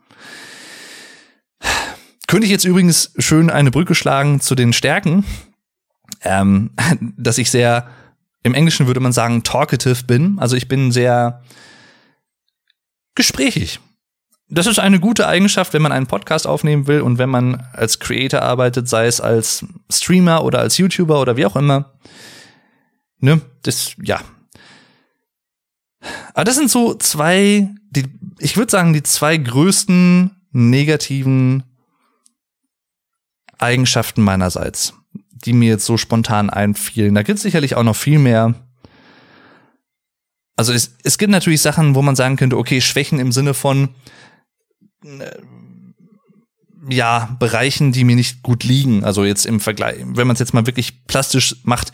Könnte 2.27 2.45
ich 2.45 2.53
jetzt 2.53 2.67
übrigens 2.67 3.15
schön 3.17 3.49
eine 3.49 3.71
Brücke 3.71 3.95
schlagen 3.95 4.41
zu 4.41 4.55
den 4.55 4.75
Stärken, 4.75 5.25
ähm, 6.23 6.73
dass 7.17 7.39
ich 7.39 7.51
sehr, 7.51 7.89
im 8.43 8.55
Englischen 8.55 8.87
würde 8.87 9.01
man 9.01 9.13
sagen, 9.13 9.43
talkative 9.43 10.05
bin. 10.05 10.39
Also 10.39 10.57
ich 10.57 10.69
bin 10.69 10.93
sehr 10.93 11.43
gesprächig 13.15 13.81
das 14.51 14.67
ist 14.67 14.81
eine 14.81 14.99
gute 14.99 15.29
Eigenschaft, 15.29 15.73
wenn 15.73 15.83
man 15.83 15.93
einen 15.93 16.09
Podcast 16.09 16.47
aufnehmen 16.47 16.89
will 16.89 17.01
und 17.01 17.19
wenn 17.19 17.31
man 17.31 17.67
als 17.73 18.01
Creator 18.01 18.43
arbeitet, 18.43 18.89
sei 18.89 19.07
es 19.07 19.21
als 19.21 19.65
Streamer 19.91 20.45
oder 20.45 20.59
als 20.59 20.77
YouTuber 20.77 21.21
oder 21.21 21.37
wie 21.37 21.47
auch 21.47 21.57
immer. 21.57 21.93
Ne, 23.21 23.41
das, 23.63 23.95
ja. 24.03 24.21
Aber 26.35 26.45
das 26.45 26.57
sind 26.57 26.71
so 26.71 26.95
zwei, 26.95 27.73
die, 27.91 28.07
ich 28.39 28.57
würde 28.57 28.71
sagen, 28.71 28.93
die 28.93 29.03
zwei 29.05 29.37
größten 29.37 30.37
negativen 30.51 31.63
Eigenschaften 33.59 34.23
meinerseits, 34.23 34.95
die 35.45 35.53
mir 35.53 35.71
jetzt 35.71 35.87
so 35.87 35.97
spontan 35.97 36.51
einfielen. 36.51 37.15
Da 37.15 37.23
gibt 37.23 37.39
es 37.39 37.43
sicherlich 37.43 37.77
auch 37.77 37.83
noch 37.83 37.97
viel 37.97 38.19
mehr. 38.19 38.55
Also 40.57 40.73
es, 40.73 40.97
es 41.03 41.17
gibt 41.17 41.31
natürlich 41.31 41.63
Sachen, 41.63 41.95
wo 41.95 42.03
man 42.03 42.17
sagen 42.17 42.37
könnte, 42.37 42.59
okay, 42.59 42.81
Schwächen 42.81 43.19
im 43.19 43.33
Sinne 43.33 43.55
von, 43.55 43.91
äh, 45.05 45.31
ja, 46.89 47.37
Bereichen, 47.39 47.93
die 47.93 48.05
mir 48.05 48.17
nicht 48.17 48.43
gut 48.43 48.65
liegen. 48.65 49.05
Also 49.05 49.25
jetzt 49.25 49.47
im 49.47 49.61
Vergleich, 49.61 49.99
wenn 50.05 50.27
man 50.27 50.35
es 50.35 50.41
jetzt 50.41 50.55
mal 50.55 50.67
wirklich 50.67 51.07
plastisch 51.07 51.57
macht, 51.63 51.93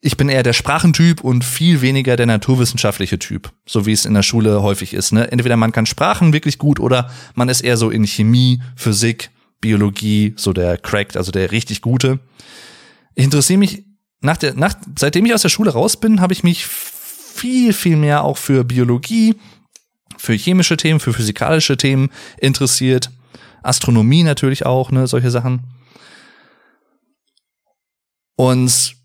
ich 0.00 0.16
bin 0.16 0.28
eher 0.28 0.42
der 0.42 0.52
Sprachentyp 0.52 1.22
und 1.22 1.44
viel 1.44 1.80
weniger 1.80 2.16
der 2.16 2.26
naturwissenschaftliche 2.26 3.18
Typ, 3.18 3.52
so 3.66 3.86
wie 3.86 3.92
es 3.92 4.04
in 4.04 4.14
der 4.14 4.22
Schule 4.22 4.62
häufig 4.62 4.94
ist. 4.94 5.12
Ne? 5.12 5.30
Entweder 5.32 5.56
man 5.56 5.72
kann 5.72 5.86
Sprachen 5.86 6.32
wirklich 6.32 6.58
gut 6.58 6.78
oder 6.78 7.10
man 7.34 7.48
ist 7.48 7.62
eher 7.62 7.76
so 7.76 7.90
in 7.90 8.06
Chemie, 8.06 8.62
Physik, 8.76 9.30
Biologie, 9.60 10.34
so 10.36 10.52
der 10.52 10.78
Cracked, 10.78 11.16
also 11.16 11.32
der 11.32 11.52
richtig 11.52 11.80
Gute. 11.82 12.20
Ich 13.14 13.24
interessiere 13.24 13.58
mich 13.58 13.84
nach 14.20 14.36
der, 14.36 14.54
nach, 14.54 14.74
seitdem 14.98 15.26
ich 15.26 15.34
aus 15.34 15.42
der 15.42 15.48
Schule 15.48 15.70
raus 15.70 15.98
bin, 15.98 16.20
habe 16.20 16.32
ich 16.32 16.42
mich 16.42 16.66
viel, 16.66 17.72
viel 17.72 17.96
mehr 17.96 18.24
auch 18.24 18.38
für 18.38 18.64
Biologie, 18.64 19.34
für 20.16 20.34
chemische 20.34 20.76
Themen, 20.76 21.00
für 21.00 21.12
physikalische 21.12 21.76
Themen 21.76 22.10
interessiert. 22.38 23.10
Astronomie 23.62 24.22
natürlich 24.22 24.64
auch, 24.64 24.90
ne, 24.90 25.06
solche 25.06 25.30
Sachen. 25.30 25.64
Und 28.36 28.96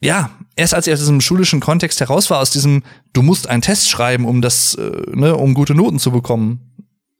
ja, 0.00 0.30
erst 0.56 0.74
als 0.74 0.86
ich 0.86 0.92
aus 0.92 1.00
diesem 1.00 1.20
schulischen 1.20 1.60
Kontext 1.60 2.00
heraus 2.00 2.30
war, 2.30 2.40
aus 2.40 2.50
diesem, 2.50 2.82
du 3.12 3.22
musst 3.22 3.48
einen 3.48 3.62
Test 3.62 3.88
schreiben, 3.88 4.24
um 4.24 4.42
das, 4.42 4.74
äh, 4.74 4.90
ne, 5.14 5.34
um 5.36 5.54
gute 5.54 5.74
Noten 5.74 5.98
zu 5.98 6.10
bekommen. 6.10 6.75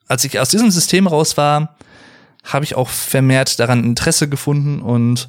Als 0.09 0.25
ich 0.25 0.38
aus 0.38 0.49
diesem 0.49 0.71
System 0.71 1.07
raus 1.07 1.37
war, 1.37 1.77
habe 2.45 2.64
ich 2.64 2.75
auch 2.75 2.88
vermehrt 2.88 3.59
daran 3.59 3.85
Interesse 3.85 4.29
gefunden 4.29 4.81
und 4.81 5.29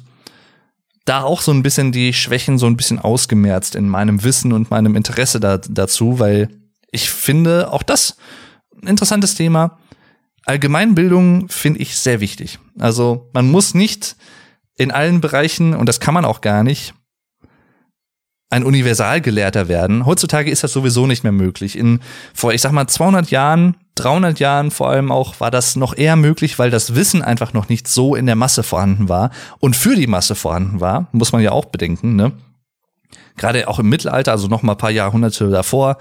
da 1.04 1.22
auch 1.22 1.40
so 1.40 1.52
ein 1.52 1.62
bisschen 1.62 1.90
die 1.90 2.12
Schwächen 2.12 2.58
so 2.58 2.66
ein 2.66 2.76
bisschen 2.76 2.98
ausgemerzt 2.98 3.74
in 3.74 3.88
meinem 3.88 4.22
Wissen 4.24 4.52
und 4.52 4.70
meinem 4.70 4.94
Interesse 4.94 5.40
da, 5.40 5.58
dazu, 5.58 6.18
weil 6.18 6.50
ich 6.92 7.10
finde 7.10 7.72
auch 7.72 7.82
das 7.82 8.16
ein 8.80 8.88
interessantes 8.88 9.34
Thema. 9.34 9.78
Allgemeinbildung 10.44 11.48
finde 11.48 11.80
ich 11.80 11.96
sehr 11.96 12.20
wichtig. 12.20 12.58
Also 12.78 13.30
man 13.32 13.50
muss 13.50 13.74
nicht 13.74 14.16
in 14.76 14.90
allen 14.92 15.20
Bereichen, 15.20 15.74
und 15.74 15.88
das 15.88 15.98
kann 15.98 16.14
man 16.14 16.24
auch 16.24 16.40
gar 16.40 16.62
nicht, 16.62 16.94
ein 18.50 18.64
Universalgelehrter 18.64 19.68
werden. 19.68 20.06
Heutzutage 20.06 20.50
ist 20.50 20.64
das 20.64 20.72
sowieso 20.72 21.06
nicht 21.06 21.22
mehr 21.22 21.32
möglich. 21.32 21.76
In 21.76 22.00
vor, 22.32 22.54
ich 22.54 22.62
sag 22.62 22.72
mal, 22.72 22.86
200 22.86 23.30
Jahren, 23.30 23.76
300 23.98 24.38
Jahren 24.40 24.70
vor 24.70 24.88
allem 24.88 25.12
auch, 25.12 25.40
war 25.40 25.50
das 25.50 25.76
noch 25.76 25.96
eher 25.96 26.16
möglich, 26.16 26.58
weil 26.58 26.70
das 26.70 26.94
Wissen 26.94 27.22
einfach 27.22 27.52
noch 27.52 27.68
nicht 27.68 27.88
so 27.88 28.14
in 28.14 28.26
der 28.26 28.36
Masse 28.36 28.62
vorhanden 28.62 29.08
war 29.08 29.30
und 29.60 29.76
für 29.76 29.94
die 29.94 30.06
Masse 30.06 30.34
vorhanden 30.34 30.80
war, 30.80 31.08
muss 31.12 31.32
man 31.32 31.42
ja 31.42 31.52
auch 31.52 31.66
bedenken, 31.66 32.16
ne? 32.16 32.32
Gerade 33.36 33.68
auch 33.68 33.78
im 33.78 33.88
Mittelalter, 33.88 34.32
also 34.32 34.48
noch 34.48 34.62
mal 34.62 34.72
ein 34.72 34.78
paar 34.78 34.90
Jahrhunderte 34.90 35.48
davor, 35.48 35.98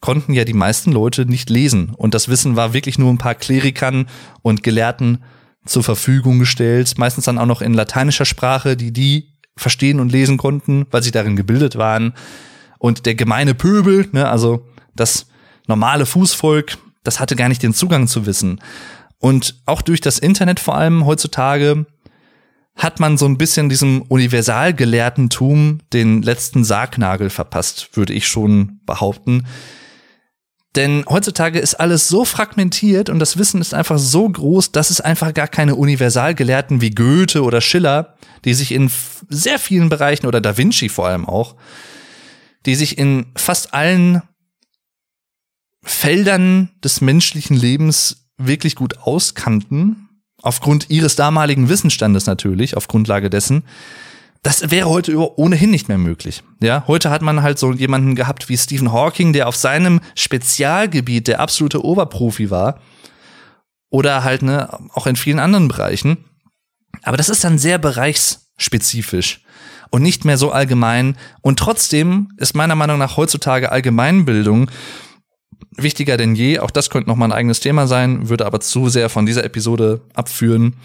konnten 0.00 0.34
ja 0.34 0.44
die 0.44 0.52
meisten 0.52 0.92
Leute 0.92 1.24
nicht 1.24 1.48
lesen. 1.48 1.94
Und 1.96 2.14
das 2.14 2.28
Wissen 2.28 2.54
war 2.54 2.74
wirklich 2.74 2.98
nur 2.98 3.10
ein 3.10 3.18
paar 3.18 3.34
Klerikern 3.34 4.06
und 4.42 4.62
Gelehrten 4.62 5.22
zur 5.64 5.82
Verfügung 5.82 6.38
gestellt. 6.38 6.98
Meistens 6.98 7.24
dann 7.24 7.38
auch 7.38 7.46
noch 7.46 7.62
in 7.62 7.74
lateinischer 7.74 8.26
Sprache, 8.26 8.76
die 8.76 8.92
die 8.92 9.32
verstehen 9.56 10.00
und 10.00 10.12
lesen 10.12 10.36
konnten, 10.36 10.86
weil 10.90 11.02
sie 11.02 11.10
darin 11.10 11.34
gebildet 11.34 11.76
waren. 11.76 12.12
Und 12.78 13.06
der 13.06 13.14
gemeine 13.14 13.54
Pöbel, 13.54 14.06
ne, 14.12 14.28
also 14.28 14.66
das 14.94 15.26
normale 15.66 16.06
Fußvolk, 16.06 16.76
das 17.06 17.20
hatte 17.20 17.36
gar 17.36 17.48
nicht 17.48 17.62
den 17.62 17.74
Zugang 17.74 18.08
zu 18.08 18.26
Wissen. 18.26 18.60
Und 19.18 19.56
auch 19.66 19.82
durch 19.82 20.00
das 20.00 20.18
Internet 20.18 20.60
vor 20.60 20.76
allem 20.76 21.06
heutzutage 21.06 21.86
hat 22.76 23.00
man 23.00 23.16
so 23.16 23.24
ein 23.26 23.38
bisschen 23.38 23.68
diesem 23.68 24.02
Universalgelehrtentum 24.02 25.80
den 25.92 26.22
letzten 26.22 26.62
Sargnagel 26.62 27.30
verpasst, 27.30 27.96
würde 27.96 28.12
ich 28.12 28.28
schon 28.28 28.80
behaupten. 28.84 29.46
Denn 30.76 31.06
heutzutage 31.08 31.58
ist 31.58 31.74
alles 31.74 32.06
so 32.08 32.26
fragmentiert 32.26 33.08
und 33.08 33.18
das 33.18 33.38
Wissen 33.38 33.62
ist 33.62 33.72
einfach 33.72 33.98
so 33.98 34.28
groß, 34.28 34.72
dass 34.72 34.90
es 34.90 35.00
einfach 35.00 35.32
gar 35.32 35.48
keine 35.48 35.74
Universalgelehrten 35.74 36.82
wie 36.82 36.90
Goethe 36.90 37.42
oder 37.42 37.62
Schiller, 37.62 38.16
die 38.44 38.52
sich 38.52 38.72
in 38.72 38.90
sehr 39.30 39.58
vielen 39.58 39.88
Bereichen 39.88 40.26
oder 40.26 40.42
Da 40.42 40.58
Vinci 40.58 40.90
vor 40.90 41.06
allem 41.06 41.26
auch, 41.26 41.56
die 42.66 42.74
sich 42.74 42.98
in 42.98 43.26
fast 43.36 43.72
allen 43.72 44.20
Feldern 45.86 46.70
des 46.82 47.00
menschlichen 47.00 47.56
Lebens 47.56 48.26
wirklich 48.36 48.74
gut 48.74 48.98
auskannten, 48.98 50.08
aufgrund 50.42 50.90
ihres 50.90 51.14
damaligen 51.14 51.68
Wissensstandes 51.68 52.26
natürlich, 52.26 52.76
auf 52.76 52.88
Grundlage 52.88 53.30
dessen, 53.30 53.62
das 54.42 54.70
wäre 54.70 54.88
heute 54.88 55.16
ohnehin 55.38 55.70
nicht 55.70 55.88
mehr 55.88 55.98
möglich. 55.98 56.42
Ja, 56.60 56.84
heute 56.88 57.10
hat 57.10 57.22
man 57.22 57.42
halt 57.42 57.58
so 57.58 57.72
jemanden 57.72 58.16
gehabt 58.16 58.48
wie 58.48 58.56
Stephen 58.56 58.92
Hawking, 58.92 59.32
der 59.32 59.48
auf 59.48 59.56
seinem 59.56 60.00
Spezialgebiet 60.16 61.28
der 61.28 61.40
absolute 61.40 61.84
Oberprofi 61.84 62.50
war. 62.50 62.80
Oder 63.88 64.24
halt, 64.24 64.42
ne, 64.42 64.68
auch 64.92 65.06
in 65.06 65.16
vielen 65.16 65.38
anderen 65.38 65.68
Bereichen. 65.68 66.18
Aber 67.02 67.16
das 67.16 67.28
ist 67.28 67.44
dann 67.44 67.58
sehr 67.58 67.78
bereichsspezifisch 67.78 69.42
und 69.90 70.02
nicht 70.02 70.24
mehr 70.24 70.36
so 70.36 70.50
allgemein. 70.50 71.16
Und 71.42 71.58
trotzdem 71.58 72.28
ist 72.36 72.54
meiner 72.54 72.74
Meinung 72.74 72.98
nach 72.98 73.16
heutzutage 73.16 73.70
Allgemeinbildung 73.72 74.70
wichtiger 75.76 76.16
denn 76.16 76.34
je. 76.34 76.58
Auch 76.58 76.70
das 76.70 76.90
könnte 76.90 77.08
noch 77.08 77.16
mal 77.16 77.26
ein 77.26 77.32
eigenes 77.32 77.60
Thema 77.60 77.86
sein, 77.86 78.28
würde 78.28 78.46
aber 78.46 78.60
zu 78.60 78.88
sehr 78.88 79.08
von 79.08 79.26
dieser 79.26 79.44
Episode 79.44 80.00
abführen. 80.14 80.76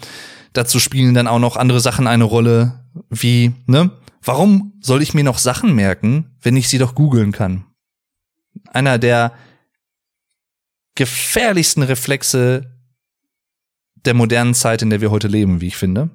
Dazu 0.52 0.78
spielen 0.78 1.14
dann 1.14 1.28
auch 1.28 1.38
noch 1.38 1.56
andere 1.56 1.80
Sachen 1.80 2.06
eine 2.06 2.24
Rolle, 2.24 2.84
wie, 3.08 3.52
ne? 3.66 3.90
Warum 4.24 4.74
soll 4.80 5.02
ich 5.02 5.14
mir 5.14 5.24
noch 5.24 5.38
Sachen 5.38 5.74
merken, 5.74 6.36
wenn 6.40 6.56
ich 6.56 6.68
sie 6.68 6.78
doch 6.78 6.94
googeln 6.94 7.32
kann? 7.32 7.64
Einer 8.68 8.98
der 8.98 9.32
gefährlichsten 10.94 11.82
Reflexe 11.82 12.70
der 14.04 14.14
modernen 14.14 14.54
Zeit, 14.54 14.82
in 14.82 14.90
der 14.90 15.00
wir 15.00 15.10
heute 15.10 15.28
leben, 15.28 15.60
wie 15.60 15.68
ich 15.68 15.76
finde. 15.76 16.10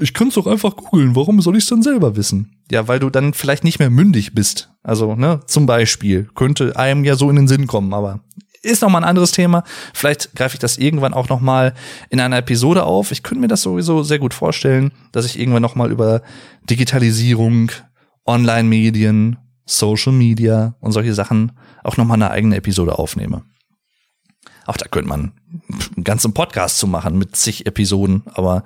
Ich 0.00 0.14
kann 0.14 0.28
es 0.28 0.34
doch 0.34 0.46
einfach 0.46 0.74
googeln, 0.74 1.14
warum 1.14 1.40
soll 1.40 1.56
ich 1.56 1.64
es 1.64 1.70
dann 1.70 1.82
selber 1.82 2.16
wissen? 2.16 2.56
Ja, 2.70 2.88
weil 2.88 2.98
du 2.98 3.08
dann 3.08 3.34
vielleicht 3.34 3.62
nicht 3.62 3.78
mehr 3.78 3.90
mündig 3.90 4.34
bist. 4.34 4.70
Also, 4.82 5.14
ne, 5.14 5.40
zum 5.46 5.66
Beispiel, 5.66 6.28
könnte 6.34 6.76
einem 6.76 7.04
ja 7.04 7.14
so 7.14 7.30
in 7.30 7.36
den 7.36 7.48
Sinn 7.48 7.68
kommen, 7.68 7.94
aber 7.94 8.20
ist 8.62 8.82
noch 8.82 8.90
mal 8.90 8.98
ein 8.98 9.04
anderes 9.08 9.30
Thema. 9.30 9.62
Vielleicht 9.94 10.34
greife 10.34 10.54
ich 10.54 10.58
das 10.58 10.76
irgendwann 10.76 11.14
auch 11.14 11.28
noch 11.28 11.40
mal 11.40 11.74
in 12.10 12.20
einer 12.20 12.38
Episode 12.38 12.84
auf. 12.84 13.12
Ich 13.12 13.22
könnte 13.22 13.40
mir 13.40 13.48
das 13.48 13.62
sowieso 13.62 14.02
sehr 14.02 14.18
gut 14.18 14.34
vorstellen, 14.34 14.92
dass 15.12 15.24
ich 15.26 15.38
irgendwann 15.38 15.62
noch 15.62 15.76
mal 15.76 15.92
über 15.92 16.22
Digitalisierung, 16.68 17.70
Online-Medien, 18.26 19.36
Social 19.66 20.12
Media 20.12 20.74
und 20.80 20.92
solche 20.92 21.14
Sachen 21.14 21.52
auch 21.84 21.96
noch 21.96 22.04
mal 22.04 22.14
eine 22.14 22.30
eigene 22.30 22.56
Episode 22.56 22.98
aufnehme. 22.98 23.42
Auch 24.66 24.76
da 24.76 24.88
könnte 24.88 25.08
man 25.08 25.32
einen 25.96 26.04
ganzen 26.04 26.34
Podcast 26.34 26.78
zu 26.78 26.86
machen 26.86 27.18
mit 27.18 27.36
zig 27.36 27.66
Episoden. 27.66 28.24
Aber 28.26 28.64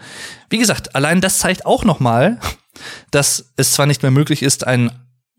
wie 0.49 0.59
gesagt, 0.59 0.95
allein 0.95 1.21
das 1.21 1.39
zeigt 1.39 1.67
auch 1.67 1.85
noch 1.85 2.01
mal, 2.01 2.41
dass 3.11 3.53
es 3.57 3.73
zwar 3.73 3.87
nicht 3.87 4.03
mehr 4.03 4.11
möglich 4.11 4.43
ist, 4.43 4.67
ein 4.67 4.91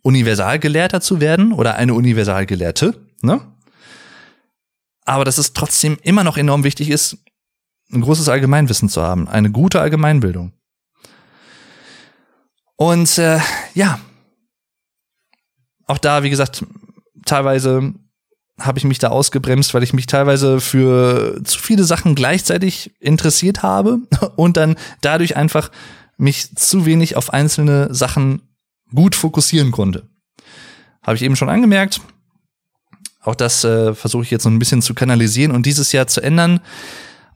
Universalgelehrter 0.03 1.01
zu 1.01 1.19
werden 1.19 1.51
oder 1.51 1.75
eine 1.75 1.93
Universalgelehrte, 1.93 2.99
ne? 3.21 3.41
aber 5.05 5.25
dass 5.25 5.37
es 5.37 5.53
trotzdem 5.53 5.97
immer 6.03 6.23
noch 6.23 6.37
enorm 6.37 6.63
wichtig 6.63 6.89
ist, 6.89 7.17
ein 7.91 8.01
großes 8.01 8.29
Allgemeinwissen 8.29 8.89
zu 8.89 9.01
haben, 9.01 9.27
eine 9.27 9.51
gute 9.51 9.81
Allgemeinbildung. 9.81 10.53
Und 12.77 13.17
äh, 13.17 13.39
ja, 13.73 13.99
auch 15.85 15.97
da, 15.97 16.23
wie 16.23 16.29
gesagt, 16.29 16.65
teilweise 17.25 17.93
habe 18.65 18.79
ich 18.79 18.85
mich 18.85 18.99
da 18.99 19.09
ausgebremst, 19.09 19.73
weil 19.73 19.83
ich 19.83 19.93
mich 19.93 20.05
teilweise 20.05 20.59
für 20.61 21.41
zu 21.43 21.59
viele 21.59 21.83
Sachen 21.83 22.15
gleichzeitig 22.15 22.91
interessiert 22.99 23.63
habe 23.63 23.99
und 24.35 24.57
dann 24.57 24.75
dadurch 25.01 25.35
einfach 25.35 25.71
mich 26.17 26.55
zu 26.55 26.85
wenig 26.85 27.15
auf 27.15 27.33
einzelne 27.33 27.93
Sachen 27.93 28.41
gut 28.93 29.15
fokussieren 29.15 29.71
konnte. 29.71 30.07
Habe 31.03 31.15
ich 31.15 31.23
eben 31.23 31.35
schon 31.35 31.49
angemerkt. 31.49 32.01
Auch 33.21 33.35
das 33.35 33.63
äh, 33.63 33.93
versuche 33.93 34.23
ich 34.23 34.31
jetzt 34.31 34.43
so 34.43 34.49
ein 34.49 34.59
bisschen 34.59 34.81
zu 34.81 34.93
kanalisieren 34.93 35.51
und 35.51 35.65
dieses 35.65 35.91
Jahr 35.91 36.07
zu 36.07 36.21
ändern. 36.21 36.59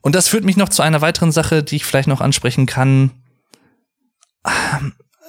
Und 0.00 0.14
das 0.14 0.28
führt 0.28 0.44
mich 0.44 0.56
noch 0.56 0.68
zu 0.68 0.82
einer 0.82 1.00
weiteren 1.00 1.32
Sache, 1.32 1.62
die 1.62 1.76
ich 1.76 1.84
vielleicht 1.84 2.08
noch 2.08 2.20
ansprechen 2.20 2.66
kann. 2.66 3.10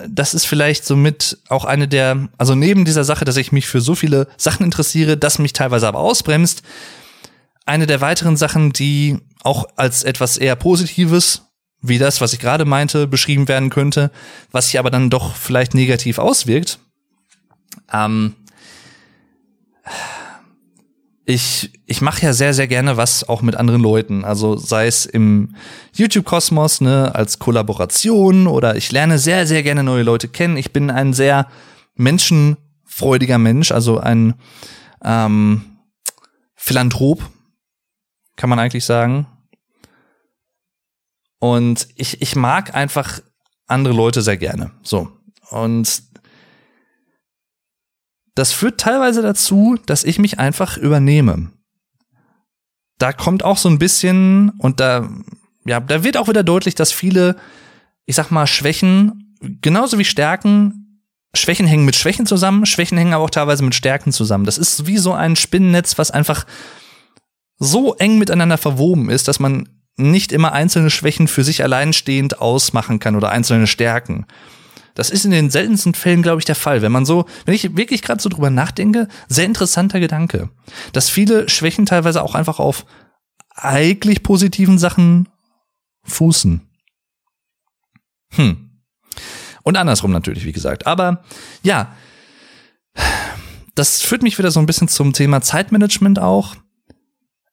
Das 0.06 0.34
ist 0.34 0.46
vielleicht 0.46 0.86
somit 0.86 1.40
auch 1.50 1.66
eine 1.66 1.88
der, 1.88 2.30
also 2.38 2.54
neben 2.54 2.86
dieser 2.86 3.04
Sache, 3.04 3.26
dass 3.26 3.38
ich 3.38 3.52
mich 3.52 3.68
für 3.68 3.82
so 3.82 3.96
viele 3.96 4.28
Sachen 4.38 4.64
interessiere, 4.64 5.18
das 5.18 5.40
mich 5.40 5.54
teilweise 5.54 5.88
aber 5.88 6.00
ausbremst, 6.00 6.62
eine 7.66 7.88
der 7.88 8.02
weiteren 8.02 8.38
Sachen, 8.38 8.72
die 8.74 9.20
auch 9.44 9.68
als 9.76 10.04
etwas 10.04 10.38
eher 10.38 10.56
Positives, 10.56 11.44
wie 11.82 11.98
das, 11.98 12.22
was 12.22 12.34
ich 12.34 12.40
gerade 12.40 12.66
meinte, 12.66 13.08
beschrieben 13.08 13.48
werden 13.48 13.70
könnte, 13.70 14.12
was 14.52 14.68
sich 14.68 14.80
aber 14.80 14.90
dann 14.90 15.10
doch 15.10 15.36
vielleicht 15.36 15.74
negativ 15.74 16.20
auswirkt. 16.20 16.80
Ähm, 17.92 18.36
ich, 21.30 21.74
ich 21.86 22.00
mache 22.00 22.22
ja 22.22 22.32
sehr, 22.32 22.54
sehr 22.54 22.68
gerne 22.68 22.96
was 22.96 23.28
auch 23.28 23.42
mit 23.42 23.58
anderen 23.58 23.82
Leuten. 23.82 24.24
Also 24.24 24.56
sei 24.56 24.88
es 24.88 25.06
im 25.06 25.56
YouTube-Kosmos, 25.94 26.80
ne, 26.80 27.14
als 27.14 27.38
Kollaboration 27.38 28.48
oder 28.48 28.78
ich 28.78 28.94
lerne 28.94 29.20
sehr, 29.20 29.46
sehr 29.46 29.62
gerne 29.62 29.84
neue 29.84 30.04
Leute 30.04 30.30
kennen. 30.30 30.56
Ich 30.56 30.72
bin 30.72 30.90
ein 30.90 31.12
sehr 31.12 31.48
menschenfreudiger 31.96 33.40
Mensch, 33.40 33.74
also 33.74 34.00
ein 34.00 34.36
ähm, 35.04 35.80
Philanthrop, 36.56 37.22
kann 38.38 38.50
man 38.50 38.60
eigentlich 38.60 38.86
sagen. 38.86 39.28
Und 41.40 41.90
ich, 41.96 42.22
ich 42.22 42.38
mag 42.38 42.74
einfach 42.74 43.20
andere 43.68 43.94
Leute 43.94 44.22
sehr 44.22 44.38
gerne. 44.38 44.72
So. 44.82 45.10
Und 45.50 46.04
das 48.38 48.54
führt 48.54 48.80
teilweise 48.80 49.22
dazu, 49.24 49.78
dass 49.88 50.04
ich 50.04 50.20
mich 50.20 50.38
einfach 50.38 50.78
übernehme. 50.78 51.52
Da 53.00 53.12
kommt 53.12 53.44
auch 53.44 53.58
so 53.58 53.68
ein 53.68 53.80
bisschen, 53.80 54.52
und 54.60 54.80
da, 54.80 55.10
ja, 55.66 55.80
da 55.80 56.04
wird 56.04 56.18
auch 56.18 56.28
wieder 56.28 56.44
deutlich, 56.44 56.76
dass 56.76 56.92
viele, 56.92 57.36
ich 58.06 58.16
sag 58.16 58.30
mal, 58.30 58.46
Schwächen, 58.46 59.36
genauso 59.62 59.98
wie 59.98 60.06
Stärken, 60.06 61.02
Schwächen 61.34 61.66
hängen 61.66 61.86
mit 61.86 61.96
Schwächen 61.96 62.28
zusammen, 62.28 62.66
Schwächen 62.66 62.98
hängen 62.98 63.14
aber 63.14 63.24
auch 63.24 63.30
teilweise 63.32 63.64
mit 63.64 63.76
Stärken 63.76 64.12
zusammen. 64.12 64.46
Das 64.46 64.60
ist 64.60 64.86
wie 64.86 64.98
so 64.98 65.14
ein 65.14 65.36
Spinnennetz, 65.36 65.98
was 65.98 66.12
einfach 66.12 66.46
so 67.58 67.96
eng 67.96 68.20
miteinander 68.20 68.58
verwoben 68.58 69.10
ist, 69.10 69.28
dass 69.28 69.40
man 69.40 69.68
nicht 69.96 70.32
immer 70.32 70.52
einzelne 70.52 70.92
Schwächen 70.92 71.28
für 71.28 71.44
sich 71.44 71.64
alleinstehend 71.64 72.40
ausmachen 72.40 73.00
kann 73.00 73.16
oder 73.16 73.30
einzelne 73.30 73.66
Stärken. 73.66 74.28
Das 74.98 75.12
ist 75.12 75.26
in 75.26 75.32
den 75.32 75.52
seltensten 75.52 75.94
Fällen, 75.94 76.24
glaube 76.24 76.40
ich, 76.40 76.46
der 76.46 76.56
Fall. 76.56 76.82
Wenn 76.82 76.92
man 76.92 77.06
so, 77.06 77.28
wenn 77.46 77.54
ich 77.54 77.78
wirklich 77.78 78.02
gerade 78.02 78.20
so 78.20 78.30
drüber 78.30 78.50
nachdenke, 78.50 79.08
sehr 79.28 79.46
interessanter 79.46 80.00
Gedanke. 80.00 80.50
Dass 80.92 81.08
viele 81.08 81.48
Schwächen 81.50 81.86
teilweise 81.86 82.24
auch 82.24 82.34
einfach 82.34 82.58
auf 82.58 82.84
eigentlich 83.52 84.24
positiven 84.24 84.80
Sachen 84.80 85.30
fußen. 86.02 86.68
Hm. 88.34 88.72
Und 89.62 89.78
andersrum 89.78 90.12
natürlich, 90.12 90.46
wie 90.46 90.52
gesagt. 90.52 90.88
Aber 90.88 91.24
ja, 91.62 91.96
das 93.76 94.02
führt 94.02 94.24
mich 94.24 94.40
wieder 94.40 94.50
so 94.50 94.60
ein 94.60 94.66
bisschen 94.66 94.88
zum 94.88 95.14
Thema 95.14 95.42
Zeitmanagement 95.42 96.18
auch. 96.18 96.56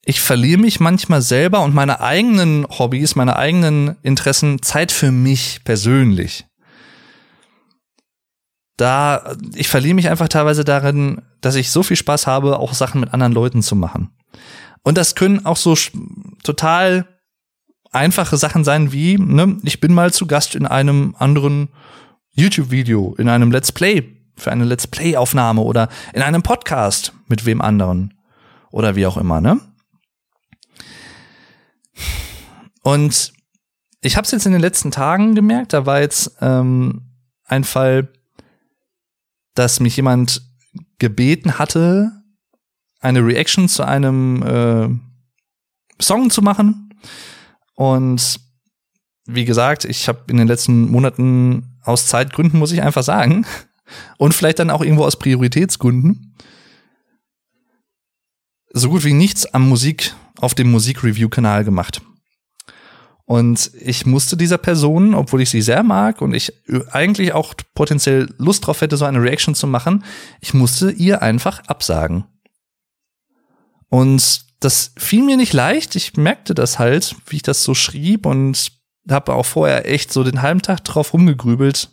Ich 0.07 0.22
verliere 0.22 0.62
mich 0.62 0.80
manchmal 0.80 1.20
selber 1.20 1.61
und 1.61 1.74
meine 1.74 2.01
eigenen 2.01 2.66
Hobbys, 2.70 3.16
meine 3.16 3.36
eigenen 3.36 3.97
Interessen, 4.01 4.62
Zeit 4.62 4.92
für 4.92 5.12
mich 5.12 5.61
persönlich 5.64 6.47
da, 8.77 9.37
ich 9.55 9.68
verliere 9.68 9.95
mich 9.95 10.09
einfach 10.09 10.29
teilweise 10.29 10.64
darin, 10.64 11.22
dass 11.41 11.55
ich 11.55 11.70
so 11.70 11.83
viel 11.83 11.97
Spaß 11.97 12.27
habe, 12.27 12.59
auch 12.59 12.75
Sachen 12.75 13.01
mit 13.01 13.12
anderen 13.12 13.33
Leuten 13.33 13.62
zu 13.62 13.77
machen. 13.77 14.11
Und 14.83 14.99
das 14.99 15.14
können 15.14 15.47
auch 15.47 15.57
so 15.57 15.77
total 16.43 17.07
einfache 17.93 18.37
Sachen 18.37 18.64
sein 18.64 18.93
wie, 18.93 19.16
ne, 19.16 19.57
ich 19.62 19.81
bin 19.81 19.95
mal 19.95 20.12
zu 20.12 20.27
Gast 20.27 20.55
in 20.55 20.66
einem 20.66 21.14
anderen 21.18 21.68
YouTube-Video, 22.33 23.14
in 23.16 23.29
einem 23.29 23.53
Let's 23.53 23.70
Play, 23.70 24.16
für 24.37 24.51
eine 24.51 24.64
Let's 24.64 24.89
Play-Aufnahme 24.89 25.61
oder 25.61 25.89
in 26.12 26.22
einem 26.22 26.43
Podcast 26.43 27.12
mit 27.29 27.47
wem 27.47 27.61
anderen 27.61 28.14
oder 28.70 28.97
wie 28.97 29.07
auch 29.07 29.16
immer, 29.16 29.41
ne? 29.41 29.61
Und 32.83 33.33
ich 34.03 34.16
habe 34.16 34.27
es 34.27 34.33
jetzt 34.33 34.45
in 34.45 34.53
den 34.53 34.61
letzten 34.61 34.91
Tagen 34.91 35.35
gemerkt, 35.35 35.72
da 35.72 35.87
war 35.87 36.01
jetzt 36.01 36.37
ähm, 36.41 37.03
ein 37.47 37.64
Fall, 37.64 38.12
dass 39.55 39.80
mich 39.80 39.96
jemand 39.96 40.42
gebeten 40.98 41.59
hatte, 41.59 42.12
eine 43.00 43.24
Reaction 43.24 43.68
zu 43.68 43.84
einem 43.84 44.42
äh, 44.42 46.02
Song 46.02 46.30
zu 46.30 46.42
machen. 46.42 46.94
Und 47.74 48.40
wie 49.26 49.44
gesagt, 49.44 49.84
ich 49.84 50.09
habe 50.09 50.24
in 50.28 50.36
den 50.36 50.48
letzten 50.48 50.90
Monaten 50.90 51.78
aus 51.82 52.07
Zeitgründen, 52.07 52.59
muss 52.59 52.72
ich 52.72 52.82
einfach 52.82 53.02
sagen, 53.02 53.46
und 54.18 54.34
vielleicht 54.34 54.59
dann 54.59 54.70
auch 54.70 54.82
irgendwo 54.82 55.05
aus 55.05 55.18
Prioritätsgründen, 55.18 56.34
so 58.72 58.88
gut 58.90 59.05
wie 59.05 59.12
nichts 59.12 59.46
am 59.46 59.68
Musik, 59.68 60.14
auf 60.38 60.55
dem 60.55 60.70
Musik-Review-Kanal 60.70 61.64
gemacht. 61.64 62.02
Und 63.27 63.70
ich 63.81 64.05
musste 64.05 64.37
dieser 64.37 64.59
Person, 64.59 65.14
obwohl 65.14 65.41
ich 65.41 65.51
sie 65.51 65.62
sehr 65.62 65.83
mag 65.83 66.20
und 66.20 66.35
ich 66.35 66.53
eigentlich 66.93 67.33
auch 67.33 67.55
potenziell 67.75 68.29
Lust 68.37 68.66
drauf 68.66 68.83
hätte, 68.83 68.99
so 68.99 69.07
eine 69.07 69.22
Reaction 69.22 69.55
zu 69.55 69.66
machen, 69.66 70.05
ich 70.41 70.53
musste 70.53 70.91
ihr 70.91 71.22
einfach 71.22 71.61
absagen. 71.66 72.25
Und 73.89 74.45
das 74.61 74.93
fiel 74.97 75.25
mir 75.25 75.37
nicht 75.37 75.53
leicht. 75.53 75.97
Ich 75.97 76.16
merkte 76.16 76.55
das 76.55 76.79
halt, 76.79 77.16
wie 77.27 77.37
ich 77.37 77.43
das 77.43 77.64
so 77.64 77.75
schrieb 77.75 78.27
und 78.27 78.72
habe 79.11 79.35
auch 79.35 79.47
vorher 79.47 79.91
echt 79.91 80.12
so 80.12 80.25
den 80.25 80.43
halben 80.43 80.62
Tag 80.62 80.85
drauf 80.85 81.12
rumgegrübelt. 81.12 81.91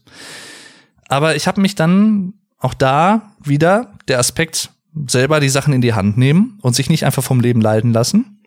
Aber 1.08 1.36
ich 1.36 1.48
habe 1.48 1.62
mich 1.62 1.76
dann 1.76 2.34
auch 2.58 2.74
da 2.74 3.36
wieder 3.44 3.94
der 4.08 4.20
Aspekt 4.20 4.72
selber 5.08 5.40
die 5.40 5.50
Sachen 5.50 5.74
in 5.74 5.82
die 5.82 5.94
Hand 5.94 6.18
nehmen 6.18 6.60
und 6.62 6.76
sich 6.76 6.90
nicht 6.90 7.06
einfach 7.06 7.24
vom 7.24 7.40
Leben 7.40 7.62
leiten 7.62 7.94
lassen. 7.94 8.44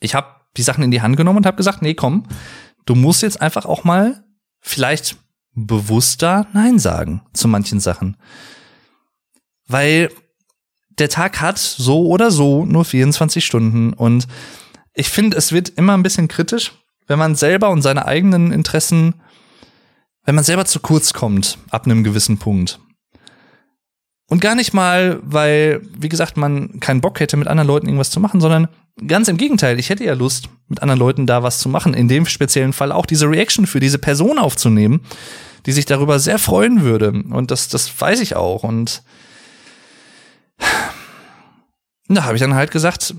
Ich 0.00 0.14
habe 0.14 0.41
die 0.56 0.62
Sachen 0.62 0.84
in 0.84 0.90
die 0.90 1.02
Hand 1.02 1.16
genommen 1.16 1.38
und 1.38 1.46
habe 1.46 1.56
gesagt, 1.56 1.82
nee, 1.82 1.94
komm, 1.94 2.24
du 2.84 2.94
musst 2.94 3.22
jetzt 3.22 3.40
einfach 3.40 3.64
auch 3.64 3.84
mal 3.84 4.24
vielleicht 4.60 5.16
bewusster 5.54 6.46
Nein 6.52 6.78
sagen 6.78 7.22
zu 7.32 7.48
manchen 7.48 7.80
Sachen. 7.80 8.16
Weil 9.66 10.10
der 10.98 11.08
Tag 11.08 11.40
hat 11.40 11.58
so 11.58 12.06
oder 12.06 12.30
so 12.30 12.64
nur 12.64 12.84
24 12.84 13.44
Stunden 13.44 13.92
und 13.92 14.26
ich 14.94 15.08
finde, 15.08 15.36
es 15.36 15.52
wird 15.52 15.70
immer 15.70 15.94
ein 15.94 16.02
bisschen 16.02 16.28
kritisch, 16.28 16.72
wenn 17.06 17.18
man 17.18 17.34
selber 17.34 17.70
und 17.70 17.82
seine 17.82 18.06
eigenen 18.06 18.52
Interessen, 18.52 19.14
wenn 20.24 20.34
man 20.34 20.44
selber 20.44 20.66
zu 20.66 20.80
kurz 20.80 21.12
kommt 21.12 21.58
ab 21.70 21.86
einem 21.86 22.04
gewissen 22.04 22.38
Punkt. 22.38 22.78
Und 24.32 24.40
gar 24.40 24.54
nicht 24.54 24.72
mal, 24.72 25.20
weil, 25.24 25.82
wie 25.94 26.08
gesagt, 26.08 26.38
man 26.38 26.80
keinen 26.80 27.02
Bock 27.02 27.20
hätte, 27.20 27.36
mit 27.36 27.48
anderen 27.48 27.68
Leuten 27.68 27.86
irgendwas 27.86 28.08
zu 28.08 28.18
machen, 28.18 28.40
sondern 28.40 28.66
ganz 29.06 29.28
im 29.28 29.36
Gegenteil. 29.36 29.78
Ich 29.78 29.90
hätte 29.90 30.04
ja 30.04 30.14
Lust, 30.14 30.48
mit 30.68 30.80
anderen 30.80 30.98
Leuten 30.98 31.26
da 31.26 31.42
was 31.42 31.58
zu 31.58 31.68
machen. 31.68 31.92
In 31.92 32.08
dem 32.08 32.24
speziellen 32.24 32.72
Fall 32.72 32.92
auch 32.92 33.04
diese 33.04 33.28
Reaction 33.28 33.66
für 33.66 33.78
diese 33.78 33.98
Person 33.98 34.38
aufzunehmen, 34.38 35.02
die 35.66 35.72
sich 35.72 35.84
darüber 35.84 36.18
sehr 36.18 36.38
freuen 36.38 36.80
würde. 36.80 37.10
Und 37.10 37.50
das, 37.50 37.68
das 37.68 38.00
weiß 38.00 38.20
ich 38.20 38.34
auch. 38.34 38.64
Und 38.64 39.02
da 42.08 42.24
habe 42.24 42.36
ich 42.36 42.40
dann 42.40 42.54
halt 42.54 42.70
gesagt, 42.70 43.14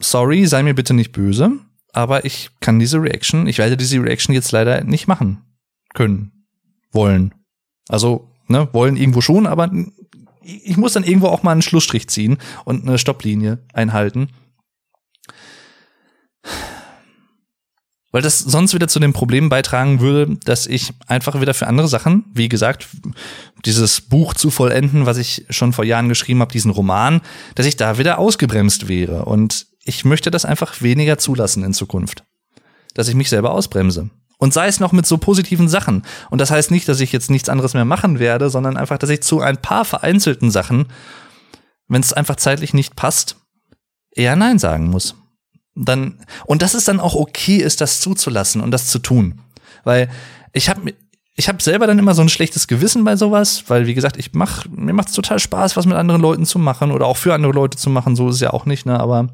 sorry, 0.00 0.46
sei 0.46 0.64
mir 0.64 0.74
bitte 0.74 0.94
nicht 0.94 1.12
böse, 1.12 1.52
aber 1.92 2.24
ich 2.24 2.50
kann 2.58 2.80
diese 2.80 3.00
Reaction, 3.00 3.46
ich 3.46 3.58
werde 3.58 3.76
diese 3.76 4.02
Reaction 4.02 4.34
jetzt 4.34 4.50
leider 4.50 4.82
nicht 4.82 5.06
machen 5.06 5.44
können, 5.94 6.44
wollen. 6.90 7.32
Also, 7.86 8.32
ne, 8.48 8.68
wollen 8.72 8.96
irgendwo 8.96 9.20
schon, 9.20 9.46
aber 9.46 9.70
ich 10.46 10.76
muss 10.76 10.92
dann 10.92 11.04
irgendwo 11.04 11.26
auch 11.28 11.42
mal 11.42 11.52
einen 11.52 11.62
Schlussstrich 11.62 12.08
ziehen 12.08 12.38
und 12.64 12.86
eine 12.86 12.98
Stopplinie 12.98 13.58
einhalten. 13.72 14.28
Weil 18.12 18.22
das 18.22 18.38
sonst 18.38 18.72
wieder 18.72 18.88
zu 18.88 19.00
dem 19.00 19.12
Problem 19.12 19.48
beitragen 19.48 20.00
würde, 20.00 20.38
dass 20.44 20.66
ich 20.66 20.92
einfach 21.06 21.40
wieder 21.40 21.52
für 21.52 21.66
andere 21.66 21.88
Sachen, 21.88 22.24
wie 22.32 22.48
gesagt, 22.48 22.86
dieses 23.64 24.00
Buch 24.00 24.32
zu 24.32 24.50
vollenden, 24.50 25.04
was 25.04 25.18
ich 25.18 25.44
schon 25.50 25.72
vor 25.72 25.84
Jahren 25.84 26.08
geschrieben 26.08 26.40
habe, 26.40 26.52
diesen 26.52 26.70
Roman, 26.70 27.20
dass 27.56 27.66
ich 27.66 27.76
da 27.76 27.98
wieder 27.98 28.18
ausgebremst 28.18 28.88
wäre. 28.88 29.24
Und 29.24 29.66
ich 29.84 30.04
möchte 30.04 30.30
das 30.30 30.44
einfach 30.44 30.80
weniger 30.80 31.18
zulassen 31.18 31.64
in 31.64 31.74
Zukunft. 31.74 32.24
Dass 32.94 33.08
ich 33.08 33.14
mich 33.14 33.28
selber 33.28 33.50
ausbremse. 33.50 34.08
Und 34.38 34.52
sei 34.52 34.66
es 34.66 34.80
noch 34.80 34.92
mit 34.92 35.06
so 35.06 35.16
positiven 35.16 35.68
Sachen. 35.68 36.02
Und 36.30 36.40
das 36.40 36.50
heißt 36.50 36.70
nicht, 36.70 36.88
dass 36.88 37.00
ich 37.00 37.12
jetzt 37.12 37.30
nichts 37.30 37.48
anderes 37.48 37.74
mehr 37.74 37.86
machen 37.86 38.18
werde, 38.18 38.50
sondern 38.50 38.76
einfach, 38.76 38.98
dass 38.98 39.10
ich 39.10 39.22
zu 39.22 39.40
ein 39.40 39.56
paar 39.56 39.84
vereinzelten 39.84 40.50
Sachen, 40.50 40.88
wenn 41.88 42.02
es 42.02 42.12
einfach 42.12 42.36
zeitlich 42.36 42.74
nicht 42.74 42.96
passt, 42.96 43.36
eher 44.10 44.36
Nein 44.36 44.58
sagen 44.58 44.88
muss. 44.90 45.14
Dann, 45.74 46.20
und 46.44 46.62
dass 46.62 46.74
es 46.74 46.84
dann 46.84 47.00
auch 47.00 47.14
okay 47.14 47.56
ist, 47.56 47.80
das 47.80 48.00
zuzulassen 48.00 48.60
und 48.60 48.70
das 48.70 48.88
zu 48.88 48.98
tun. 48.98 49.40
Weil 49.84 50.10
ich 50.52 50.68
habe 50.68 50.92
ich 51.36 51.48
hab 51.48 51.60
selber 51.60 51.86
dann 51.86 51.98
immer 51.98 52.14
so 52.14 52.22
ein 52.22 52.30
schlechtes 52.30 52.66
Gewissen 52.66 53.04
bei 53.04 53.14
sowas, 53.16 53.64
weil 53.68 53.86
wie 53.86 53.94
gesagt, 53.94 54.16
ich 54.16 54.32
mach, 54.32 54.64
mir 54.70 54.94
macht's 54.94 55.12
total 55.12 55.38
Spaß, 55.38 55.76
was 55.76 55.84
mit 55.84 55.96
anderen 55.96 56.22
Leuten 56.22 56.46
zu 56.46 56.58
machen 56.58 56.90
oder 56.90 57.06
auch 57.06 57.18
für 57.18 57.34
andere 57.34 57.52
Leute 57.52 57.76
zu 57.76 57.90
machen, 57.90 58.16
so 58.16 58.30
ist 58.30 58.36
es 58.36 58.40
ja 58.40 58.54
auch 58.54 58.64
nicht, 58.64 58.86
ne, 58.86 58.98
aber 58.98 59.28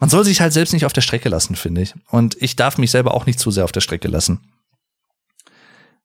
man 0.00 0.08
soll 0.08 0.24
sich 0.24 0.40
halt 0.40 0.52
selbst 0.52 0.72
nicht 0.72 0.86
auf 0.86 0.94
der 0.94 1.02
Strecke 1.02 1.28
lassen, 1.28 1.54
finde 1.54 1.82
ich. 1.82 1.94
Und 2.10 2.36
ich 2.40 2.56
darf 2.56 2.78
mich 2.78 2.90
selber 2.90 3.14
auch 3.14 3.26
nicht 3.26 3.38
zu 3.38 3.50
sehr 3.50 3.64
auf 3.64 3.72
der 3.72 3.82
Strecke 3.82 4.08
lassen. 4.08 4.40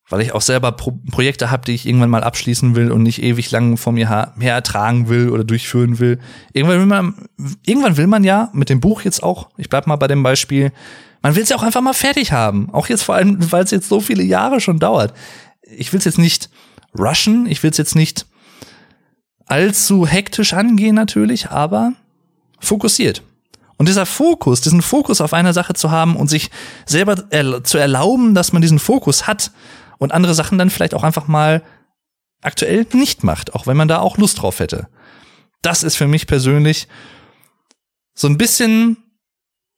Weil 0.07 0.21
ich 0.21 0.33
auch 0.33 0.41
selber 0.41 0.73
Pro 0.73 0.91
Projekte 1.09 1.49
habe, 1.49 1.65
die 1.65 1.71
ich 1.71 1.87
irgendwann 1.87 2.11
mal 2.11 2.23
abschließen 2.23 2.75
will 2.75 2.91
und 2.91 3.01
nicht 3.01 3.23
ewig 3.23 3.49
lang 3.49 3.77
vor 3.77 3.93
mir 3.93 4.09
her 4.09 4.53
ertragen 4.53 5.09
will 5.09 5.29
oder 5.29 5.43
durchführen 5.43 5.97
will. 5.97 6.19
Irgendwann 6.53 6.79
will 6.79 6.85
man, 6.85 7.27
irgendwann 7.65 7.97
will 7.97 8.05
man 8.05 8.23
ja 8.23 8.49
mit 8.53 8.69
dem 8.69 8.81
Buch 8.81 9.01
jetzt 9.01 9.23
auch, 9.23 9.49
ich 9.57 9.69
bleib 9.69 9.87
mal 9.87 9.95
bei 9.95 10.07
dem 10.07 10.21
Beispiel, 10.21 10.71
man 11.23 11.35
will 11.35 11.41
es 11.41 11.49
ja 11.49 11.55
auch 11.55 11.63
einfach 11.63 11.81
mal 11.81 11.93
fertig 11.93 12.33
haben. 12.33 12.69
Auch 12.71 12.87
jetzt 12.87 13.01
vor 13.01 13.15
allem, 13.15 13.51
weil 13.51 13.63
es 13.63 13.71
jetzt 13.71 13.89
so 13.89 13.99
viele 14.01 14.21
Jahre 14.21 14.59
schon 14.59 14.77
dauert. 14.77 15.15
Ich 15.63 15.91
will 15.91 15.97
es 15.99 16.05
jetzt 16.05 16.19
nicht 16.19 16.49
rushen, 16.99 17.47
ich 17.47 17.63
will 17.63 17.71
es 17.71 17.77
jetzt 17.77 17.95
nicht 17.95 18.27
allzu 19.47 20.05
hektisch 20.05 20.53
angehen 20.53 20.95
natürlich, 20.95 21.49
aber 21.49 21.93
fokussiert. 22.59 23.23
Und 23.77 23.89
dieser 23.89 24.05
Fokus, 24.05 24.61
diesen 24.61 24.81
Fokus 24.81 25.21
auf 25.21 25.33
einer 25.33 25.53
Sache 25.53 25.73
zu 25.73 25.91
haben 25.91 26.15
und 26.15 26.29
sich 26.29 26.49
selber 26.85 27.25
er 27.29 27.63
zu 27.63 27.77
erlauben, 27.77 28.33
dass 28.33 28.53
man 28.53 28.61
diesen 28.61 28.79
Fokus 28.79 29.27
hat 29.27 29.51
und 29.97 30.13
andere 30.13 30.33
Sachen 30.33 30.57
dann 30.57 30.69
vielleicht 30.69 30.93
auch 30.93 31.03
einfach 31.03 31.27
mal 31.27 31.61
aktuell 32.41 32.85
nicht 32.93 33.23
macht, 33.23 33.53
auch 33.53 33.67
wenn 33.67 33.77
man 33.77 33.87
da 33.87 33.99
auch 33.99 34.17
Lust 34.17 34.41
drauf 34.41 34.59
hätte. 34.59 34.87
Das 35.61 35.83
ist 35.83 35.95
für 35.95 36.07
mich 36.07 36.27
persönlich 36.27 36.87
so 38.13 38.27
ein 38.27 38.37
bisschen, 38.37 38.97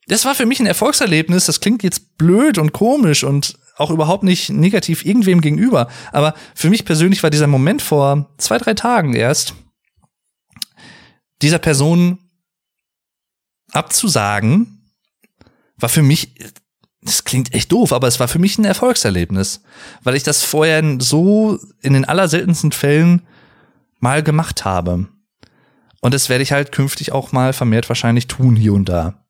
das 0.08 0.26
war 0.26 0.36
für 0.36 0.46
mich 0.46 0.60
ein 0.60 0.68
Erfolgserlebnis, 0.68 1.46
das 1.46 1.60
klingt 1.60 1.82
jetzt 1.82 2.18
blöd 2.18 2.58
und 2.58 2.74
komisch 2.74 3.24
und 3.24 3.58
auch 3.78 3.90
überhaupt 3.90 4.24
nicht 4.24 4.50
negativ 4.50 5.06
irgendwem 5.06 5.42
gegenüber, 5.42 5.88
aber 6.12 6.34
für 6.56 6.70
mich 6.70 6.84
persönlich 6.86 7.24
war 7.24 7.30
dieser 7.30 7.48
Moment 7.48 7.82
vor 7.82 8.30
zwei, 8.38 8.58
drei 8.58 8.74
Tagen 8.74 9.14
erst, 9.14 9.54
dieser 11.42 11.60
Person 11.60 12.27
abzusagen, 13.72 14.92
war 15.78 15.90
für 15.90 16.02
mich, 16.02 16.34
das 17.02 17.24
klingt 17.24 17.54
echt 17.54 17.72
doof, 17.72 17.94
aber 17.94 18.08
es 18.08 18.20
war 18.20 18.28
für 18.28 18.40
mich 18.40 18.58
ein 18.58 18.66
Erfolgserlebnis, 18.66 19.62
weil 20.04 20.16
ich 20.16 20.24
das 20.24 20.44
vorher 20.44 20.84
so 21.00 21.60
in 21.82 21.94
den 21.94 22.06
allerseltensten 22.06 22.72
Fällen 22.72 23.22
mal 24.00 24.24
gemacht 24.24 24.66
habe. 24.66 25.08
Und 26.02 26.14
das 26.14 26.30
werde 26.30 26.44
ich 26.44 26.52
halt 26.52 26.72
künftig 26.72 27.12
auch 27.12 27.32
mal 27.32 27.54
vermehrt 27.54 27.90
wahrscheinlich 27.90 28.28
tun 28.28 28.56
hier 28.56 28.74
und 28.74 28.88
da. 28.90 29.26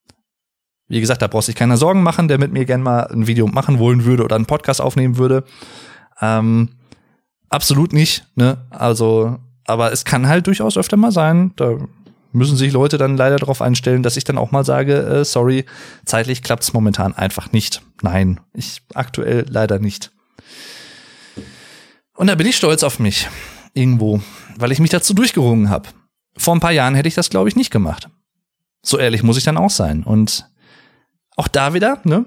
Wie 0.87 1.01
gesagt, 1.01 1.21
da 1.21 1.27
brauchst 1.27 1.47
du 1.47 1.51
dich 1.51 1.59
keiner 1.59 1.77
Sorgen 1.77 2.01
machen, 2.01 2.27
der 2.27 2.37
mit 2.37 2.53
mir 2.53 2.65
gern 2.65 2.81
mal 2.81 3.07
ein 3.07 3.27
Video 3.27 3.47
machen 3.47 3.79
wollen 3.79 4.05
würde 4.05 4.23
oder 4.23 4.35
einen 4.35 4.45
Podcast 4.45 4.79
aufnehmen 4.79 5.17
würde. 5.17 5.43
Ähm, 6.21 6.69
absolut 7.49 7.93
nicht, 7.93 8.25
ne? 8.35 8.65
Also, 8.69 9.37
aber 9.65 9.91
es 9.91 10.05
kann 10.05 10.27
halt 10.27 10.47
durchaus 10.47 10.77
öfter 10.77 10.95
mal 10.95 11.11
sein, 11.11 11.51
da 11.57 11.77
müssen 12.37 12.57
sich 12.57 12.71
Leute 12.71 12.97
dann 12.97 13.17
leider 13.17 13.37
darauf 13.37 13.61
einstellen, 13.61 14.03
dass 14.03 14.17
ich 14.17 14.23
dann 14.23 14.37
auch 14.37 14.51
mal 14.51 14.63
sage, 14.63 14.97
äh, 14.97 15.25
sorry, 15.25 15.65
zeitlich 16.05 16.43
klappt 16.43 16.63
es 16.63 16.73
momentan 16.73 17.13
einfach 17.13 17.51
nicht. 17.51 17.81
Nein, 18.01 18.39
ich 18.53 18.81
aktuell 18.93 19.45
leider 19.49 19.79
nicht. 19.79 20.11
Und 22.15 22.27
da 22.27 22.35
bin 22.35 22.47
ich 22.47 22.57
stolz 22.57 22.83
auf 22.83 22.99
mich 22.99 23.27
irgendwo, 23.73 24.21
weil 24.55 24.71
ich 24.71 24.79
mich 24.79 24.89
dazu 24.89 25.13
durchgerungen 25.13 25.69
habe. 25.69 25.89
Vor 26.35 26.55
ein 26.55 26.59
paar 26.59 26.71
Jahren 26.71 26.95
hätte 26.95 27.07
ich 27.07 27.15
das, 27.15 27.29
glaube 27.29 27.49
ich, 27.49 27.55
nicht 27.55 27.71
gemacht. 27.71 28.09
So 28.81 28.97
ehrlich 28.97 29.23
muss 29.23 29.37
ich 29.37 29.43
dann 29.43 29.57
auch 29.57 29.69
sein. 29.69 30.03
Und 30.03 30.49
auch 31.35 31.47
da 31.47 31.73
wieder, 31.73 31.99
ne? 32.03 32.25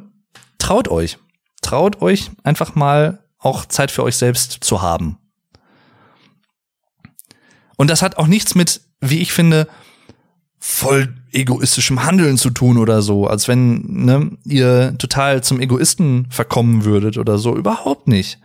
Traut 0.58 0.88
euch. 0.88 1.18
Traut 1.62 2.02
euch 2.02 2.30
einfach 2.44 2.74
mal 2.74 3.24
auch 3.38 3.64
Zeit 3.64 3.90
für 3.90 4.02
euch 4.02 4.16
selbst 4.16 4.58
zu 4.60 4.82
haben. 4.82 5.18
Und 7.76 7.88
das 7.88 8.02
hat 8.02 8.18
auch 8.18 8.26
nichts 8.26 8.54
mit, 8.54 8.82
wie 9.00 9.20
ich 9.20 9.32
finde, 9.32 9.66
voll 10.60 11.14
egoistischem 11.32 12.04
Handeln 12.04 12.36
zu 12.36 12.50
tun 12.50 12.76
oder 12.76 13.00
so, 13.00 13.26
als 13.26 13.48
wenn 13.48 13.82
ne, 14.04 14.30
ihr 14.44 14.94
total 14.98 15.42
zum 15.42 15.58
Egoisten 15.58 16.26
verkommen 16.30 16.84
würdet 16.84 17.16
oder 17.16 17.38
so. 17.38 17.56
Überhaupt 17.56 18.08
nicht. 18.08 18.38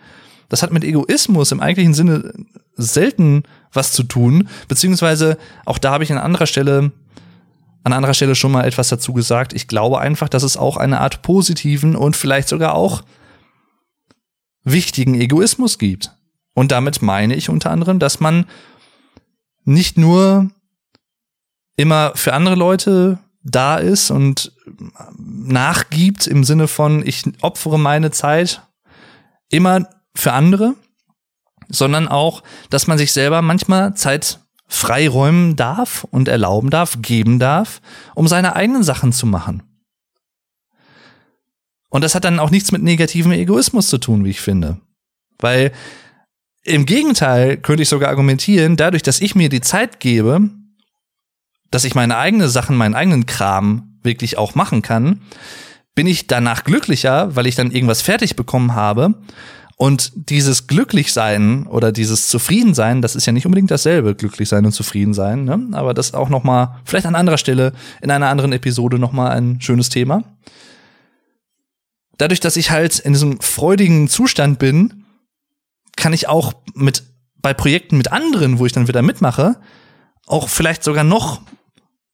Das 0.47 0.63
hat 0.63 0.71
mit 0.71 0.83
Egoismus 0.83 1.51
im 1.51 1.59
eigentlichen 1.59 1.93
Sinne 1.93 2.33
selten 2.77 3.43
was 3.73 3.91
zu 3.91 4.03
tun, 4.03 4.47
beziehungsweise 4.67 5.37
auch 5.65 5.77
da 5.77 5.91
habe 5.91 6.03
ich 6.03 6.11
an 6.11 6.17
anderer 6.17 6.45
Stelle 6.45 6.91
an 7.83 7.93
anderer 7.93 8.15
Stelle 8.15 8.33
schon 8.33 8.51
mal 8.51 8.65
etwas 8.65 8.89
dazu 8.89 9.13
gesagt. 9.13 9.53
Ich 9.53 9.67
glaube 9.67 9.99
einfach, 9.99 10.27
dass 10.27 10.41
es 10.41 10.57
auch 10.57 10.75
eine 10.75 11.01
Art 11.01 11.21
positiven 11.21 11.95
und 11.95 12.15
vielleicht 12.15 12.49
sogar 12.49 12.73
auch 12.73 13.03
wichtigen 14.63 15.13
Egoismus 15.13 15.77
gibt. 15.77 16.11
Und 16.55 16.71
damit 16.71 17.03
meine 17.03 17.35
ich 17.35 17.47
unter 17.47 17.69
anderem, 17.69 17.99
dass 17.99 18.19
man 18.19 18.45
nicht 19.65 19.99
nur 19.99 20.49
immer 21.75 22.13
für 22.15 22.33
andere 22.33 22.55
Leute 22.55 23.19
da 23.43 23.77
ist 23.77 24.09
und 24.11 24.51
nachgibt 25.17 26.27
im 26.27 26.43
Sinne 26.43 26.67
von, 26.67 27.05
ich 27.05 27.23
opfere 27.41 27.77
meine 27.77 28.11
Zeit 28.11 28.61
immer 29.49 29.87
für 30.15 30.33
andere, 30.33 30.75
sondern 31.69 32.07
auch, 32.07 32.43
dass 32.69 32.87
man 32.87 32.97
sich 32.97 33.11
selber 33.11 33.41
manchmal 33.41 33.93
Zeit 33.95 34.39
freiräumen 34.67 35.55
darf 35.55 36.05
und 36.09 36.27
erlauben 36.27 36.69
darf, 36.69 36.97
geben 37.01 37.37
darf, 37.37 37.81
um 38.15 38.27
seine 38.27 38.55
eigenen 38.55 38.83
Sachen 38.83 39.11
zu 39.11 39.27
machen. 39.27 39.63
Und 41.89 42.03
das 42.03 42.15
hat 42.15 42.25
dann 42.25 42.39
auch 42.39 42.49
nichts 42.49 42.71
mit 42.71 42.81
negativem 42.81 43.31
Egoismus 43.31 43.87
zu 43.87 43.99
tun, 43.99 44.25
wie 44.25 44.31
ich 44.31 44.41
finde. 44.41 44.81
Weil 45.37 45.71
im 46.63 46.85
Gegenteil 46.85 47.57
könnte 47.57 47.83
ich 47.83 47.89
sogar 47.89 48.09
argumentieren, 48.09 48.75
dadurch, 48.75 49.03
dass 49.03 49.21
ich 49.21 49.35
mir 49.35 49.49
die 49.49 49.61
Zeit 49.61 49.99
gebe, 49.99 50.49
dass 51.71 51.83
ich 51.83 51.95
meine 51.95 52.17
eigenen 52.17 52.49
Sachen, 52.49 52.77
meinen 52.77 52.95
eigenen 52.95 53.25
Kram 53.25 53.97
wirklich 54.03 54.37
auch 54.37 54.55
machen 54.55 54.81
kann, 54.81 55.21
bin 55.95 56.07
ich 56.07 56.27
danach 56.27 56.63
glücklicher, 56.63 57.35
weil 57.35 57.47
ich 57.47 57.55
dann 57.55 57.71
irgendwas 57.71 58.01
fertig 58.01 58.35
bekommen 58.35 58.75
habe. 58.75 59.15
Und 59.77 60.13
dieses 60.29 60.67
Glücklichsein 60.67 61.67
oder 61.67 61.91
dieses 61.91 62.29
Zufriedensein, 62.29 63.01
das 63.01 63.15
ist 63.15 63.25
ja 63.25 63.33
nicht 63.33 63.45
unbedingt 63.45 63.71
dasselbe, 63.71 64.15
Glücklichsein 64.15 64.65
und 64.65 64.71
Zufriedensein, 64.71 65.43
ne? 65.43 65.67
aber 65.73 65.93
das 65.93 66.13
auch 66.13 66.29
noch 66.29 66.43
mal 66.43 66.79
vielleicht 66.85 67.05
an 67.05 67.15
anderer 67.15 67.37
Stelle 67.37 67.73
in 68.01 68.09
einer 68.09 68.29
anderen 68.29 68.53
Episode 68.53 68.99
noch 68.99 69.11
mal 69.11 69.31
ein 69.31 69.59
schönes 69.59 69.89
Thema. 69.89 70.23
Dadurch, 72.17 72.39
dass 72.39 72.55
ich 72.55 72.71
halt 72.71 72.99
in 72.99 73.11
diesem 73.11 73.41
freudigen 73.41 74.07
Zustand 74.07 74.59
bin, 74.59 75.03
kann 75.97 76.13
ich 76.13 76.29
auch 76.29 76.53
mit 76.73 77.03
bei 77.41 77.53
Projekten 77.53 77.97
mit 77.97 78.11
anderen, 78.11 78.59
wo 78.59 78.65
ich 78.65 78.71
dann 78.71 78.87
wieder 78.87 79.01
mitmache, 79.01 79.57
auch 80.25 80.49
vielleicht 80.49 80.83
sogar 80.83 81.03
noch 81.03 81.41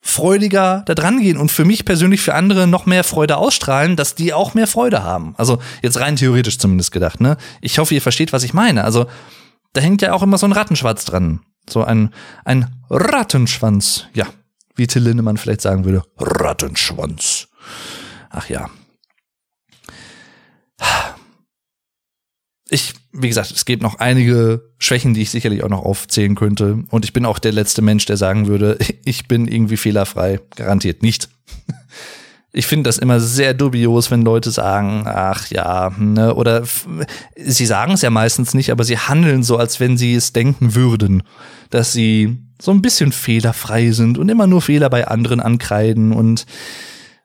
freudiger 0.01 0.84
da 0.88 0.95
dran 0.95 1.22
gehen 1.22 1.38
und 1.38 1.51
für 1.51 1.64
mich 1.64 1.86
persönlich 1.86 2.22
für 2.22 2.34
andere 2.34 2.68
noch 2.68 2.86
mehr 2.86 3.03
Freude 3.03 3.38
ausstrahlen, 3.38 3.95
dass 3.95 4.16
die 4.16 4.34
auch 4.34 4.55
mehr 4.55 4.68
Freude 4.68 5.03
haben. 5.03 5.36
Also 5.38 5.59
jetzt 5.84 5.99
rein 5.99 6.16
theoretisch 6.16 6.57
zumindest 6.57 6.91
gedacht, 6.91 7.22
ne? 7.22 7.38
Ich 7.62 7.78
hoffe, 7.78 7.93
ihr 7.93 8.01
versteht, 8.01 8.34
was 8.34 8.43
ich 8.43 8.53
meine. 8.53 8.84
Also 8.84 9.05
da 9.74 9.82
hängt 9.82 10.01
ja 10.01 10.14
auch 10.14 10.24
immer 10.24 10.38
so 10.38 10.47
ein 10.47 10.53
Rattenschwanz 10.53 11.05
dran. 11.05 11.41
So 11.70 11.84
ein, 11.84 12.14
ein 12.43 12.74
Rattenschwanz. 12.89 14.07
Ja, 14.14 14.26
wie 14.76 14.88
Till 14.88 15.03
Lindemann 15.03 15.38
vielleicht 15.38 15.62
sagen 15.62 15.86
würde. 15.86 16.03
Rattenschwanz. 16.18 17.47
Ach 18.32 18.49
ja. 18.49 18.70
Ich, 22.72 22.93
wie 23.11 23.28
gesagt, 23.28 23.51
es 23.51 23.65
gibt 23.65 23.84
noch 23.84 23.99
einige 23.99 24.63
Schwächen, 24.80 25.13
die 25.13 25.22
ich 25.22 25.30
sicherlich 25.30 25.63
auch 25.63 25.69
noch 25.69 25.84
aufzählen 25.84 26.36
könnte. 26.36 26.86
Und 26.89 27.03
ich 27.03 27.11
bin 27.11 27.26
auch 27.26 27.38
der 27.38 27.51
letzte 27.51 27.82
Mensch, 27.82 28.05
der 28.05 28.15
sagen 28.15 28.47
würde, 28.47 28.78
ich 29.05 29.28
bin 29.28 29.47
irgendwie 29.47 29.78
fehlerfrei. 29.78 30.39
Garantiert 30.55 31.03
nicht. 31.03 31.30
Ich 32.53 32.67
finde 32.67 32.89
das 32.89 32.97
immer 32.97 33.22
sehr 33.22 33.53
dubios, 33.53 34.11
wenn 34.11 34.24
Leute 34.24 34.51
sagen, 34.51 35.03
ach 35.05 35.49
ja, 35.51 35.89
ne, 35.97 36.36
oder 36.36 36.63
sie 37.38 37.65
sagen 37.65 37.93
es 37.93 38.01
ja 38.01 38.09
meistens 38.09 38.53
nicht, 38.53 38.72
aber 38.72 38.84
sie 38.84 38.97
handeln 38.97 39.41
so, 39.41 39.55
als 39.55 39.80
wenn 39.80 39.97
sie 39.97 40.15
es 40.15 40.34
denken 40.34 40.76
würden, 40.76 41.24
dass 41.69 41.93
sie 41.93 42.39
so 42.61 42.72
ein 42.72 42.82
bisschen 42.82 43.13
fehlerfrei 43.13 43.91
sind 43.91 44.17
und 44.17 44.28
immer 44.28 44.47
nur 44.47 44.61
Fehler 44.61 44.89
bei 44.89 45.07
anderen 45.07 45.39
ankreiden 45.39 46.11
und 46.11 46.45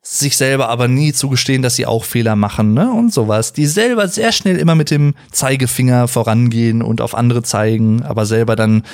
sich 0.09 0.36
selber 0.36 0.68
aber 0.68 0.86
nie 0.86 1.12
zugestehen, 1.12 1.62
dass 1.62 1.74
sie 1.74 1.84
auch 1.84 2.04
Fehler 2.04 2.36
machen, 2.36 2.74
ne? 2.74 2.92
Und 2.92 3.12
sowas. 3.12 3.52
Die 3.52 3.66
selber 3.66 4.07
sehr 4.07 4.30
schnell 4.30 4.57
immer 4.57 4.76
mit 4.76 4.92
dem 4.92 5.14
Zeigefinger 5.32 6.07
vorangehen 6.07 6.80
und 6.80 7.00
auf 7.00 7.14
andere 7.14 7.42
zeigen, 7.42 8.04
aber 8.04 8.24
selber 8.24 8.54
dann 8.54 8.84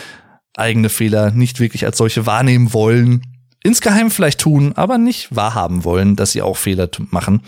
eigene 0.56 0.88
Fehler 0.88 1.30
nicht 1.30 1.60
wirklich 1.60 1.84
als 1.84 1.98
solche 1.98 2.24
wahrnehmen 2.24 2.72
wollen. 2.72 3.22
Insgeheim 3.62 4.10
vielleicht 4.10 4.40
tun, 4.40 4.72
aber 4.74 4.96
nicht 4.96 5.34
wahrhaben 5.36 5.84
wollen, 5.84 6.16
dass 6.16 6.32
sie 6.32 6.40
auch 6.42 6.56
Fehler 6.56 6.88
machen. 7.10 7.42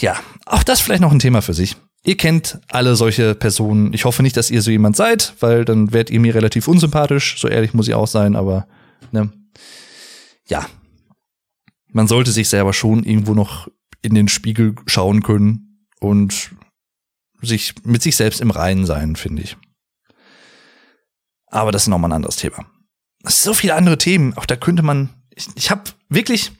Ja, 0.00 0.16
auch 0.44 0.64
das 0.64 0.80
vielleicht 0.80 1.02
noch 1.02 1.12
ein 1.12 1.20
Thema 1.20 1.40
für 1.40 1.54
sich. 1.54 1.76
Ihr 2.04 2.16
kennt 2.16 2.58
alle 2.68 2.96
solche 2.96 3.34
Personen. 3.34 3.94
Ich 3.94 4.04
hoffe 4.04 4.22
nicht, 4.22 4.36
dass 4.36 4.50
ihr 4.50 4.60
so 4.60 4.70
jemand 4.70 4.96
seid, 4.96 5.34
weil 5.40 5.64
dann 5.64 5.92
werdet 5.92 6.10
ihr 6.10 6.20
mir 6.20 6.34
relativ 6.34 6.68
unsympathisch. 6.68 7.40
So 7.40 7.48
ehrlich 7.48 7.72
muss 7.72 7.88
ich 7.88 7.94
auch 7.94 8.08
sein, 8.08 8.36
aber 8.36 8.66
ne. 9.12 9.30
Ja, 10.46 10.66
man 11.94 12.08
sollte 12.08 12.32
sich 12.32 12.48
selber 12.48 12.72
schon 12.72 13.04
irgendwo 13.04 13.34
noch 13.34 13.68
in 14.02 14.14
den 14.14 14.28
Spiegel 14.28 14.74
schauen 14.86 15.22
können 15.22 15.86
und 16.00 16.50
sich 17.40 17.74
mit 17.84 18.02
sich 18.02 18.16
selbst 18.16 18.40
im 18.40 18.50
Reinen 18.50 18.84
sein, 18.84 19.16
finde 19.16 19.42
ich. 19.42 19.56
Aber 21.46 21.72
das 21.72 21.82
ist 21.82 21.88
nochmal 21.88 22.10
ein 22.10 22.16
anderes 22.16 22.36
Thema. 22.36 22.66
So 23.22 23.54
viele 23.54 23.74
andere 23.74 23.96
Themen, 23.96 24.36
auch 24.36 24.44
da 24.44 24.56
könnte 24.56 24.82
man, 24.82 25.10
ich, 25.34 25.46
ich 25.54 25.70
habe 25.70 25.84
wirklich, 26.08 26.50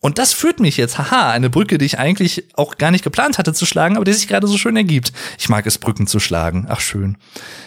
und 0.00 0.18
das 0.18 0.32
führt 0.32 0.60
mich 0.60 0.76
jetzt, 0.76 0.98
haha, 0.98 1.30
eine 1.32 1.50
Brücke, 1.50 1.78
die 1.78 1.84
ich 1.84 1.98
eigentlich 1.98 2.48
auch 2.54 2.78
gar 2.78 2.92
nicht 2.92 3.02
geplant 3.04 3.38
hatte 3.38 3.52
zu 3.52 3.66
schlagen, 3.66 3.96
aber 3.96 4.04
die 4.04 4.12
sich 4.12 4.28
gerade 4.28 4.46
so 4.46 4.56
schön 4.56 4.76
ergibt. 4.76 5.12
Ich 5.38 5.48
mag 5.48 5.66
es, 5.66 5.78
Brücken 5.78 6.06
zu 6.06 6.20
schlagen. 6.20 6.66
Ach 6.68 6.80
schön. 6.80 7.18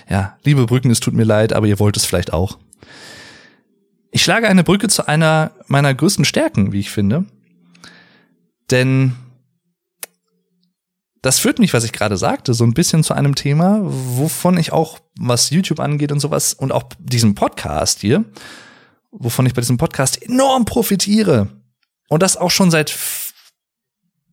Ja, 0.09 0.37
liebe 0.45 0.65
Brücken, 0.65 0.89
es 0.89 1.01
tut 1.01 1.13
mir 1.13 1.25
leid, 1.25 1.51
aber 1.51 1.67
ihr 1.67 1.79
wollt 1.79 1.97
es 1.97 2.05
vielleicht 2.05 2.31
auch. 2.31 2.57
Ich 4.11 4.23
schlage 4.23 4.47
eine 4.47 4.63
Brücke 4.63 4.87
zu 4.87 5.07
einer 5.07 5.51
meiner 5.67 5.93
größten 5.93 6.25
Stärken, 6.25 6.71
wie 6.71 6.79
ich 6.79 6.89
finde. 6.89 7.25
Denn 8.71 9.15
das 11.21 11.39
führt 11.39 11.59
mich, 11.59 11.73
was 11.73 11.83
ich 11.83 11.91
gerade 11.91 12.17
sagte, 12.17 12.53
so 12.53 12.63
ein 12.63 12.73
bisschen 12.73 13.03
zu 13.03 13.13
einem 13.13 13.35
Thema, 13.35 13.79
wovon 13.83 14.57
ich 14.57 14.71
auch, 14.71 14.99
was 15.19 15.49
YouTube 15.49 15.79
angeht 15.79 16.11
und 16.11 16.19
sowas, 16.19 16.53
und 16.53 16.71
auch 16.71 16.83
diesem 16.97 17.35
Podcast 17.35 17.99
hier, 17.99 18.23
wovon 19.11 19.45
ich 19.45 19.53
bei 19.53 19.61
diesem 19.61 19.77
Podcast 19.77 20.21
enorm 20.21 20.65
profitiere. 20.65 21.49
Und 22.07 22.23
das 22.23 22.37
auch 22.37 22.51
schon 22.51 22.71
seit 22.71 22.95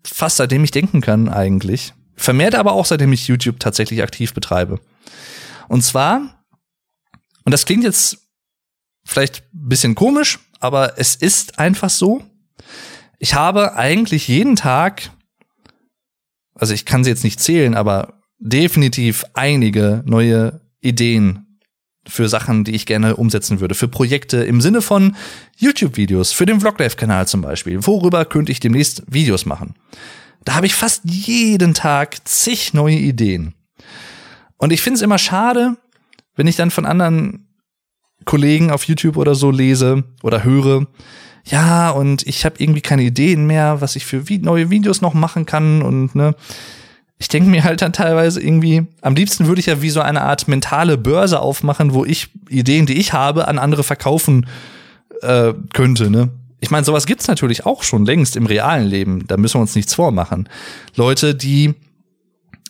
fast 0.05 0.37
seitdem 0.37 0.65
ich 0.65 0.71
denken 0.71 1.01
kann, 1.01 1.29
eigentlich. 1.29 1.93
Vermehrt 2.15 2.55
aber 2.55 2.73
auch 2.73 2.87
seitdem 2.87 3.13
ich 3.13 3.29
YouTube 3.29 3.61
tatsächlich 3.61 4.03
aktiv 4.03 4.33
betreibe. 4.33 4.81
Und 5.69 5.83
zwar, 5.83 6.45
und 7.45 7.53
das 7.53 7.67
klingt 7.67 7.85
jetzt 7.85 8.26
vielleicht 9.07 9.45
ein 9.55 9.69
bisschen 9.69 9.95
komisch, 9.95 10.39
aber 10.61 10.99
es 10.99 11.15
ist 11.15 11.59
einfach 11.59 11.91
so. 11.91 12.23
Ich 13.19 13.35
habe 13.35 13.75
eigentlich 13.75 14.29
jeden 14.29 14.57
Tag, 14.57 15.11
also 16.55 16.75
ich 16.75 16.85
kann 16.85 17.05
sie 17.05 17.11
jetzt 17.11 17.25
nicht 17.25 17.41
zählen, 17.41 17.75
aber 17.75 18.21
definitiv 18.39 19.25
einige 19.33 20.03
neue 20.05 20.61
Ideen 20.81 21.59
für 22.07 22.29
Sachen, 22.29 22.65
die 22.65 22.75
ich 22.75 22.87
gerne 22.87 23.17
umsetzen 23.17 23.61
würde, 23.61 23.75
für 23.75 23.89
Projekte 23.89 24.39
im 24.39 24.61
Sinne 24.61 24.83
von 24.83 25.17
YouTube-Videos, 25.57 26.33
für 26.33 26.47
den 26.47 26.61
Vloglife-Kanal 26.61 27.27
zum 27.27 27.41
Beispiel. 27.41 27.85
Worüber 27.87 28.25
könnte 28.25 28.53
ich 28.53 28.61
demnächst 28.61 29.03
Videos 29.09 29.47
machen? 29.47 29.75
Da 30.45 30.55
habe 30.55 30.67
ich 30.67 30.75
fast 30.75 31.03
jeden 31.05 31.75
Tag 31.75 32.29
zig 32.29 32.75
neue 32.75 32.97
Ideen. 32.97 33.55
Und 34.59 34.73
ich 34.73 34.81
finde 34.83 34.97
es 34.99 35.03
immer 35.03 35.19
schade, 35.19 35.77
wenn 36.37 36.47
ich 36.47 36.57
dann 36.57 36.71
von 36.71 36.87
anderen 36.87 37.46
Kollegen 38.25 38.71
auf 38.71 38.85
YouTube 38.85 39.17
oder 39.17 39.35
so 39.35 39.51
lese 39.51 40.05
oder 40.23 40.43
höre, 40.45 40.87
ja, 41.49 41.91
und 41.91 42.27
ich 42.27 42.45
habe 42.45 42.57
irgendwie 42.59 42.81
keine 42.81 43.03
Ideen 43.03 43.47
mehr, 43.47 43.81
was 43.81 43.95
ich 43.95 44.05
für 44.05 44.25
neue 44.41 44.71
Videos 44.71 45.01
noch 45.01 45.15
machen 45.15 45.47
kann 45.47 45.81
und 45.81 46.15
ne, 46.15 46.35
ich 47.19 47.29
denke 47.29 47.49
mir 47.49 47.65
halt 47.65 47.83
dann 47.83 47.93
teilweise 47.93 48.43
irgendwie, 48.43 48.87
am 49.01 49.15
liebsten 49.15 49.47
würde 49.47 49.61
ich 49.61 49.67
ja 49.67 49.81
wie 49.81 49.91
so 49.91 50.01
eine 50.01 50.23
Art 50.23 50.49
mentale 50.49 50.99
Börse 50.99 51.41
aufmachen, 51.41 51.95
wo 51.95 52.05
ich 52.05 52.29
Ideen, 52.49 52.87
die 52.87 52.99
ich 52.99 53.13
habe, 53.13 53.49
an 53.49 53.59
andere 53.59 53.85
verkaufen 53.85 54.47
äh, 55.23 55.55
könnte, 55.73 56.11
ne? 56.11 56.31
Ich 56.59 56.71
meine, 56.71 56.85
sowas 56.85 57.07
gibt's 57.07 57.29
natürlich 57.29 57.67
auch 57.67 57.83
schon 57.83 58.07
längst 58.07 58.35
im 58.35 58.47
realen 58.47 58.87
Leben, 58.87 59.27
da 59.27 59.37
müssen 59.37 59.57
wir 59.57 59.61
uns 59.61 59.77
nichts 59.77 59.95
vormachen. 59.95 60.49
Leute, 60.97 61.35
die 61.35 61.75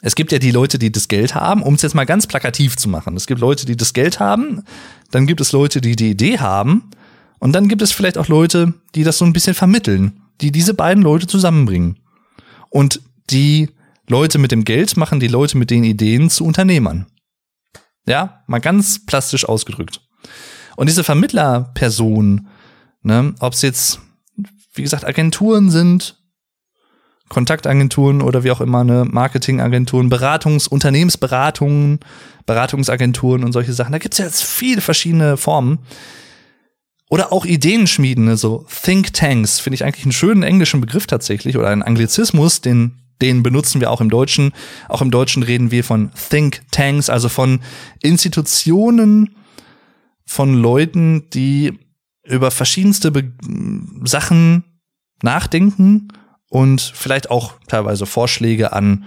es 0.02 0.14
gibt 0.14 0.30
ja 0.30 0.38
die 0.38 0.50
Leute, 0.50 0.78
die 0.78 0.92
das 0.92 1.08
Geld 1.08 1.34
haben, 1.34 1.62
um 1.62 1.74
es 1.74 1.82
jetzt 1.82 1.94
mal 1.94 2.04
ganz 2.04 2.26
plakativ 2.26 2.76
zu 2.76 2.88
machen. 2.88 3.16
Es 3.16 3.26
gibt 3.26 3.40
Leute, 3.40 3.64
die 3.64 3.76
das 3.76 3.92
Geld 3.92 4.20
haben, 4.20 4.62
dann 5.10 5.26
gibt 5.26 5.40
es 5.40 5.52
Leute, 5.52 5.80
die 5.80 5.96
die 5.96 6.10
Idee 6.10 6.38
haben 6.38 6.90
und 7.38 7.52
dann 7.52 7.68
gibt 7.68 7.82
es 7.82 7.92
vielleicht 7.92 8.18
auch 8.18 8.28
Leute, 8.28 8.74
die 8.94 9.04
das 9.04 9.18
so 9.18 9.24
ein 9.24 9.32
bisschen 9.32 9.54
vermitteln, 9.54 10.20
die 10.40 10.52
diese 10.52 10.74
beiden 10.74 11.02
Leute 11.02 11.26
zusammenbringen. 11.26 11.98
Und 12.70 13.00
die 13.30 13.70
Leute 14.08 14.38
mit 14.38 14.52
dem 14.52 14.64
Geld 14.64 14.96
machen 14.96 15.20
die 15.20 15.28
Leute 15.28 15.58
mit 15.58 15.70
den 15.70 15.84
Ideen 15.84 16.30
zu 16.30 16.44
Unternehmern. 16.44 17.06
Ja, 18.06 18.44
mal 18.46 18.60
ganz 18.60 19.04
plastisch 19.04 19.48
ausgedrückt. 19.48 20.00
Und 20.76 20.88
diese 20.88 21.04
Vermittlerpersonen, 21.04 22.48
ne, 23.02 23.34
ob 23.40 23.54
es 23.54 23.62
jetzt, 23.62 24.00
wie 24.74 24.82
gesagt, 24.82 25.04
Agenturen 25.04 25.70
sind, 25.70 26.16
Kontaktagenturen 27.28 28.22
oder 28.22 28.44
wie 28.44 28.52
auch 28.52 28.60
immer, 28.60 28.84
ne, 28.84 29.04
Marketingagenturen, 29.04 30.10
Beratungs-, 30.10 30.68
Unternehmensberatungen, 30.68 31.98
Beratungsagenturen 32.46 33.44
und 33.44 33.52
solche 33.52 33.72
Sachen. 33.72 33.92
Da 33.92 33.98
gibt's 33.98 34.18
ja 34.18 34.24
jetzt 34.24 34.44
viele 34.44 34.80
verschiedene 34.80 35.36
Formen. 35.36 35.80
Oder 37.08 37.32
auch 37.32 37.44
Ideenschmieden, 37.44 38.24
ne, 38.24 38.36
so 38.36 38.66
Think 38.82 39.12
Tanks, 39.12 39.60
finde 39.60 39.76
ich 39.76 39.84
eigentlich 39.84 40.04
einen 40.04 40.12
schönen 40.12 40.42
englischen 40.42 40.80
Begriff 40.80 41.06
tatsächlich 41.06 41.56
oder 41.56 41.68
einen 41.68 41.82
Anglizismus, 41.82 42.60
den 42.60 42.98
den 43.22 43.42
benutzen 43.42 43.80
wir 43.80 43.90
auch 43.90 44.00
im 44.00 44.10
Deutschen. 44.10 44.52
Auch 44.88 45.02
im 45.02 45.10
Deutschen 45.10 45.42
reden 45.42 45.70
wir 45.70 45.84
von 45.84 46.10
Think 46.28 46.62
Tanks, 46.70 47.08
also 47.08 47.28
von 47.28 47.60
Institutionen, 48.02 49.36
von 50.26 50.54
Leuten, 50.54 51.30
die 51.30 51.78
über 52.24 52.50
verschiedenste 52.50 53.10
Be 53.10 53.32
Sachen 54.04 54.64
nachdenken 55.22 56.08
und 56.50 56.80
vielleicht 56.80 57.30
auch 57.30 57.54
teilweise 57.68 58.06
Vorschläge 58.06 58.72
an, 58.72 59.06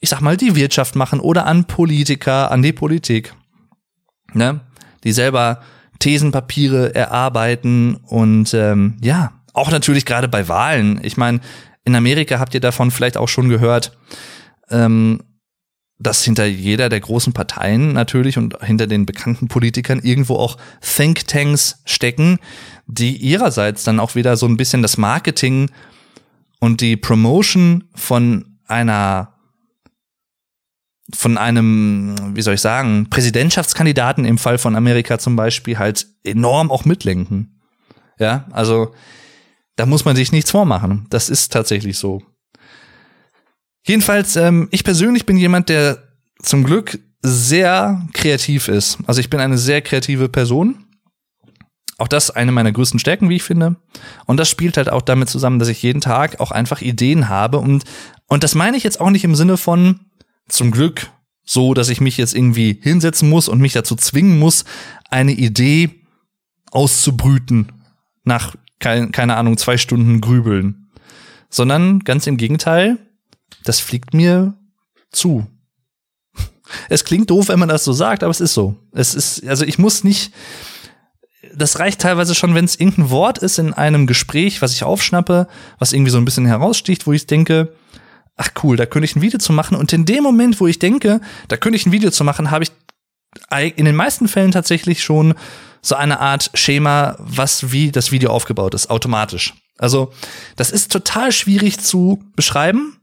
ich 0.00 0.08
sag 0.08 0.20
mal, 0.20 0.36
die 0.36 0.56
Wirtschaft 0.56 0.96
machen 0.96 1.20
oder 1.20 1.46
an 1.46 1.66
Politiker, 1.66 2.50
an 2.50 2.62
die 2.62 2.72
Politik, 2.72 3.34
ne? 4.32 4.60
die 5.04 5.12
selber 5.12 5.60
Thesenpapiere 5.98 6.94
erarbeiten 6.94 7.96
und 7.96 8.54
ähm, 8.54 8.96
ja, 9.02 9.32
auch 9.52 9.70
natürlich 9.70 10.06
gerade 10.06 10.28
bei 10.28 10.48
Wahlen. 10.48 11.00
Ich 11.02 11.16
meine, 11.16 11.40
in 11.84 11.94
Amerika 11.94 12.38
habt 12.38 12.54
ihr 12.54 12.60
davon 12.60 12.90
vielleicht 12.90 13.18
auch 13.18 13.28
schon 13.28 13.48
gehört, 13.50 13.96
ähm, 14.70 15.22
dass 15.98 16.24
hinter 16.24 16.46
jeder 16.46 16.88
der 16.88 17.00
großen 17.00 17.34
Parteien 17.34 17.92
natürlich 17.92 18.38
und 18.38 18.56
hinter 18.64 18.86
den 18.86 19.04
bekannten 19.04 19.48
Politikern 19.48 20.00
irgendwo 20.00 20.36
auch 20.36 20.56
Thinktanks 20.80 21.82
stecken, 21.84 22.38
die 22.86 23.16
ihrerseits 23.18 23.84
dann 23.84 24.00
auch 24.00 24.14
wieder 24.14 24.38
so 24.38 24.46
ein 24.46 24.56
bisschen 24.56 24.80
das 24.80 24.96
Marketing 24.96 25.70
und 26.58 26.80
die 26.80 26.96
Promotion 26.96 27.84
von 27.94 28.56
einer 28.66 29.34
von 31.14 31.38
einem, 31.38 32.14
wie 32.34 32.42
soll 32.42 32.54
ich 32.54 32.60
sagen, 32.60 33.08
Präsidentschaftskandidaten 33.10 34.24
im 34.24 34.38
Fall 34.38 34.58
von 34.58 34.76
Amerika 34.76 35.18
zum 35.18 35.36
Beispiel 35.36 35.78
halt 35.78 36.06
enorm 36.24 36.70
auch 36.70 36.84
mitlenken. 36.84 37.60
Ja, 38.18 38.46
also 38.50 38.94
da 39.76 39.86
muss 39.86 40.04
man 40.04 40.16
sich 40.16 40.32
nichts 40.32 40.50
vormachen. 40.50 41.06
Das 41.10 41.28
ist 41.28 41.52
tatsächlich 41.52 41.98
so. 41.98 42.22
Jedenfalls, 43.86 44.36
ähm, 44.36 44.68
ich 44.70 44.84
persönlich 44.84 45.24
bin 45.24 45.38
jemand, 45.38 45.68
der 45.68 46.02
zum 46.42 46.64
Glück 46.64 46.98
sehr 47.22 48.06
kreativ 48.12 48.68
ist. 48.68 48.98
Also 49.06 49.20
ich 49.20 49.30
bin 49.30 49.40
eine 49.40 49.58
sehr 49.58 49.80
kreative 49.82 50.28
Person. 50.28 50.84
Auch 51.98 52.08
das 52.08 52.30
eine 52.30 52.52
meiner 52.52 52.72
größten 52.72 52.98
Stärken, 52.98 53.28
wie 53.28 53.36
ich 53.36 53.42
finde. 53.42 53.76
Und 54.24 54.38
das 54.38 54.48
spielt 54.48 54.76
halt 54.76 54.90
auch 54.90 55.02
damit 55.02 55.28
zusammen, 55.28 55.58
dass 55.58 55.68
ich 55.68 55.82
jeden 55.82 56.00
Tag 56.00 56.40
auch 56.40 56.50
einfach 56.50 56.80
Ideen 56.80 57.28
habe. 57.28 57.58
Und, 57.58 57.84
und 58.26 58.42
das 58.42 58.54
meine 58.54 58.76
ich 58.76 58.84
jetzt 58.84 59.00
auch 59.00 59.10
nicht 59.10 59.24
im 59.24 59.34
Sinne 59.34 59.58
von, 59.58 60.00
zum 60.50 60.70
Glück, 60.70 61.10
so, 61.44 61.74
dass 61.74 61.88
ich 61.88 62.00
mich 62.00 62.16
jetzt 62.16 62.34
irgendwie 62.34 62.78
hinsetzen 62.80 63.28
muss 63.28 63.48
und 63.48 63.60
mich 63.60 63.72
dazu 63.72 63.96
zwingen 63.96 64.38
muss, 64.38 64.64
eine 65.08 65.32
Idee 65.32 65.90
auszubrüten 66.70 67.72
nach, 68.24 68.54
keine 68.78 69.36
Ahnung, 69.36 69.56
zwei 69.56 69.76
Stunden 69.76 70.20
grübeln. 70.20 70.90
Sondern 71.48 72.00
ganz 72.00 72.26
im 72.26 72.36
Gegenteil, 72.36 72.98
das 73.64 73.80
fliegt 73.80 74.14
mir 74.14 74.54
zu. 75.10 75.46
Es 76.88 77.04
klingt 77.04 77.30
doof, 77.30 77.48
wenn 77.48 77.58
man 77.58 77.68
das 77.68 77.82
so 77.82 77.92
sagt, 77.92 78.22
aber 78.22 78.30
es 78.30 78.40
ist 78.40 78.54
so. 78.54 78.76
Es 78.92 79.16
ist, 79.16 79.44
also 79.48 79.64
ich 79.64 79.76
muss 79.76 80.04
nicht, 80.04 80.32
das 81.52 81.80
reicht 81.80 82.00
teilweise 82.00 82.36
schon, 82.36 82.54
wenn 82.54 82.64
es 82.64 82.78
irgendein 82.78 83.10
Wort 83.10 83.38
ist 83.38 83.58
in 83.58 83.72
einem 83.72 84.06
Gespräch, 84.06 84.62
was 84.62 84.72
ich 84.72 84.84
aufschnappe, 84.84 85.48
was 85.80 85.92
irgendwie 85.92 86.12
so 86.12 86.18
ein 86.18 86.24
bisschen 86.24 86.46
heraussticht, 86.46 87.08
wo 87.08 87.12
ich 87.12 87.26
denke, 87.26 87.74
ach 88.36 88.50
cool, 88.62 88.76
da 88.76 88.86
könnte 88.86 89.04
ich 89.04 89.16
ein 89.16 89.22
Video 89.22 89.38
zu 89.38 89.52
machen. 89.52 89.76
Und 89.76 89.92
in 89.92 90.04
dem 90.04 90.22
Moment, 90.22 90.60
wo 90.60 90.66
ich 90.66 90.78
denke, 90.78 91.20
da 91.48 91.56
könnte 91.56 91.76
ich 91.76 91.86
ein 91.86 91.92
Video 91.92 92.10
zu 92.10 92.24
machen, 92.24 92.50
habe 92.50 92.64
ich 92.64 92.72
in 93.76 93.84
den 93.84 93.96
meisten 93.96 94.28
Fällen 94.28 94.50
tatsächlich 94.50 95.04
schon 95.04 95.34
so 95.82 95.94
eine 95.94 96.20
Art 96.20 96.50
Schema, 96.54 97.16
was 97.18 97.72
wie 97.72 97.92
das 97.92 98.12
Video 98.12 98.30
aufgebaut 98.30 98.74
ist, 98.74 98.90
automatisch. 98.90 99.54
Also, 99.78 100.12
das 100.56 100.70
ist 100.70 100.92
total 100.92 101.32
schwierig 101.32 101.80
zu 101.80 102.22
beschreiben, 102.36 103.00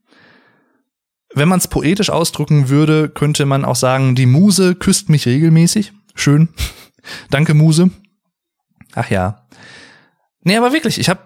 wenn 1.33 1.49
man 1.49 1.59
es 1.59 1.67
poetisch 1.67 2.09
ausdrücken 2.09 2.69
würde, 2.69 3.09
könnte 3.09 3.45
man 3.45 3.65
auch 3.65 3.75
sagen, 3.75 4.15
die 4.15 4.25
Muse 4.25 4.75
küsst 4.75 5.09
mich 5.09 5.25
regelmäßig. 5.25 5.93
Schön. 6.15 6.49
Danke, 7.29 7.53
Muse. 7.53 7.89
Ach 8.93 9.09
ja. 9.09 9.45
Nee, 10.41 10.57
aber 10.57 10.73
wirklich, 10.73 10.99
ich 10.99 11.09
habe 11.09 11.19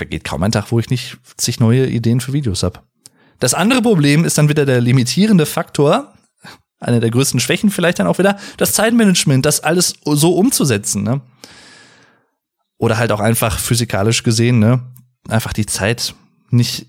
vergeht 0.00 0.24
kaum 0.24 0.42
ein 0.42 0.50
Tag, 0.50 0.72
wo 0.72 0.78
ich 0.80 0.88
nicht 0.88 1.18
zig 1.36 1.60
neue 1.60 1.86
Ideen 1.86 2.20
für 2.20 2.32
Videos 2.32 2.62
habe. 2.62 2.80
Das 3.38 3.52
andere 3.52 3.82
Problem 3.82 4.24
ist 4.24 4.38
dann 4.38 4.48
wieder 4.48 4.64
der 4.64 4.80
limitierende 4.80 5.44
Faktor, 5.44 6.14
eine 6.78 7.00
der 7.00 7.10
größten 7.10 7.38
Schwächen 7.38 7.70
vielleicht 7.70 7.98
dann 7.98 8.06
auch 8.06 8.18
wieder, 8.18 8.38
das 8.56 8.72
Zeitmanagement, 8.72 9.44
das 9.44 9.60
alles 9.60 9.94
so 10.04 10.36
umzusetzen, 10.36 11.02
ne? 11.02 11.20
Oder 12.78 12.96
halt 12.96 13.12
auch 13.12 13.20
einfach 13.20 13.58
physikalisch 13.58 14.22
gesehen, 14.22 14.58
ne? 14.58 14.80
Einfach 15.28 15.52
die 15.52 15.66
Zeit 15.66 16.14
nicht 16.48 16.86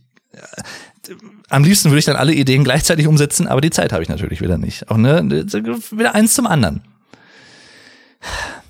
am 1.49 1.66
liebsten 1.66 1.89
würde 1.89 1.99
ich 1.99 2.05
dann 2.05 2.16
alle 2.16 2.34
Ideen 2.34 2.64
gleichzeitig 2.64 3.07
umsetzen, 3.07 3.47
aber 3.47 3.59
die 3.59 3.72
Zeit 3.72 3.91
habe 3.91 4.03
ich 4.03 4.07
natürlich 4.07 4.39
wieder 4.39 4.57
nicht. 4.57 4.89
Auch 4.89 4.95
ne, 4.95 5.22
wieder 5.28 6.16
eins 6.16 6.34
zum 6.34 6.47
anderen. 6.47 6.82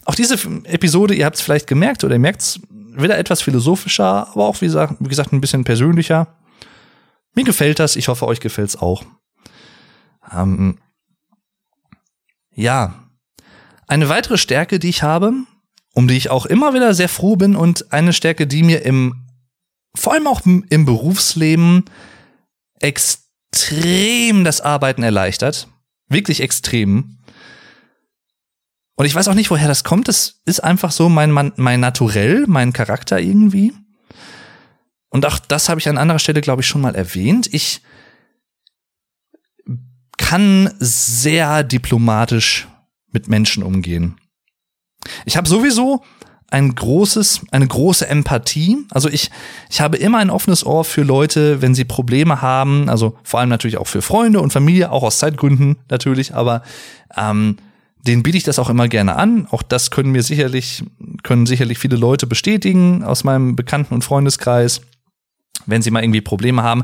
Auch 0.06 0.16
diese 0.16 0.36
Episode, 0.64 1.14
ihr 1.14 1.26
habt 1.26 1.36
es 1.36 1.42
vielleicht 1.42 1.68
gemerkt 1.68 2.04
oder 2.04 2.16
ihr 2.16 2.20
merkt 2.20 2.42
es, 2.42 2.60
wieder 2.96 3.18
etwas 3.18 3.42
philosophischer, 3.42 4.30
aber 4.30 4.46
auch 4.46 4.62
wie 4.62 4.68
gesagt, 4.68 5.34
ein 5.34 5.42
bisschen 5.42 5.64
persönlicher. 5.64 6.28
Mir 7.34 7.44
gefällt 7.44 7.80
das, 7.80 7.96
ich 7.96 8.08
hoffe, 8.08 8.28
euch 8.28 8.40
gefällt 8.40 8.70
es 8.70 8.82
auch. 8.82 9.04
Ähm, 10.32 10.78
ja, 12.54 13.10
eine 13.88 14.10
weitere 14.10 14.38
Stärke, 14.38 14.80
die 14.80 14.90
ich 14.90 15.04
habe, 15.04 15.34
um 15.94 16.08
die 16.08 16.18
ich 16.18 16.30
auch 16.30 16.46
immer 16.46 16.74
wieder 16.74 16.94
sehr 16.94 17.10
froh 17.10 17.36
bin 17.36 17.56
und 17.56 17.92
eine 17.92 18.14
Stärke, 18.14 18.48
die 18.48 18.64
mir 18.64 18.86
im, 18.86 19.28
vor 19.96 20.14
allem 20.14 20.28
auch 20.28 20.42
im 20.46 20.86
Berufsleben 20.86 21.86
extrem 22.80 24.44
das 24.44 24.62
Arbeiten 24.62 25.04
erleichtert. 25.04 25.68
Wirklich 26.08 26.42
extrem. 26.42 27.21
Und 29.02 29.08
ich 29.08 29.16
weiß 29.16 29.30
auch 29.30 29.34
nicht, 29.34 29.50
woher 29.50 29.68
das 29.68 29.84
kommt. 29.84 30.08
Das 30.08 30.42
ist 30.46 30.64
einfach 30.64 30.92
so 30.92 31.10
mein, 31.10 31.32
mein, 31.32 31.54
mein 31.56 31.80
Naturell, 31.80 32.46
mein 32.46 32.72
Charakter 32.72 33.20
irgendwie. 33.20 33.74
Und 35.10 35.26
auch 35.26 35.40
das 35.40 35.70
habe 35.70 35.80
ich 35.80 35.90
an 35.90 35.98
anderer 35.98 36.20
Stelle, 36.20 36.40
glaube 36.40 36.62
ich, 36.62 36.68
schon 36.68 36.82
mal 36.82 36.94
erwähnt. 36.94 37.52
Ich 37.52 37.82
kann 40.20 40.72
sehr 40.78 41.64
diplomatisch 41.64 42.68
mit 43.12 43.28
Menschen 43.28 43.64
umgehen. 43.64 44.18
Ich 45.26 45.36
habe 45.36 45.50
sowieso 45.50 46.04
ein 46.52 46.76
großes, 46.76 47.42
eine 47.50 47.66
große 47.66 48.08
Empathie. 48.08 48.86
Also 48.92 49.10
ich, 49.10 49.32
ich 49.72 49.82
habe 49.82 49.98
immer 49.98 50.20
ein 50.20 50.30
offenes 50.30 50.64
Ohr 50.64 50.86
für 50.86 51.02
Leute, 51.02 51.64
wenn 51.64 51.74
sie 51.74 51.86
Probleme 51.86 52.44
haben. 52.44 52.88
Also 52.88 53.18
vor 53.24 53.40
allem 53.40 53.50
natürlich 53.50 53.78
auch 53.78 53.88
für 53.88 54.04
Freunde 54.04 54.42
und 54.42 54.54
Familie, 54.54 54.92
auch 54.92 55.02
aus 55.02 55.18
Zeitgründen 55.18 55.78
natürlich. 55.90 56.36
Aber 56.36 56.62
ähm, 57.18 57.58
den 58.08 58.24
biete 58.24 58.38
ich 58.38 58.44
das 58.44 58.60
auch 58.60 58.70
immer 58.70 58.88
gerne 58.88 59.16
an. 59.16 59.48
Auch 59.52 59.62
das 59.62 59.92
können 59.92 60.12
mir 60.12 60.24
sicherlich, 60.24 60.84
können 61.24 61.46
sicherlich 61.46 61.78
viele 61.78 61.96
Leute 61.96 62.28
bestätigen 62.28 63.04
aus 63.04 63.24
meinem 63.24 63.56
Bekannten- 63.56 63.94
und 63.94 64.04
Freundeskreis. 64.04 64.82
Wenn 65.66 65.82
sie 65.82 65.92
mal 65.92 66.04
irgendwie 66.04 66.22
Probleme 66.22 66.64
haben, 66.64 66.84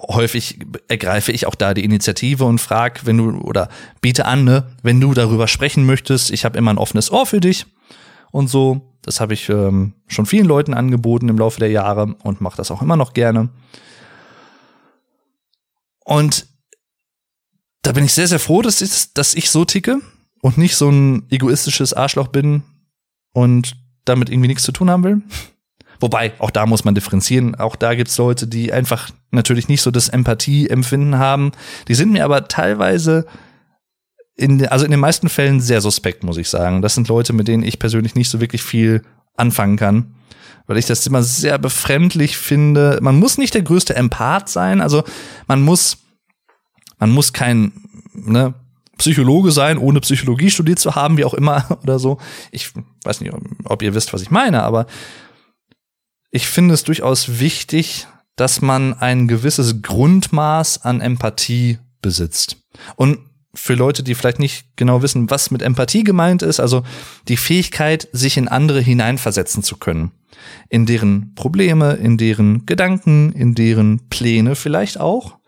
häufig 0.00 0.58
ergreife 0.88 1.32
ich 1.32 1.46
auch 1.46 1.54
da 1.54 1.74
die 1.74 1.84
Initiative 1.84 2.44
und 2.44 2.60
frag, 2.60 3.06
wenn 3.06 3.18
du 3.18 3.38
oder 3.38 3.68
biete 4.00 4.24
an, 4.26 4.44
ne, 4.44 4.66
wenn 4.82 5.00
du 5.00 5.14
darüber 5.14 5.48
sprechen 5.48 5.86
möchtest, 5.86 6.30
ich 6.30 6.44
habe 6.44 6.58
immer 6.58 6.72
ein 6.72 6.78
offenes 6.78 7.10
Ohr 7.10 7.26
für 7.26 7.40
dich 7.40 7.66
und 8.30 8.48
so. 8.48 8.94
Das 9.02 9.20
habe 9.20 9.34
ich 9.34 9.48
ähm, 9.48 9.94
schon 10.06 10.26
vielen 10.26 10.46
Leuten 10.46 10.74
angeboten 10.74 11.28
im 11.28 11.38
Laufe 11.38 11.60
der 11.60 11.70
Jahre 11.70 12.16
und 12.22 12.40
mache 12.40 12.56
das 12.56 12.70
auch 12.70 12.82
immer 12.82 12.96
noch 12.96 13.12
gerne. 13.12 13.48
Und 16.04 16.46
da 17.82 17.92
bin 17.92 18.04
ich 18.04 18.12
sehr, 18.12 18.26
sehr 18.26 18.40
froh, 18.40 18.60
dass 18.60 18.82
ich, 18.82 19.14
dass 19.14 19.34
ich 19.34 19.50
so 19.50 19.64
ticke 19.64 20.00
und 20.42 20.58
nicht 20.58 20.76
so 20.76 20.90
ein 20.90 21.26
egoistisches 21.30 21.92
Arschloch 21.92 22.28
bin 22.28 22.62
und 23.32 23.76
damit 24.04 24.30
irgendwie 24.30 24.48
nichts 24.48 24.64
zu 24.64 24.72
tun 24.72 24.90
haben 24.90 25.04
will. 25.04 25.22
Wobei, 26.00 26.32
auch 26.38 26.50
da 26.50 26.64
muss 26.66 26.84
man 26.84 26.94
differenzieren. 26.94 27.56
Auch 27.56 27.74
da 27.74 27.94
gibt's 27.94 28.16
Leute, 28.18 28.46
die 28.46 28.72
einfach 28.72 29.10
natürlich 29.32 29.68
nicht 29.68 29.82
so 29.82 29.90
das 29.90 30.08
Empathie-Empfinden 30.08 31.18
haben. 31.18 31.50
Die 31.88 31.94
sind 31.94 32.12
mir 32.12 32.24
aber 32.24 32.46
teilweise 32.46 33.26
in, 34.36 34.64
also 34.68 34.84
in 34.84 34.92
den 34.92 35.00
meisten 35.00 35.28
Fällen 35.28 35.60
sehr 35.60 35.80
suspekt, 35.80 36.22
muss 36.22 36.36
ich 36.36 36.48
sagen. 36.48 36.80
Das 36.80 36.94
sind 36.94 37.08
Leute, 37.08 37.32
mit 37.32 37.48
denen 37.48 37.64
ich 37.64 37.80
persönlich 37.80 38.14
nicht 38.14 38.30
so 38.30 38.40
wirklich 38.40 38.62
viel 38.62 39.02
anfangen 39.36 39.76
kann, 39.76 40.14
weil 40.66 40.78
ich 40.78 40.86
das 40.86 41.06
immer 41.06 41.24
sehr 41.24 41.58
befremdlich 41.58 42.36
finde. 42.36 42.98
Man 43.02 43.18
muss 43.18 43.36
nicht 43.36 43.54
der 43.54 43.62
größte 43.62 43.96
Empath 43.96 44.48
sein, 44.48 44.80
also 44.80 45.02
man 45.48 45.62
muss, 45.62 45.98
man 46.98 47.10
muss 47.10 47.32
kein 47.32 47.72
ne, 48.12 48.54
Psychologe 48.98 49.52
sein, 49.52 49.78
ohne 49.78 50.00
Psychologie 50.00 50.50
studiert 50.50 50.78
zu 50.78 50.94
haben, 50.94 51.16
wie 51.16 51.24
auch 51.24 51.34
immer 51.34 51.78
oder 51.82 51.98
so. 51.98 52.18
Ich 52.50 52.72
weiß 53.04 53.20
nicht, 53.20 53.32
ob 53.64 53.82
ihr 53.82 53.94
wisst, 53.94 54.12
was 54.12 54.22
ich 54.22 54.30
meine, 54.30 54.62
aber 54.62 54.86
ich 56.30 56.46
finde 56.46 56.74
es 56.74 56.84
durchaus 56.84 57.40
wichtig, 57.40 58.06
dass 58.36 58.60
man 58.60 58.94
ein 58.94 59.26
gewisses 59.26 59.82
Grundmaß 59.82 60.84
an 60.84 61.00
Empathie 61.00 61.78
besitzt. 62.02 62.58
Und 62.96 63.18
für 63.54 63.74
Leute, 63.74 64.02
die 64.02 64.14
vielleicht 64.14 64.38
nicht 64.38 64.76
genau 64.76 65.02
wissen, 65.02 65.30
was 65.30 65.50
mit 65.50 65.62
Empathie 65.62 66.04
gemeint 66.04 66.42
ist, 66.42 66.60
also 66.60 66.84
die 67.26 67.36
Fähigkeit, 67.36 68.08
sich 68.12 68.36
in 68.36 68.46
andere 68.46 68.80
hineinversetzen 68.80 69.62
zu 69.62 69.76
können. 69.76 70.12
In 70.68 70.86
deren 70.86 71.34
Probleme, 71.34 71.94
in 71.94 72.18
deren 72.18 72.66
Gedanken, 72.66 73.32
in 73.32 73.54
deren 73.54 74.08
Pläne 74.08 74.54
vielleicht 74.54 75.00
auch. 75.00 75.38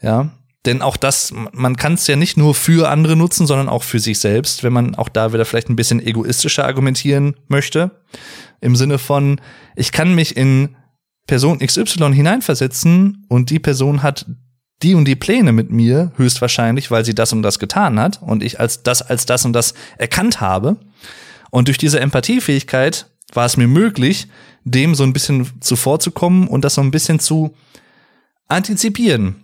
Ja. 0.00 0.30
Denn 0.66 0.82
auch 0.82 0.98
das, 0.98 1.32
man 1.52 1.76
kann 1.76 1.94
es 1.94 2.06
ja 2.06 2.16
nicht 2.16 2.36
nur 2.36 2.54
für 2.54 2.90
andere 2.90 3.16
nutzen, 3.16 3.46
sondern 3.46 3.70
auch 3.70 3.82
für 3.82 3.98
sich 3.98 4.18
selbst, 4.18 4.62
wenn 4.62 4.74
man 4.74 4.94
auch 4.94 5.08
da 5.08 5.32
wieder 5.32 5.46
vielleicht 5.46 5.70
ein 5.70 5.76
bisschen 5.76 6.04
egoistischer 6.04 6.66
argumentieren 6.66 7.34
möchte. 7.48 8.02
Im 8.60 8.76
Sinne 8.76 8.98
von, 8.98 9.40
ich 9.74 9.90
kann 9.90 10.14
mich 10.14 10.36
in 10.36 10.76
Person 11.26 11.60
XY 11.60 12.12
hineinversetzen 12.12 13.24
und 13.28 13.48
die 13.48 13.58
Person 13.58 14.02
hat 14.02 14.26
die 14.82 14.94
und 14.94 15.06
die 15.06 15.16
Pläne 15.16 15.52
mit 15.52 15.70
mir, 15.70 16.12
höchstwahrscheinlich, 16.16 16.90
weil 16.90 17.04
sie 17.04 17.14
das 17.14 17.32
und 17.32 17.42
das 17.42 17.58
getan 17.58 17.98
hat 17.98 18.20
und 18.22 18.42
ich 18.42 18.60
als 18.60 18.82
das, 18.82 19.02
als 19.02 19.26
das 19.26 19.44
und 19.44 19.52
das 19.52 19.74
erkannt 19.96 20.40
habe. 20.40 20.76
Und 21.50 21.68
durch 21.68 21.78
diese 21.78 22.00
Empathiefähigkeit 22.00 23.10
war 23.32 23.46
es 23.46 23.56
mir 23.56 23.68
möglich, 23.68 24.28
dem 24.64 24.94
so 24.94 25.04
ein 25.04 25.12
bisschen 25.12 25.48
zuvorzukommen 25.60 26.48
und 26.48 26.64
das 26.64 26.74
so 26.74 26.80
ein 26.80 26.90
bisschen 26.90 27.18
zu 27.18 27.54
antizipieren. 28.48 29.36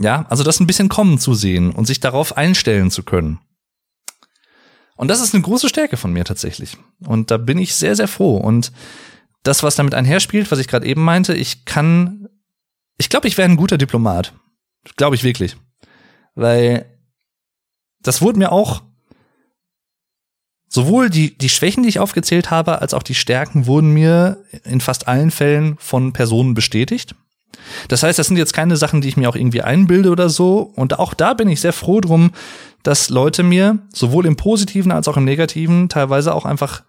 Ja, 0.00 0.26
also 0.28 0.42
das 0.42 0.60
ein 0.60 0.66
bisschen 0.66 0.88
kommen 0.88 1.18
zu 1.18 1.34
sehen 1.34 1.70
und 1.70 1.86
sich 1.86 2.00
darauf 2.00 2.36
einstellen 2.36 2.90
zu 2.90 3.02
können. 3.02 3.38
Und 4.96 5.08
das 5.08 5.20
ist 5.20 5.34
eine 5.34 5.42
große 5.42 5.68
Stärke 5.68 5.96
von 5.96 6.12
mir 6.12 6.24
tatsächlich. 6.24 6.76
Und 7.06 7.30
da 7.30 7.36
bin 7.36 7.58
ich 7.58 7.74
sehr, 7.74 7.96
sehr 7.96 8.08
froh. 8.08 8.36
Und 8.36 8.72
das, 9.42 9.62
was 9.62 9.76
damit 9.76 9.94
einherspielt, 9.94 10.50
was 10.50 10.58
ich 10.58 10.68
gerade 10.68 10.86
eben 10.86 11.02
meinte, 11.02 11.34
ich 11.34 11.64
kann, 11.64 12.28
ich 12.96 13.08
glaube, 13.08 13.28
ich 13.28 13.36
wäre 13.36 13.48
ein 13.48 13.56
guter 13.56 13.78
Diplomat. 13.78 14.32
Glaube 14.96 15.16
ich 15.16 15.24
wirklich. 15.24 15.56
Weil 16.34 16.86
das 18.00 18.22
wurde 18.22 18.38
mir 18.38 18.52
auch 18.52 18.82
sowohl 20.68 21.10
die, 21.10 21.36
die 21.36 21.48
Schwächen, 21.48 21.82
die 21.82 21.88
ich 21.88 21.98
aufgezählt 22.00 22.50
habe, 22.50 22.80
als 22.80 22.94
auch 22.94 23.02
die 23.02 23.14
Stärken 23.14 23.66
wurden 23.66 23.92
mir 23.92 24.44
in 24.64 24.80
fast 24.80 25.08
allen 25.08 25.30
Fällen 25.30 25.76
von 25.78 26.12
Personen 26.12 26.54
bestätigt. 26.54 27.14
Das 27.88 28.02
heißt, 28.02 28.18
das 28.18 28.28
sind 28.28 28.36
jetzt 28.36 28.54
keine 28.54 28.76
Sachen, 28.76 29.00
die 29.00 29.08
ich 29.08 29.16
mir 29.16 29.28
auch 29.28 29.36
irgendwie 29.36 29.62
einbilde 29.62 30.10
oder 30.10 30.28
so. 30.28 30.72
Und 30.74 30.98
auch 30.98 31.14
da 31.14 31.34
bin 31.34 31.48
ich 31.48 31.60
sehr 31.60 31.72
froh 31.72 32.00
drum, 32.00 32.30
dass 32.82 33.08
Leute 33.08 33.42
mir 33.42 33.78
sowohl 33.92 34.26
im 34.26 34.36
Positiven 34.36 34.92
als 34.92 35.08
auch 35.08 35.16
im 35.16 35.24
Negativen 35.24 35.88
teilweise 35.88 36.34
auch 36.34 36.44
einfach 36.44 36.82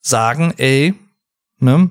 sagen, 0.00 0.52
ey, 0.56 0.94
ne, 1.58 1.90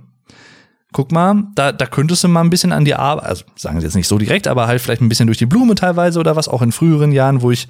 guck 0.91 1.11
mal, 1.11 1.43
da, 1.55 1.71
da 1.71 1.85
könntest 1.85 2.23
du 2.23 2.29
mal 2.29 2.41
ein 2.41 2.49
bisschen 2.49 2.71
an 2.71 2.85
die 2.85 2.95
Arbeit, 2.95 3.25
also 3.25 3.43
sagen 3.57 3.79
sie 3.81 3.85
jetzt 3.85 3.95
nicht 3.95 4.07
so 4.07 4.17
direkt, 4.17 4.47
aber 4.47 4.67
halt 4.67 4.81
vielleicht 4.81 5.01
ein 5.01 5.09
bisschen 5.09 5.27
durch 5.27 5.37
die 5.37 5.45
Blume 5.45 5.75
teilweise 5.75 6.19
oder 6.19 6.37
was, 6.37 6.47
auch 6.47 6.61
in 6.61 6.71
früheren 6.71 7.11
Jahren, 7.11 7.41
wo 7.41 7.51
ich 7.51 7.67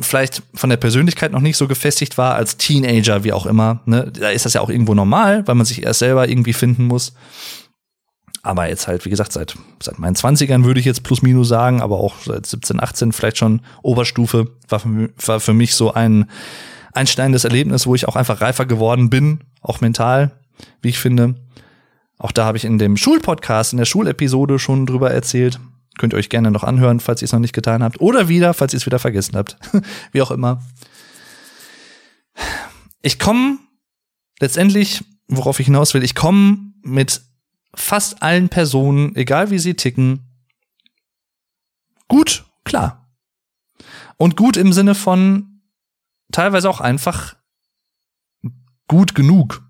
vielleicht 0.00 0.42
von 0.54 0.70
der 0.70 0.76
Persönlichkeit 0.76 1.32
noch 1.32 1.40
nicht 1.40 1.56
so 1.56 1.66
gefestigt 1.66 2.18
war, 2.18 2.34
als 2.34 2.56
Teenager, 2.56 3.24
wie 3.24 3.32
auch 3.32 3.46
immer. 3.46 3.80
Ne? 3.84 4.12
Da 4.12 4.30
ist 4.30 4.44
das 4.44 4.54
ja 4.54 4.60
auch 4.60 4.70
irgendwo 4.70 4.94
normal, 4.94 5.46
weil 5.46 5.54
man 5.54 5.66
sich 5.66 5.82
erst 5.82 5.98
selber 5.98 6.28
irgendwie 6.28 6.52
finden 6.52 6.84
muss. 6.84 7.14
Aber 8.42 8.68
jetzt 8.68 8.88
halt, 8.88 9.04
wie 9.04 9.10
gesagt, 9.10 9.32
seit, 9.32 9.56
seit 9.80 9.98
meinen 10.00 10.16
Zwanzigern 10.16 10.64
würde 10.64 10.80
ich 10.80 10.86
jetzt 10.86 11.04
plus 11.04 11.22
minus 11.22 11.48
sagen, 11.48 11.80
aber 11.80 11.98
auch 11.98 12.16
seit 12.24 12.44
17, 12.44 12.80
18 12.80 13.12
vielleicht 13.12 13.38
schon 13.38 13.60
Oberstufe, 13.82 14.48
war 14.68 14.80
für, 14.80 15.10
war 15.24 15.40
für 15.40 15.54
mich 15.54 15.76
so 15.76 15.94
ein 15.94 16.28
einsteinendes 16.92 17.44
Erlebnis, 17.44 17.86
wo 17.86 17.94
ich 17.94 18.08
auch 18.08 18.16
einfach 18.16 18.40
reifer 18.40 18.66
geworden 18.66 19.10
bin, 19.10 19.40
auch 19.60 19.80
mental, 19.80 20.32
wie 20.82 20.88
ich 20.88 20.98
finde. 20.98 21.36
Auch 22.18 22.32
da 22.32 22.44
habe 22.44 22.56
ich 22.56 22.64
in 22.64 22.78
dem 22.78 22.96
Schulpodcast, 22.96 23.72
in 23.72 23.78
der 23.78 23.84
Schulepisode 23.84 24.58
schon 24.58 24.86
drüber 24.86 25.10
erzählt. 25.10 25.60
Könnt 25.98 26.12
ihr 26.12 26.18
euch 26.18 26.28
gerne 26.28 26.50
noch 26.50 26.64
anhören, 26.64 27.00
falls 27.00 27.22
ihr 27.22 27.26
es 27.26 27.32
noch 27.32 27.40
nicht 27.40 27.54
getan 27.54 27.82
habt. 27.82 28.00
Oder 28.00 28.28
wieder, 28.28 28.54
falls 28.54 28.72
ihr 28.72 28.78
es 28.78 28.86
wieder 28.86 28.98
vergessen 28.98 29.36
habt. 29.36 29.56
Wie 30.12 30.22
auch 30.22 30.30
immer. 30.30 30.62
Ich 33.02 33.18
komme 33.18 33.58
letztendlich, 34.40 35.04
worauf 35.28 35.60
ich 35.60 35.66
hinaus 35.66 35.94
will, 35.94 36.02
ich 36.02 36.14
komme 36.14 36.58
mit 36.82 37.22
fast 37.74 38.22
allen 38.22 38.48
Personen, 38.48 39.16
egal 39.16 39.50
wie 39.50 39.58
sie 39.58 39.74
ticken, 39.74 40.26
gut, 42.08 42.44
klar. 42.64 43.08
Und 44.16 44.36
gut 44.36 44.56
im 44.56 44.72
Sinne 44.72 44.94
von 44.94 45.60
teilweise 46.30 46.68
auch 46.68 46.80
einfach 46.80 47.36
gut 48.88 49.14
genug. 49.14 49.62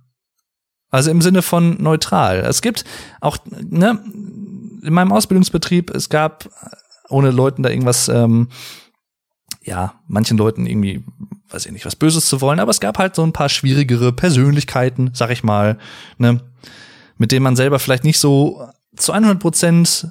Also 0.90 1.10
im 1.10 1.22
Sinne 1.22 1.42
von 1.42 1.82
neutral. 1.82 2.40
Es 2.40 2.60
gibt 2.60 2.84
auch, 3.20 3.38
ne, 3.46 4.02
in 4.82 4.92
meinem 4.92 5.12
Ausbildungsbetrieb, 5.12 5.90
es 5.90 6.08
gab, 6.08 6.50
ohne 7.08 7.30
Leuten 7.30 7.62
da 7.62 7.70
irgendwas, 7.70 8.08
ähm, 8.08 8.48
ja, 9.64 9.94
manchen 10.08 10.36
Leuten 10.36 10.66
irgendwie, 10.66 11.04
weiß 11.50 11.66
ich 11.66 11.72
nicht, 11.72 11.86
was 11.86 11.96
Böses 11.96 12.26
zu 12.26 12.40
wollen, 12.40 12.60
aber 12.60 12.70
es 12.70 12.80
gab 12.80 12.98
halt 12.98 13.14
so 13.14 13.22
ein 13.22 13.32
paar 13.32 13.48
schwierigere 13.48 14.12
Persönlichkeiten, 14.12 15.12
sag 15.14 15.30
ich 15.30 15.44
mal, 15.44 15.78
ne, 16.18 16.40
mit 17.22 17.30
denen 17.30 17.44
man 17.44 17.54
selber 17.54 17.78
vielleicht 17.78 18.02
nicht 18.02 18.18
so 18.18 18.68
zu 18.96 19.12
100 19.12 19.38
Prozent 19.38 20.08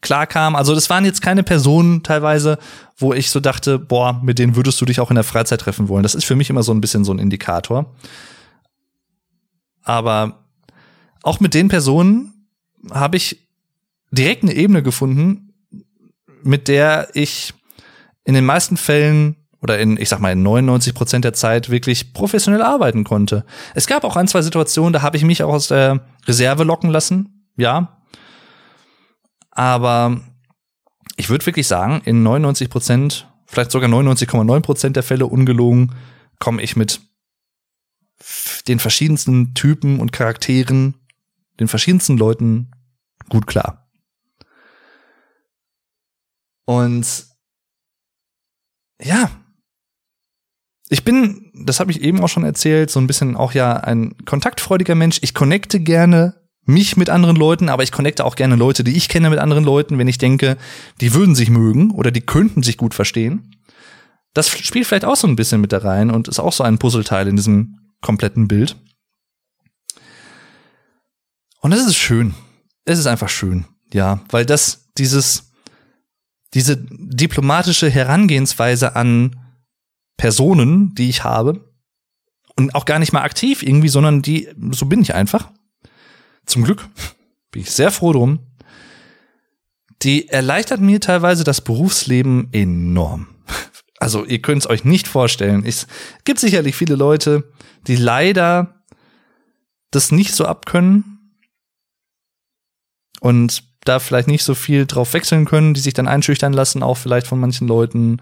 klar 0.00 0.28
kam. 0.28 0.54
Also 0.54 0.76
das 0.76 0.88
waren 0.90 1.04
jetzt 1.04 1.20
keine 1.20 1.42
Personen 1.42 2.04
teilweise, 2.04 2.56
wo 2.96 3.12
ich 3.12 3.30
so 3.32 3.40
dachte, 3.40 3.80
boah, 3.80 4.20
mit 4.22 4.38
denen 4.38 4.54
würdest 4.54 4.80
du 4.80 4.84
dich 4.84 5.00
auch 5.00 5.10
in 5.10 5.16
der 5.16 5.24
Freizeit 5.24 5.60
treffen 5.60 5.88
wollen. 5.88 6.04
Das 6.04 6.14
ist 6.14 6.24
für 6.24 6.36
mich 6.36 6.50
immer 6.50 6.62
so 6.62 6.72
ein 6.72 6.80
bisschen 6.80 7.04
so 7.04 7.12
ein 7.12 7.18
Indikator. 7.18 7.96
Aber 9.82 10.44
auch 11.24 11.40
mit 11.40 11.52
den 11.52 11.66
Personen 11.66 12.46
habe 12.92 13.16
ich 13.16 13.48
direkt 14.12 14.44
eine 14.44 14.54
Ebene 14.54 14.84
gefunden, 14.84 15.54
mit 16.44 16.68
der 16.68 17.08
ich 17.14 17.54
in 18.22 18.34
den 18.34 18.44
meisten 18.44 18.76
Fällen 18.76 19.41
oder 19.62 19.78
in, 19.78 19.96
ich 19.96 20.08
sag 20.08 20.18
mal, 20.20 20.32
in 20.32 20.42
99 20.42 20.92
Prozent 20.92 21.24
der 21.24 21.32
Zeit 21.32 21.70
wirklich 21.70 22.12
professionell 22.12 22.62
arbeiten 22.62 23.04
konnte. 23.04 23.44
Es 23.74 23.86
gab 23.86 24.04
auch 24.04 24.16
ein, 24.16 24.28
zwei 24.28 24.42
Situationen, 24.42 24.92
da 24.92 25.02
habe 25.02 25.16
ich 25.16 25.24
mich 25.24 25.42
auch 25.42 25.52
aus 25.54 25.68
der 25.68 26.04
Reserve 26.26 26.64
locken 26.64 26.90
lassen, 26.90 27.48
ja. 27.56 28.02
Aber 29.50 30.20
ich 31.16 31.30
würde 31.30 31.46
wirklich 31.46 31.68
sagen, 31.68 32.00
in 32.04 32.22
99 32.22 32.68
Prozent, 32.70 33.28
vielleicht 33.46 33.70
sogar 33.70 33.88
99,9 33.88 34.60
Prozent 34.60 34.96
der 34.96 35.02
Fälle 35.02 35.26
ungelogen, 35.26 35.94
komme 36.38 36.62
ich 36.62 36.74
mit 36.74 37.00
den 38.66 38.78
verschiedensten 38.78 39.54
Typen 39.54 40.00
und 40.00 40.12
Charakteren, 40.12 40.94
den 41.60 41.68
verschiedensten 41.68 42.16
Leuten 42.16 42.70
gut 43.28 43.46
klar. 43.46 43.88
Und 46.64 47.26
ja, 49.00 49.30
ich 50.92 51.04
bin, 51.04 51.50
das 51.54 51.80
habe 51.80 51.90
ich 51.90 52.02
eben 52.02 52.20
auch 52.20 52.28
schon 52.28 52.44
erzählt, 52.44 52.90
so 52.90 53.00
ein 53.00 53.06
bisschen 53.06 53.34
auch 53.34 53.52
ja 53.52 53.78
ein 53.78 54.14
kontaktfreudiger 54.26 54.94
Mensch. 54.94 55.20
Ich 55.22 55.32
connecte 55.32 55.80
gerne 55.80 56.34
mich 56.66 56.98
mit 56.98 57.08
anderen 57.08 57.34
Leuten, 57.34 57.70
aber 57.70 57.82
ich 57.82 57.92
connecte 57.92 58.26
auch 58.26 58.36
gerne 58.36 58.56
Leute, 58.56 58.84
die 58.84 58.94
ich 58.94 59.08
kenne 59.08 59.30
mit 59.30 59.38
anderen 59.38 59.64
Leuten, 59.64 59.96
wenn 59.96 60.06
ich 60.06 60.18
denke, 60.18 60.58
die 61.00 61.14
würden 61.14 61.34
sich 61.34 61.48
mögen 61.48 61.92
oder 61.92 62.10
die 62.10 62.20
könnten 62.20 62.62
sich 62.62 62.76
gut 62.76 62.92
verstehen. 62.92 63.56
Das 64.34 64.50
spielt 64.50 64.86
vielleicht 64.86 65.06
auch 65.06 65.16
so 65.16 65.26
ein 65.26 65.34
bisschen 65.34 65.62
mit 65.62 65.72
da 65.72 65.78
rein 65.78 66.10
und 66.10 66.28
ist 66.28 66.38
auch 66.38 66.52
so 66.52 66.62
ein 66.62 66.76
Puzzleteil 66.76 67.26
in 67.26 67.36
diesem 67.36 67.78
kompletten 68.02 68.46
Bild. 68.46 68.76
Und 71.60 71.70
das 71.70 71.86
ist 71.86 71.96
schön. 71.96 72.34
Es 72.84 72.98
ist 72.98 73.06
einfach 73.06 73.30
schön, 73.30 73.64
ja, 73.94 74.20
weil 74.28 74.44
das 74.44 74.90
dieses 74.98 75.52
diese 76.52 76.76
diplomatische 76.76 77.88
Herangehensweise 77.88 78.94
an 78.94 79.41
Personen, 80.16 80.94
die 80.94 81.08
ich 81.08 81.24
habe 81.24 81.72
und 82.56 82.74
auch 82.74 82.84
gar 82.84 82.98
nicht 82.98 83.12
mal 83.12 83.22
aktiv 83.22 83.62
irgendwie, 83.62 83.88
sondern 83.88 84.22
die 84.22 84.48
so 84.70 84.86
bin 84.86 85.02
ich 85.02 85.14
einfach. 85.14 85.50
Zum 86.46 86.64
Glück 86.64 86.88
bin 87.50 87.62
ich 87.62 87.70
sehr 87.70 87.90
froh 87.90 88.12
drum. 88.12 88.40
Die 90.02 90.28
erleichtert 90.28 90.80
mir 90.80 91.00
teilweise 91.00 91.44
das 91.44 91.60
Berufsleben 91.60 92.48
enorm. 92.52 93.28
Also 93.98 94.24
ihr 94.24 94.42
könnt 94.42 94.62
es 94.62 94.68
euch 94.68 94.84
nicht 94.84 95.06
vorstellen. 95.06 95.64
Es 95.64 95.86
gibt 96.24 96.40
sicherlich 96.40 96.74
viele 96.74 96.96
Leute, 96.96 97.52
die 97.86 97.94
leider 97.94 98.82
das 99.92 100.10
nicht 100.10 100.34
so 100.34 100.44
abkönnen 100.44 101.36
und 103.20 103.62
da 103.84 104.00
vielleicht 104.00 104.26
nicht 104.26 104.42
so 104.42 104.54
viel 104.54 104.86
drauf 104.86 105.14
wechseln 105.14 105.44
können, 105.44 105.74
die 105.74 105.80
sich 105.80 105.94
dann 105.94 106.08
einschüchtern 106.08 106.52
lassen, 106.52 106.82
auch 106.82 106.96
vielleicht 106.96 107.28
von 107.28 107.38
manchen 107.38 107.68
Leuten. 107.68 108.20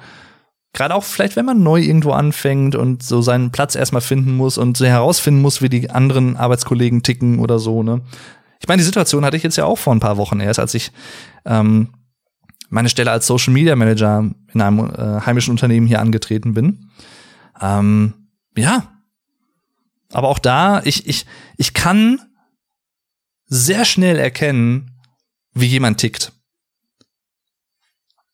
Gerade 0.73 0.95
auch 0.95 1.05
vielleicht, 1.05 1.37
wenn 1.37 1.45
man 1.45 1.63
neu 1.63 1.81
irgendwo 1.81 2.13
anfängt 2.13 2.77
und 2.77 3.03
so 3.03 3.23
seinen 3.23 3.51
Platz 3.51 3.75
erstmal 3.75 4.03
finden 4.03 4.37
muss 4.37 4.57
und 4.57 4.77
so 4.77 4.87
herausfinden 4.87 5.43
muss, 5.43 5.63
wie 5.63 5.69
die 5.69 5.91
anderen 5.91 6.37
Arbeitskollegen 6.37 7.03
ticken 7.03 7.41
oder 7.41 7.59
so, 7.59 7.83
ne? 7.83 8.03
Ich 8.61 8.69
meine, 8.69 8.81
die 8.81 8.87
Situation 8.87 9.25
hatte 9.25 9.39
ich 9.39 9.43
jetzt 9.43 9.57
ja 9.57 9.65
auch 9.65 9.79
vor 9.79 9.95
ein 9.95 10.01
paar 10.01 10.19
Wochen 10.19 10.39
erst, 10.39 10.61
als 10.61 10.75
ich 10.75 10.93
ähm, 11.47 11.89
meine 12.69 12.91
Stelle 12.91 13.11
als 13.11 13.27
Social 13.27 13.55
Media 13.55 13.75
Manager 13.75 14.31
in 14.53 14.61
einem 14.61 14.91
äh, 14.91 15.21
heimischen 15.25 15.51
Unternehmen 15.53 15.87
hier 15.87 16.01
angetreten 16.01 16.53
bin. 16.55 16.91
Ähm, 17.61 18.15
ja. 18.57 18.93
Aber 20.13 20.29
auch 20.29 20.39
da, 20.39 20.83
ich, 20.85 21.07
ich, 21.07 21.25
ich 21.57 21.73
kann 21.73 22.21
sehr 23.47 23.85
schnell 23.85 24.19
erkennen, 24.19 25.01
wie 25.53 25.67
jemand 25.67 25.99
tickt. 25.99 26.33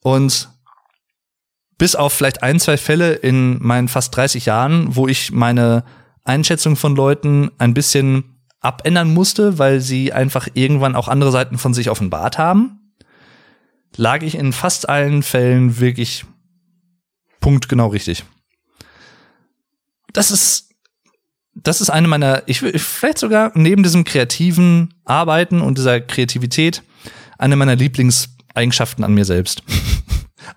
Und 0.01 0.49
bis 1.79 1.95
auf 1.95 2.13
vielleicht 2.13 2.43
ein, 2.43 2.59
zwei 2.59 2.77
Fälle 2.77 3.15
in 3.15 3.63
meinen 3.63 3.89
fast 3.89 4.17
30 4.17 4.47
Jahren, 4.47 4.97
wo 4.97 5.09
ich 5.09 5.33
meine 5.33 5.85
Einschätzung 6.25 6.77
von 6.77 6.97
Leuten 6.97 7.51
ein 7.59 7.75
bisschen 7.75 8.37
abändern 8.61 9.13
musste, 9.13 9.59
weil 9.59 9.81
sie 9.81 10.13
einfach 10.13 10.49
irgendwann 10.55 10.97
auch 10.97 11.09
andere 11.09 11.31
Seiten 11.31 11.59
von 11.59 11.75
sich 11.75 11.91
offenbart 11.91 12.39
haben, 12.39 12.93
lag 13.97 14.23
ich 14.23 14.35
in 14.35 14.53
fast 14.53 14.89
allen 14.89 15.23
Fällen 15.23 15.79
wirklich 15.79 16.25
punktgenau 17.41 17.89
richtig. 17.89 18.25
Das 20.13 20.31
ist, 20.31 20.71
das 21.55 21.81
ist 21.81 21.91
eine 21.91 22.09
meiner, 22.09 22.43
ich 22.47 22.63
will 22.63 22.77
vielleicht 22.79 23.19
sogar 23.19 23.53
neben 23.55 23.83
diesem 23.83 24.05
kreativen 24.05 24.95
Arbeiten 25.05 25.61
und 25.61 25.79
dieser 25.79 26.01
Kreativität 26.01 26.83
eine 27.39 27.57
meiner 27.57 27.77
Lieblingseigenschaften 27.77 29.05
an 29.05 29.15
mir 29.15 29.25
selbst. 29.25 29.63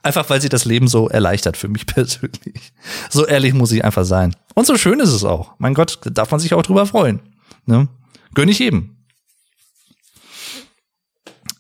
Einfach 0.03 0.29
weil 0.29 0.41
sie 0.41 0.49
das 0.49 0.65
Leben 0.65 0.87
so 0.87 1.09
erleichtert 1.09 1.57
für 1.57 1.67
mich 1.67 1.85
persönlich. 1.85 2.73
So 3.09 3.25
ehrlich 3.25 3.53
muss 3.53 3.71
ich 3.71 3.83
einfach 3.83 4.05
sein. 4.05 4.35
Und 4.55 4.67
so 4.67 4.77
schön 4.77 4.99
ist 4.99 5.09
es 5.11 5.23
auch. 5.23 5.53
Mein 5.57 5.73
Gott, 5.73 5.99
darf 6.03 6.31
man 6.31 6.39
sich 6.39 6.53
auch 6.53 6.63
drüber 6.63 6.85
freuen. 6.85 7.21
Ne? 7.65 7.87
Gönn 8.33 8.49
ich 8.49 8.59
jedem. 8.59 8.97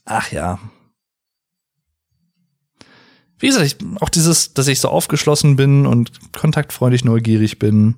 Ach 0.05 0.31
ja. 0.31 0.59
Wie 3.37 3.47
gesagt, 3.47 3.77
auch 4.01 4.09
dieses, 4.09 4.53
dass 4.53 4.67
ich 4.67 4.79
so 4.79 4.89
aufgeschlossen 4.89 5.55
bin 5.55 5.85
und 5.85 6.33
kontaktfreundlich 6.33 7.05
neugierig 7.05 7.57
bin, 7.57 7.95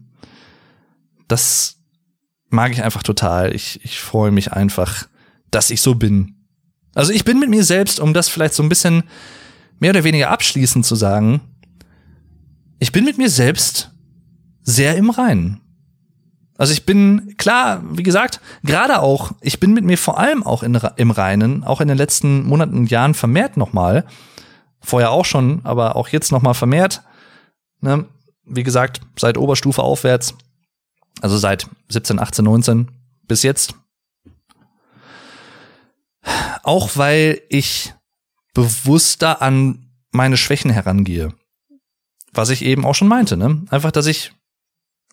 das 1.28 1.78
mag 2.50 2.72
ich 2.74 2.84
einfach 2.84 3.02
total. 3.02 3.56
Ich, 3.56 3.84
ich 3.84 4.00
freue 4.00 4.32
mich 4.32 4.52
einfach, 4.52 5.08
dass 5.50 5.72
ich 5.72 5.82
so 5.82 5.96
bin. 5.96 6.36
Also 6.94 7.12
ich 7.14 7.24
bin 7.24 7.40
mit 7.40 7.50
mir 7.50 7.64
selbst, 7.64 8.00
um 8.00 8.14
das 8.14 8.30
vielleicht 8.30 8.54
so 8.54 8.62
ein 8.62 8.70
bisschen 8.70 9.04
mehr 9.82 9.90
oder 9.90 10.06
weniger 10.06 10.30
abschließend 10.30 10.86
zu 10.86 10.96
sagen, 10.96 11.42
ich 12.80 12.92
bin 12.92 13.04
mit 13.04 13.18
mir 13.18 13.30
selbst 13.30 13.92
sehr 14.62 14.96
im 14.96 15.10
Reinen. 15.10 15.60
Also 16.58 16.74
ich 16.74 16.86
bin, 16.86 17.36
klar, 17.38 17.82
wie 17.90 18.04
gesagt, 18.04 18.40
gerade 18.64 19.02
auch, 19.02 19.32
ich 19.42 19.60
bin 19.60 19.74
mit 19.74 19.84
mir 19.84 19.98
vor 19.98 20.20
allem 20.20 20.44
auch 20.44 20.62
in, 20.62 20.80
im 20.98 21.12
Reinen, 21.12 21.64
auch 21.64 21.82
in 21.82 21.88
den 21.88 21.98
letzten 21.98 22.44
Monaten 22.46 22.78
und 22.78 22.92
Jahren 22.92 23.16
vermehrt 23.16 23.58
nochmal. 23.58 24.06
Vorher 24.80 25.10
auch 25.10 25.26
schon, 25.26 25.62
aber 25.64 25.96
auch 25.96 26.10
jetzt 26.10 26.32
nochmal 26.32 26.54
vermehrt. 26.54 27.02
Ne? 27.82 28.06
Wie 28.46 28.64
gesagt, 28.64 29.02
seit 29.18 29.40
Oberstufe 29.40 29.82
aufwärts, 29.82 30.36
also 31.22 31.38
seit 31.38 31.68
17, 31.90 32.20
18, 32.20 32.46
19 32.46 32.92
bis 33.28 33.42
jetzt. 33.42 33.74
Auch 36.62 36.92
weil 36.96 37.42
ich 37.50 37.96
bewusster 38.54 39.42
an 39.42 39.90
meine 40.12 40.38
Schwächen 40.38 40.72
herangehe. 40.72 41.34
Was 42.34 42.50
ich 42.50 42.64
eben 42.64 42.86
auch 42.86 42.96
schon 42.96 43.08
meinte, 43.08 43.38
ne? 43.38 43.66
Einfach, 43.70 43.92
dass 43.92 44.06
ich 44.06 44.32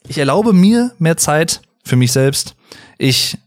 ich 0.06 0.18
erlaube 0.18 0.52
mir 0.52 0.94
mehr 0.98 1.16
Zeit 1.16 1.62
für 1.84 1.96
mich 1.96 2.12
selbst. 2.12 2.54
Ich 2.98 3.38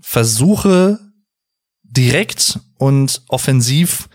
versuche 0.00 0.98
direkt 1.82 2.58
und 2.78 3.22
offensiv 3.28 4.08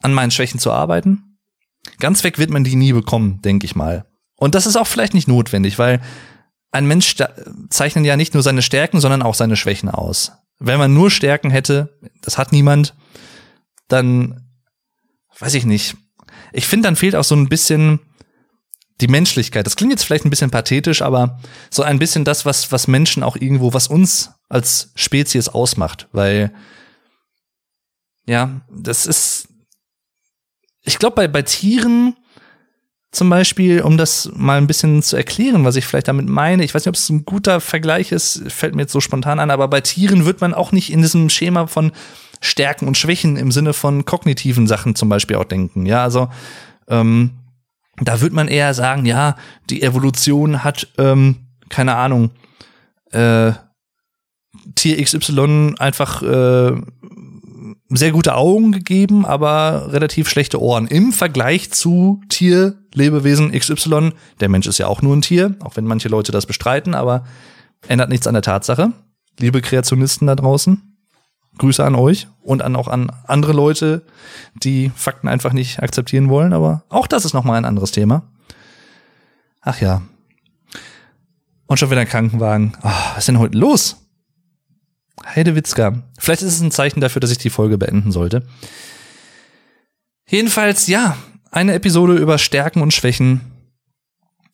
an 0.00 0.14
meinen 0.14 0.30
Schwächen 0.30 0.60
zu 0.60 0.72
arbeiten. 0.72 1.38
Ganz 1.98 2.22
weg 2.22 2.38
wird 2.38 2.50
man 2.50 2.64
die 2.64 2.76
nie 2.76 2.92
bekommen, 2.92 3.42
denke 3.42 3.66
ich 3.66 3.74
mal. 3.74 4.06
Und 4.36 4.54
das 4.54 4.66
ist 4.66 4.76
auch 4.76 4.86
vielleicht 4.86 5.14
nicht 5.14 5.28
notwendig, 5.28 5.78
weil 5.78 6.00
ein 6.70 6.86
Mensch 6.86 7.16
zeichnet 7.70 8.04
ja 8.04 8.16
nicht 8.16 8.34
nur 8.34 8.42
seine 8.42 8.62
Stärken, 8.62 9.00
sondern 9.00 9.22
auch 9.22 9.34
seine 9.34 9.56
Schwächen 9.56 9.88
aus. 9.88 10.32
Wenn 10.58 10.78
man 10.78 10.94
nur 10.94 11.10
Stärken 11.10 11.50
hätte, 11.50 11.98
das 12.22 12.38
hat 12.38 12.52
niemand, 12.52 12.94
dann 13.86 14.48
weiß 15.38 15.54
ich 15.54 15.64
nicht. 15.64 15.96
Ich 16.52 16.66
finde, 16.66 16.88
dann 16.88 16.96
fehlt 16.96 17.14
auch 17.14 17.24
so 17.24 17.36
ein 17.36 17.48
bisschen 17.48 18.00
die 19.00 19.08
Menschlichkeit. 19.08 19.66
Das 19.66 19.76
klingt 19.76 19.92
jetzt 19.92 20.04
vielleicht 20.04 20.24
ein 20.24 20.30
bisschen 20.30 20.50
pathetisch, 20.50 21.02
aber 21.02 21.40
so 21.70 21.82
ein 21.82 21.98
bisschen 21.98 22.24
das, 22.24 22.44
was, 22.44 22.72
was 22.72 22.88
Menschen 22.88 23.22
auch 23.22 23.36
irgendwo, 23.36 23.72
was 23.72 23.86
uns 23.86 24.30
als 24.48 24.90
Spezies 24.96 25.48
ausmacht, 25.48 26.08
weil, 26.12 26.52
ja, 28.26 28.62
das 28.70 29.06
ist, 29.06 29.48
ich 30.82 30.98
glaube, 30.98 31.16
bei, 31.16 31.28
bei 31.28 31.42
Tieren 31.42 32.16
zum 33.10 33.30
Beispiel, 33.30 33.80
um 33.80 33.96
das 33.96 34.30
mal 34.34 34.58
ein 34.58 34.66
bisschen 34.66 35.02
zu 35.02 35.16
erklären, 35.16 35.64
was 35.64 35.76
ich 35.76 35.86
vielleicht 35.86 36.08
damit 36.08 36.28
meine, 36.28 36.62
ich 36.64 36.74
weiß 36.74 36.82
nicht, 36.82 36.88
ob 36.88 36.94
es 36.94 37.08
ein 37.08 37.24
guter 37.24 37.60
Vergleich 37.60 38.12
ist, 38.12 38.42
fällt 38.48 38.74
mir 38.74 38.82
jetzt 38.82 38.92
so 38.92 39.00
spontan 39.00 39.40
an, 39.40 39.50
aber 39.50 39.68
bei 39.68 39.80
Tieren 39.80 40.26
wird 40.26 40.40
man 40.40 40.52
auch 40.52 40.72
nicht 40.72 40.92
in 40.92 41.00
diesem 41.00 41.30
Schema 41.30 41.66
von 41.66 41.92
Stärken 42.40 42.86
und 42.86 42.98
Schwächen 42.98 43.36
im 43.36 43.50
Sinne 43.50 43.72
von 43.72 44.04
kognitiven 44.04 44.66
Sachen 44.66 44.94
zum 44.94 45.08
Beispiel 45.08 45.36
auch 45.36 45.44
denken. 45.44 45.86
Ja, 45.86 46.02
also 46.02 46.28
ähm, 46.88 47.30
da 48.00 48.20
wird 48.20 48.32
man 48.32 48.46
eher 48.46 48.74
sagen, 48.74 49.06
ja, 49.06 49.36
die 49.70 49.82
Evolution 49.82 50.62
hat, 50.62 50.88
ähm, 50.98 51.48
keine 51.68 51.96
Ahnung, 51.96 52.30
äh, 53.10 53.52
Tier 54.74 55.02
XY 55.02 55.74
einfach 55.78 56.22
äh, 56.22 56.72
sehr 57.96 58.12
gute 58.12 58.34
Augen 58.34 58.72
gegeben, 58.72 59.24
aber 59.24 59.92
relativ 59.92 60.28
schlechte 60.28 60.60
Ohren. 60.60 60.86
Im 60.86 61.12
Vergleich 61.12 61.70
zu 61.70 62.20
Tier, 62.28 62.74
Lebewesen 62.92 63.52
XY, 63.52 64.12
der 64.40 64.48
Mensch 64.48 64.66
ist 64.66 64.78
ja 64.78 64.86
auch 64.88 65.00
nur 65.00 65.16
ein 65.16 65.22
Tier, 65.22 65.54
auch 65.60 65.76
wenn 65.76 65.84
manche 65.84 66.08
Leute 66.08 66.30
das 66.30 66.44
bestreiten, 66.44 66.94
aber 66.94 67.24
ändert 67.86 68.10
nichts 68.10 68.26
an 68.26 68.34
der 68.34 68.42
Tatsache. 68.42 68.92
Liebe 69.38 69.62
Kreationisten 69.62 70.26
da 70.26 70.34
draußen, 70.34 70.98
Grüße 71.56 71.84
an 71.84 71.94
euch 71.94 72.28
und 72.42 72.62
an 72.62 72.76
auch 72.76 72.88
an 72.88 73.10
andere 73.26 73.52
Leute, 73.52 74.04
die 74.62 74.90
Fakten 74.94 75.28
einfach 75.28 75.52
nicht 75.52 75.82
akzeptieren 75.82 76.28
wollen, 76.28 76.52
aber 76.52 76.84
auch 76.90 77.06
das 77.06 77.24
ist 77.24 77.32
nochmal 77.34 77.56
ein 77.56 77.64
anderes 77.64 77.90
Thema. 77.90 78.22
Ach 79.62 79.80
ja. 79.80 80.02
Und 81.66 81.78
schon 81.78 81.90
wieder 81.90 82.00
ein 82.00 82.08
Krankenwagen. 82.08 82.72
Oh, 82.82 82.88
was 82.88 83.18
ist 83.18 83.28
denn 83.28 83.38
heute 83.38 83.56
los? 83.56 84.07
Heidewitzka. 85.26 86.02
Vielleicht 86.18 86.42
ist 86.42 86.54
es 86.54 86.60
ein 86.60 86.70
Zeichen 86.70 87.00
dafür, 87.00 87.20
dass 87.20 87.30
ich 87.30 87.38
die 87.38 87.50
Folge 87.50 87.78
beenden 87.78 88.12
sollte. 88.12 88.42
Jedenfalls, 90.28 90.86
ja, 90.86 91.16
eine 91.50 91.74
Episode 91.74 92.14
über 92.14 92.38
Stärken 92.38 92.82
und 92.82 92.92
Schwächen. 92.92 93.40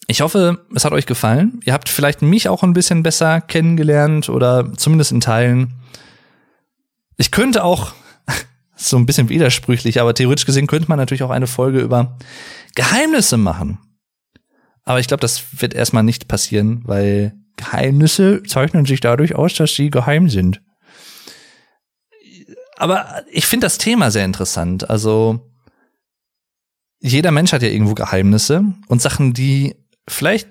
Ich 0.07 0.21
hoffe, 0.21 0.65
es 0.75 0.85
hat 0.85 0.93
euch 0.93 1.07
gefallen. 1.07 1.61
Ihr 1.65 1.73
habt 1.73 1.89
vielleicht 1.89 2.23
mich 2.23 2.49
auch 2.49 2.63
ein 2.63 2.75
bisschen 2.75 3.03
besser 3.03 3.41
kennengelernt 3.41 4.29
oder 4.29 4.73
zumindest 4.77 5.13
in 5.13 5.21
Teilen. 5.21 5.75
Ich 7.17 7.31
könnte 7.31 7.65
auch, 7.65 7.93
so 8.77 8.97
ein 8.97 9.07
bisschen 9.07 9.29
widersprüchlich, 9.29 10.01
aber 10.01 10.15
theoretisch 10.15 10.47
gesehen 10.47 10.67
könnte 10.67 10.89
man 10.89 10.99
natürlich 10.99 11.23
auch 11.23 11.31
eine 11.31 11.47
Folge 11.47 11.81
über 11.81 12.19
Geheimnisse 12.75 13.37
machen. 13.37 13.79
Aber 14.85 15.01
ich 15.01 15.09
glaube, 15.09 15.23
das 15.23 15.43
wird 15.61 15.75
erstmal 15.75 16.03
nicht 16.03 16.29
passieren, 16.29 16.83
weil 16.85 17.35
Geheimnisse 17.65 18.43
zeichnen 18.43 18.87
sich 18.87 19.01
dadurch 19.01 19.35
aus, 19.35 19.55
dass 19.55 19.75
sie 19.75 19.91
geheim 19.91 20.29
sind. 20.29 20.61
Aber 22.77 23.23
ich 23.31 23.47
finde 23.47 23.67
das 23.67 23.79
Thema 23.79 24.11
sehr 24.11 24.25
interessant. 24.25 24.91
Also 24.91 25.41
jeder 27.01 27.31
Mensch 27.31 27.53
hat 27.53 27.63
ja 27.63 27.69
irgendwo 27.69 27.95
Geheimnisse 27.95 28.65
und 28.89 29.03
Sachen, 29.03 29.33
die 29.33 29.77
vielleicht 30.09 30.49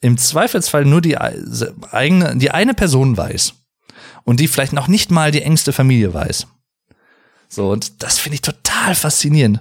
im 0.00 0.16
Zweifelsfall 0.16 0.84
nur 0.84 1.00
die 1.00 1.18
eigene, 1.18 2.36
die 2.36 2.50
eine 2.50 2.74
Person 2.74 3.16
weiß 3.16 3.54
und 4.24 4.40
die 4.40 4.48
vielleicht 4.48 4.72
noch 4.72 4.88
nicht 4.88 5.10
mal 5.10 5.30
die 5.30 5.42
engste 5.42 5.72
Familie 5.72 6.12
weiß. 6.12 6.46
So, 7.48 7.70
und 7.70 8.02
das 8.02 8.18
finde 8.18 8.36
ich 8.36 8.42
total 8.42 8.94
faszinierend. 8.94 9.60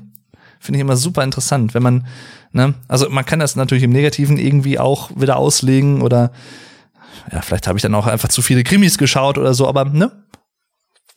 Finde 0.60 0.78
ich 0.78 0.82
immer 0.82 0.98
super 0.98 1.24
interessant, 1.24 1.74
wenn 1.74 1.84
man, 1.84 2.08
ne, 2.52 2.74
also 2.88 3.10
man 3.10 3.26
kann 3.26 3.40
das 3.40 3.56
natürlich 3.56 3.84
im 3.84 3.92
Negativen 3.92 4.38
irgendwie 4.38 4.78
auch 4.80 5.12
wieder 5.16 5.38
auslegen 5.38 6.02
oder 6.02 6.32
ja, 7.32 7.42
vielleicht 7.42 7.68
habe 7.68 7.78
ich 7.78 7.84
dann 7.84 7.96
auch 7.96 8.08
einfach 8.08 8.30
zu 8.30 8.42
viele 8.42 8.64
Krimis 8.64 8.98
geschaut 8.98 9.38
oder 9.38 9.54
so, 9.54 9.68
aber 9.68 9.86
ne, 9.86 10.12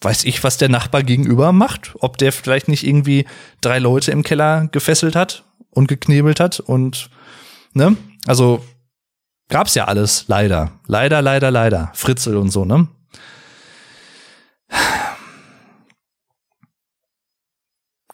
weiß 0.01 0.25
ich, 0.25 0.43
was 0.45 0.59
der 0.59 0.69
Nachbar 0.69 1.03
gegenüber 1.03 1.53
macht, 1.53 1.93
ob 2.01 2.19
der 2.19 2.33
vielleicht 2.33 2.69
nicht 2.69 2.87
irgendwie 2.87 3.27
drei 3.61 3.79
Leute 3.79 4.11
im 4.11 4.23
Keller 4.23 4.69
gefesselt 4.69 5.17
hat 5.17 5.45
und 5.71 5.89
geknebelt 5.89 6.41
hat 6.41 6.61
und 6.61 7.11
ne, 7.73 7.97
also 8.27 8.65
gab's 9.49 9.75
ja 9.75 9.87
alles, 9.87 10.25
leider, 10.29 10.73
leider, 10.87 11.23
leider, 11.23 11.51
leider, 11.51 11.91
Fritzel 11.95 12.37
und 12.37 12.51
so, 12.51 12.65
ne, 12.65 12.89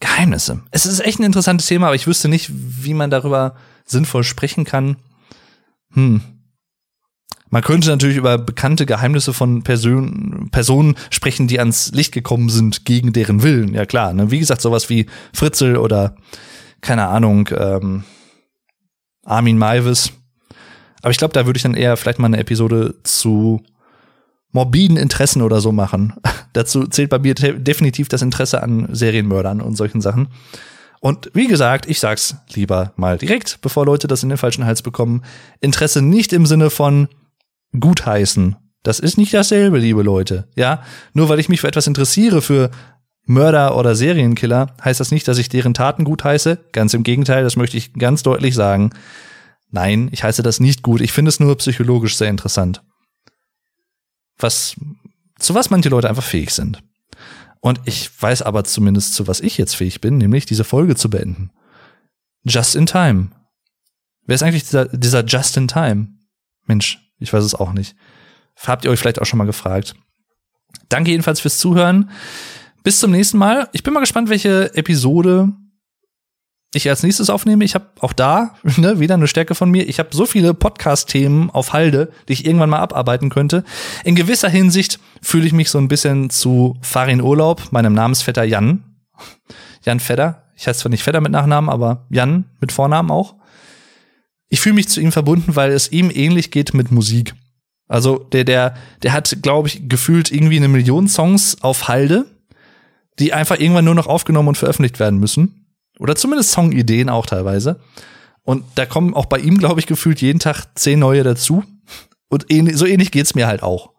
Geheimnisse. 0.01 0.63
Es 0.71 0.87
ist 0.87 1.01
echt 1.01 1.19
ein 1.19 1.25
interessantes 1.25 1.67
Thema, 1.67 1.87
aber 1.87 1.97
ich 1.97 2.07
wüsste 2.07 2.29
nicht, 2.29 2.51
wie 2.53 2.95
man 2.95 3.11
darüber 3.11 3.57
sinnvoll 3.85 4.25
sprechen 4.25 4.65
kann. 4.65 4.97
Hm. 5.93 6.38
Man 7.51 7.63
könnte 7.63 7.89
natürlich 7.89 8.17
über 8.17 8.37
bekannte 8.39 8.87
Geheimnisse 8.87 9.33
von 9.33 9.63
Person, 9.63 10.49
Personen 10.51 10.97
sprechen, 11.11 11.49
die 11.49 11.59
ans 11.59 11.93
Licht 11.93 12.13
gekommen 12.13 12.49
sind 12.51 12.85
gegen 12.85 13.13
deren 13.13 13.43
Willen. 13.43 13.75
Ja 13.75 13.87
klar, 13.87 14.13
ne? 14.13 14.31
wie 14.31 14.39
gesagt, 14.39 14.61
sowas 14.61 14.91
wie 14.91 15.07
Fritzel 15.33 15.77
oder 15.77 16.17
keine 16.81 17.09
Ahnung, 17.09 17.49
ähm, 17.57 18.05
Armin 19.25 19.59
Maivis. 19.59 20.13
Aber 21.03 21.11
ich 21.11 21.19
glaube, 21.19 21.35
da 21.35 21.47
würde 21.47 21.57
ich 21.57 21.63
dann 21.63 21.75
eher 21.75 21.97
vielleicht 21.97 22.19
mal 22.19 22.27
eine 22.27 22.39
Episode 22.39 22.97
zu 23.03 23.63
morbiden 24.53 24.97
Interessen 24.97 25.43
oder 25.43 25.61
so 25.61 25.73
machen. 25.73 26.15
Dazu 26.53 26.87
zählt 26.87 27.11
bei 27.11 27.19
mir 27.19 27.35
definitiv 27.35 28.09
das 28.09 28.23
Interesse 28.23 28.63
an 28.63 28.89
Serienmördern 28.91 29.61
und 29.61 29.77
solchen 29.77 30.01
Sachen. 30.01 30.29
Und 31.01 31.31
wie 31.35 31.47
gesagt, 31.47 31.87
ich 31.89 32.01
sag's 32.01 32.37
lieber 32.53 32.93
mal 32.97 33.19
direkt, 33.19 33.61
bevor 33.61 33.87
Leute 33.87 34.09
das 34.09 34.23
in 34.23 34.31
den 34.31 34.39
falschen 34.39 34.65
Hals 34.65 34.83
bekommen. 34.83 35.23
Interesse 35.61 36.03
nicht 36.03 36.33
im 36.33 36.45
Sinne 36.47 36.71
von 36.71 37.09
gutheißen. 37.79 38.57
Das 38.83 39.01
ist 39.01 39.19
nicht 39.19 39.35
dasselbe, 39.35 39.79
liebe 39.79 40.03
Leute. 40.03 40.49
Ja, 40.57 40.83
nur 41.13 41.29
weil 41.29 41.41
ich 41.41 41.49
mich 41.49 41.61
für 41.61 41.69
etwas 41.69 41.87
interessiere, 41.87 42.41
für 42.43 42.71
Mörder 43.25 43.77
oder 43.77 43.95
Serienkiller, 43.95 44.75
heißt 44.83 45.01
das 45.01 45.11
nicht, 45.11 45.29
dass 45.29 45.39
ich 45.39 45.49
deren 45.49 45.75
Taten 45.75 46.05
gut 46.05 46.25
heiße. 46.25 46.59
Ganz 46.73 46.95
im 46.95 47.03
Gegenteil, 47.03 47.45
das 47.45 47.57
möchte 47.57 47.77
ich 47.77 47.93
ganz 47.93 48.23
deutlich 48.23 48.55
sagen. 48.55 48.91
Nein, 49.71 50.09
ich 50.13 50.25
heiße 50.25 50.43
das 50.43 50.61
nicht 50.61 50.83
gut. 50.83 51.03
Ich 51.03 51.13
finde 51.13 51.29
es 51.29 51.41
nur 51.41 51.57
psychologisch 51.59 52.17
sehr 52.17 52.31
interessant. 52.31 52.83
Was, 54.39 54.77
zu 55.39 55.55
was 55.55 55.69
manche 55.69 55.91
Leute 55.91 56.09
einfach 56.09 56.23
fähig 56.23 56.51
sind. 56.53 56.83
Und 57.61 57.81
ich 57.85 58.11
weiß 58.23 58.43
aber 58.43 58.65
zumindest, 58.65 59.15
zu 59.15 59.27
was 59.27 59.41
ich 59.41 59.59
jetzt 59.59 59.75
fähig 59.75 60.01
bin, 60.01 60.17
nämlich 60.17 60.47
diese 60.47 60.65
Folge 60.65 60.95
zu 60.95 61.11
beenden. 61.11 61.51
Just 62.45 62.77
in 62.77 62.87
time. 62.87 63.31
Wer 64.25 64.37
ist 64.37 64.43
eigentlich 64.43 64.63
dieser, 64.63 64.87
dieser 64.87 65.25
Just 65.25 65.57
in 65.57 65.69
time? 65.69 66.09
Mensch, 66.67 67.08
ich 67.19 67.33
weiß 67.33 67.45
es 67.45 67.55
auch 67.55 67.73
nicht. 67.73 67.97
Habt 68.67 68.85
ihr 68.85 68.91
euch 68.91 68.99
vielleicht 68.99 69.21
auch 69.21 69.27
schon 69.27 69.39
mal 69.39 69.45
gefragt. 69.45 69.95
Danke 70.89 71.11
jedenfalls 71.11 71.41
fürs 71.41 71.59
Zuhören. 71.59 72.11
Bis 72.83 73.01
zum 73.01 73.11
nächsten 73.11 73.39
Mal. 73.39 73.69
Ich 73.73 73.83
bin 73.83 73.93
mal 73.93 74.01
gespannt, 74.01 74.29
welche 74.29 74.75
Episode 74.75 75.53
ich 76.75 76.89
als 76.89 77.03
nächstes 77.03 77.31
aufnehme. 77.31 77.65
Ich 77.65 77.75
habe 77.75 77.87
auch 78.01 78.13
da 78.13 78.55
ne, 78.77 79.01
wieder 79.01 79.15
eine 79.15 79.29
Stärke 79.29 79.55
von 79.55 79.71
mir. 79.71 79.89
Ich 79.89 79.99
habe 79.99 80.11
so 80.13 80.27
viele 80.27 80.55
Podcast-Themen 80.55 81.51
auf 81.51 81.73
Halde, 81.73 82.11
die 82.29 82.35
ich 82.35 82.47
irgendwann 82.47 82.71
mal 82.71 82.81
abarbeiten 82.81 83.31
könnte. 83.31 83.65
In 84.05 84.15
gewisser 84.15 84.49
Hinsicht 84.49 84.99
fühle 85.23 85.47
ich 85.47 85.53
mich 85.53 85.71
so 85.71 85.79
ein 85.79 85.89
bisschen 85.89 86.31
zu 86.31 86.77
Farin 86.83 87.23
Urlaub, 87.23 87.73
meinem 87.73 87.95
Namensvetter 87.95 88.45
Jan. 88.45 88.85
Jan 89.85 90.01
Fedder. 90.01 90.45
Ich 90.57 90.67
heiße 90.67 90.81
zwar 90.81 90.91
nicht 90.91 91.03
Fedder 91.03 91.21
mit 91.21 91.33
Nachnamen, 91.33 91.71
aber 91.71 92.07
Jan 92.11 92.45
mit 92.61 92.73
Vornamen 92.73 93.11
auch. 93.11 93.37
Ich 94.49 94.61
fühle 94.61 94.77
mich 94.77 94.89
zu 94.89 95.01
ihm 95.01 95.13
verbunden, 95.13 95.57
weil 95.57 95.73
es 95.73 95.93
ihm 95.93 96.11
ähnlich 96.11 96.51
geht 96.51 96.75
mit 96.75 96.91
Musik. 96.91 97.35
Also 97.87 98.19
der, 98.19 98.45
der, 98.45 98.77
der 99.03 99.13
hat, 99.13 99.37
glaube 99.43 99.69
ich, 99.69 99.89
gefühlt 99.89 100.31
irgendwie 100.31 100.57
eine 100.57 100.69
Million 100.69 101.09
Songs 101.09 101.63
auf 101.63 101.89
Halde, 101.89 102.27
die 103.19 103.33
einfach 103.33 103.59
irgendwann 103.59 103.85
nur 103.85 103.95
noch 103.95 104.07
aufgenommen 104.07 104.49
und 104.49 104.59
veröffentlicht 104.59 105.01
werden 105.01 105.19
müssen. 105.19 105.67
Oder 105.99 106.15
zumindest 106.15 106.53
Songideen 106.53 107.09
auch 107.09 107.27
teilweise. 107.27 107.81
Und 108.43 108.65
da 108.77 108.87
kommen 108.87 109.15
auch 109.15 109.27
bei 109.27 109.39
ihm, 109.39 109.59
glaube 109.59 109.81
ich, 109.81 109.87
gefühlt 109.87 110.21
jeden 110.21 110.39
Tag 110.39 110.67
zehn 110.75 110.99
neue 110.99 111.25
dazu. 111.25 111.65
Und 112.29 112.47
so 112.75 112.87
ähnlich 112.87 113.11
geht's 113.11 113.35
mir 113.35 113.47
halt 113.47 113.63
auch. 113.63 113.95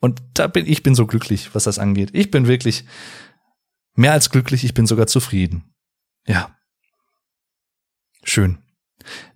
Und 0.00 0.22
da 0.34 0.46
bin 0.46 0.66
ich 0.66 0.82
bin 0.82 0.94
so 0.94 1.06
glücklich, 1.06 1.54
was 1.54 1.64
das 1.64 1.78
angeht. 1.78 2.10
Ich 2.12 2.30
bin 2.30 2.46
wirklich 2.46 2.84
mehr 3.94 4.12
als 4.12 4.30
glücklich, 4.30 4.64
ich 4.64 4.74
bin 4.74 4.86
sogar 4.86 5.06
zufrieden. 5.06 5.74
Ja. 6.26 6.56
Schön. 8.24 8.61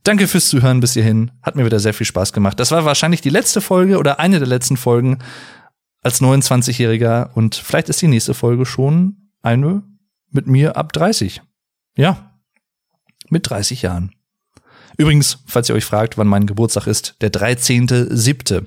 Danke 0.07 0.29
fürs 0.29 0.49
Zuhören 0.49 0.79
bis 0.79 0.93
hierhin. 0.93 1.33
Hat 1.43 1.57
mir 1.57 1.65
wieder 1.65 1.81
sehr 1.81 1.93
viel 1.93 2.07
Spaß 2.07 2.33
gemacht. 2.33 2.61
Das 2.61 2.71
war 2.71 2.85
wahrscheinlich 2.85 3.23
die 3.23 3.29
letzte 3.29 3.61
Folge 3.61 3.99
oder 3.99 4.21
eine 4.21 4.39
der 4.39 4.47
letzten 4.47 4.77
Folgen 4.77 5.19
als 6.01 6.21
29-Jähriger 6.21 7.31
und 7.35 7.57
vielleicht 7.57 7.89
ist 7.89 8.01
die 8.03 8.07
nächste 8.07 8.33
Folge 8.33 8.67
schon 8.67 9.33
eine 9.43 9.83
mit 10.31 10.47
mir 10.47 10.77
ab 10.77 10.93
30. 10.93 11.43
Ja, 11.97 12.39
mit 13.31 13.51
30 13.51 13.83
Jahren. 13.83 14.13
Übrigens, 14.97 15.39
falls 15.45 15.69
ihr 15.69 15.75
euch 15.75 15.85
fragt, 15.85 16.17
wann 16.17 16.29
mein 16.29 16.47
Geburtstag 16.47 16.87
ist, 16.87 17.17
der 17.21 17.33
13.7. 17.33 18.65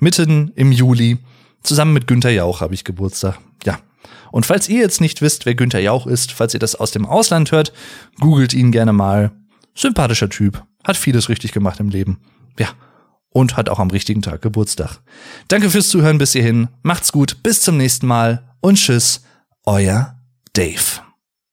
Mitten 0.00 0.50
im 0.56 0.72
Juli. 0.72 1.18
Zusammen 1.62 1.92
mit 1.92 2.08
Günther 2.08 2.32
Jauch 2.32 2.60
habe 2.60 2.74
ich 2.74 2.82
Geburtstag. 2.82 3.38
Ja. 3.62 3.78
Und 4.32 4.46
falls 4.46 4.68
ihr 4.68 4.80
jetzt 4.80 5.00
nicht 5.00 5.22
wisst, 5.22 5.46
wer 5.46 5.54
Günther 5.54 5.78
Jauch 5.78 6.08
ist, 6.08 6.32
falls 6.32 6.54
ihr 6.54 6.60
das 6.60 6.74
aus 6.74 6.90
dem 6.90 7.06
Ausland 7.06 7.52
hört, 7.52 7.72
googelt 8.18 8.52
ihn 8.52 8.72
gerne 8.72 8.92
mal. 8.92 9.30
Sympathischer 9.74 10.28
Typ. 10.28 10.64
Hat 10.84 10.96
vieles 10.96 11.28
richtig 11.28 11.52
gemacht 11.52 11.80
im 11.80 11.88
Leben. 11.88 12.20
Ja. 12.58 12.68
Und 13.30 13.56
hat 13.56 13.70
auch 13.70 13.78
am 13.78 13.90
richtigen 13.90 14.20
Tag 14.20 14.42
Geburtstag. 14.42 15.00
Danke 15.48 15.70
fürs 15.70 15.88
Zuhören 15.88 16.18
bis 16.18 16.32
hierhin. 16.32 16.68
Macht's 16.82 17.12
gut. 17.12 17.42
Bis 17.42 17.60
zum 17.60 17.78
nächsten 17.78 18.06
Mal. 18.06 18.54
Und 18.60 18.76
tschüss. 18.76 19.24
Euer 19.64 20.18
Dave. 20.52 21.11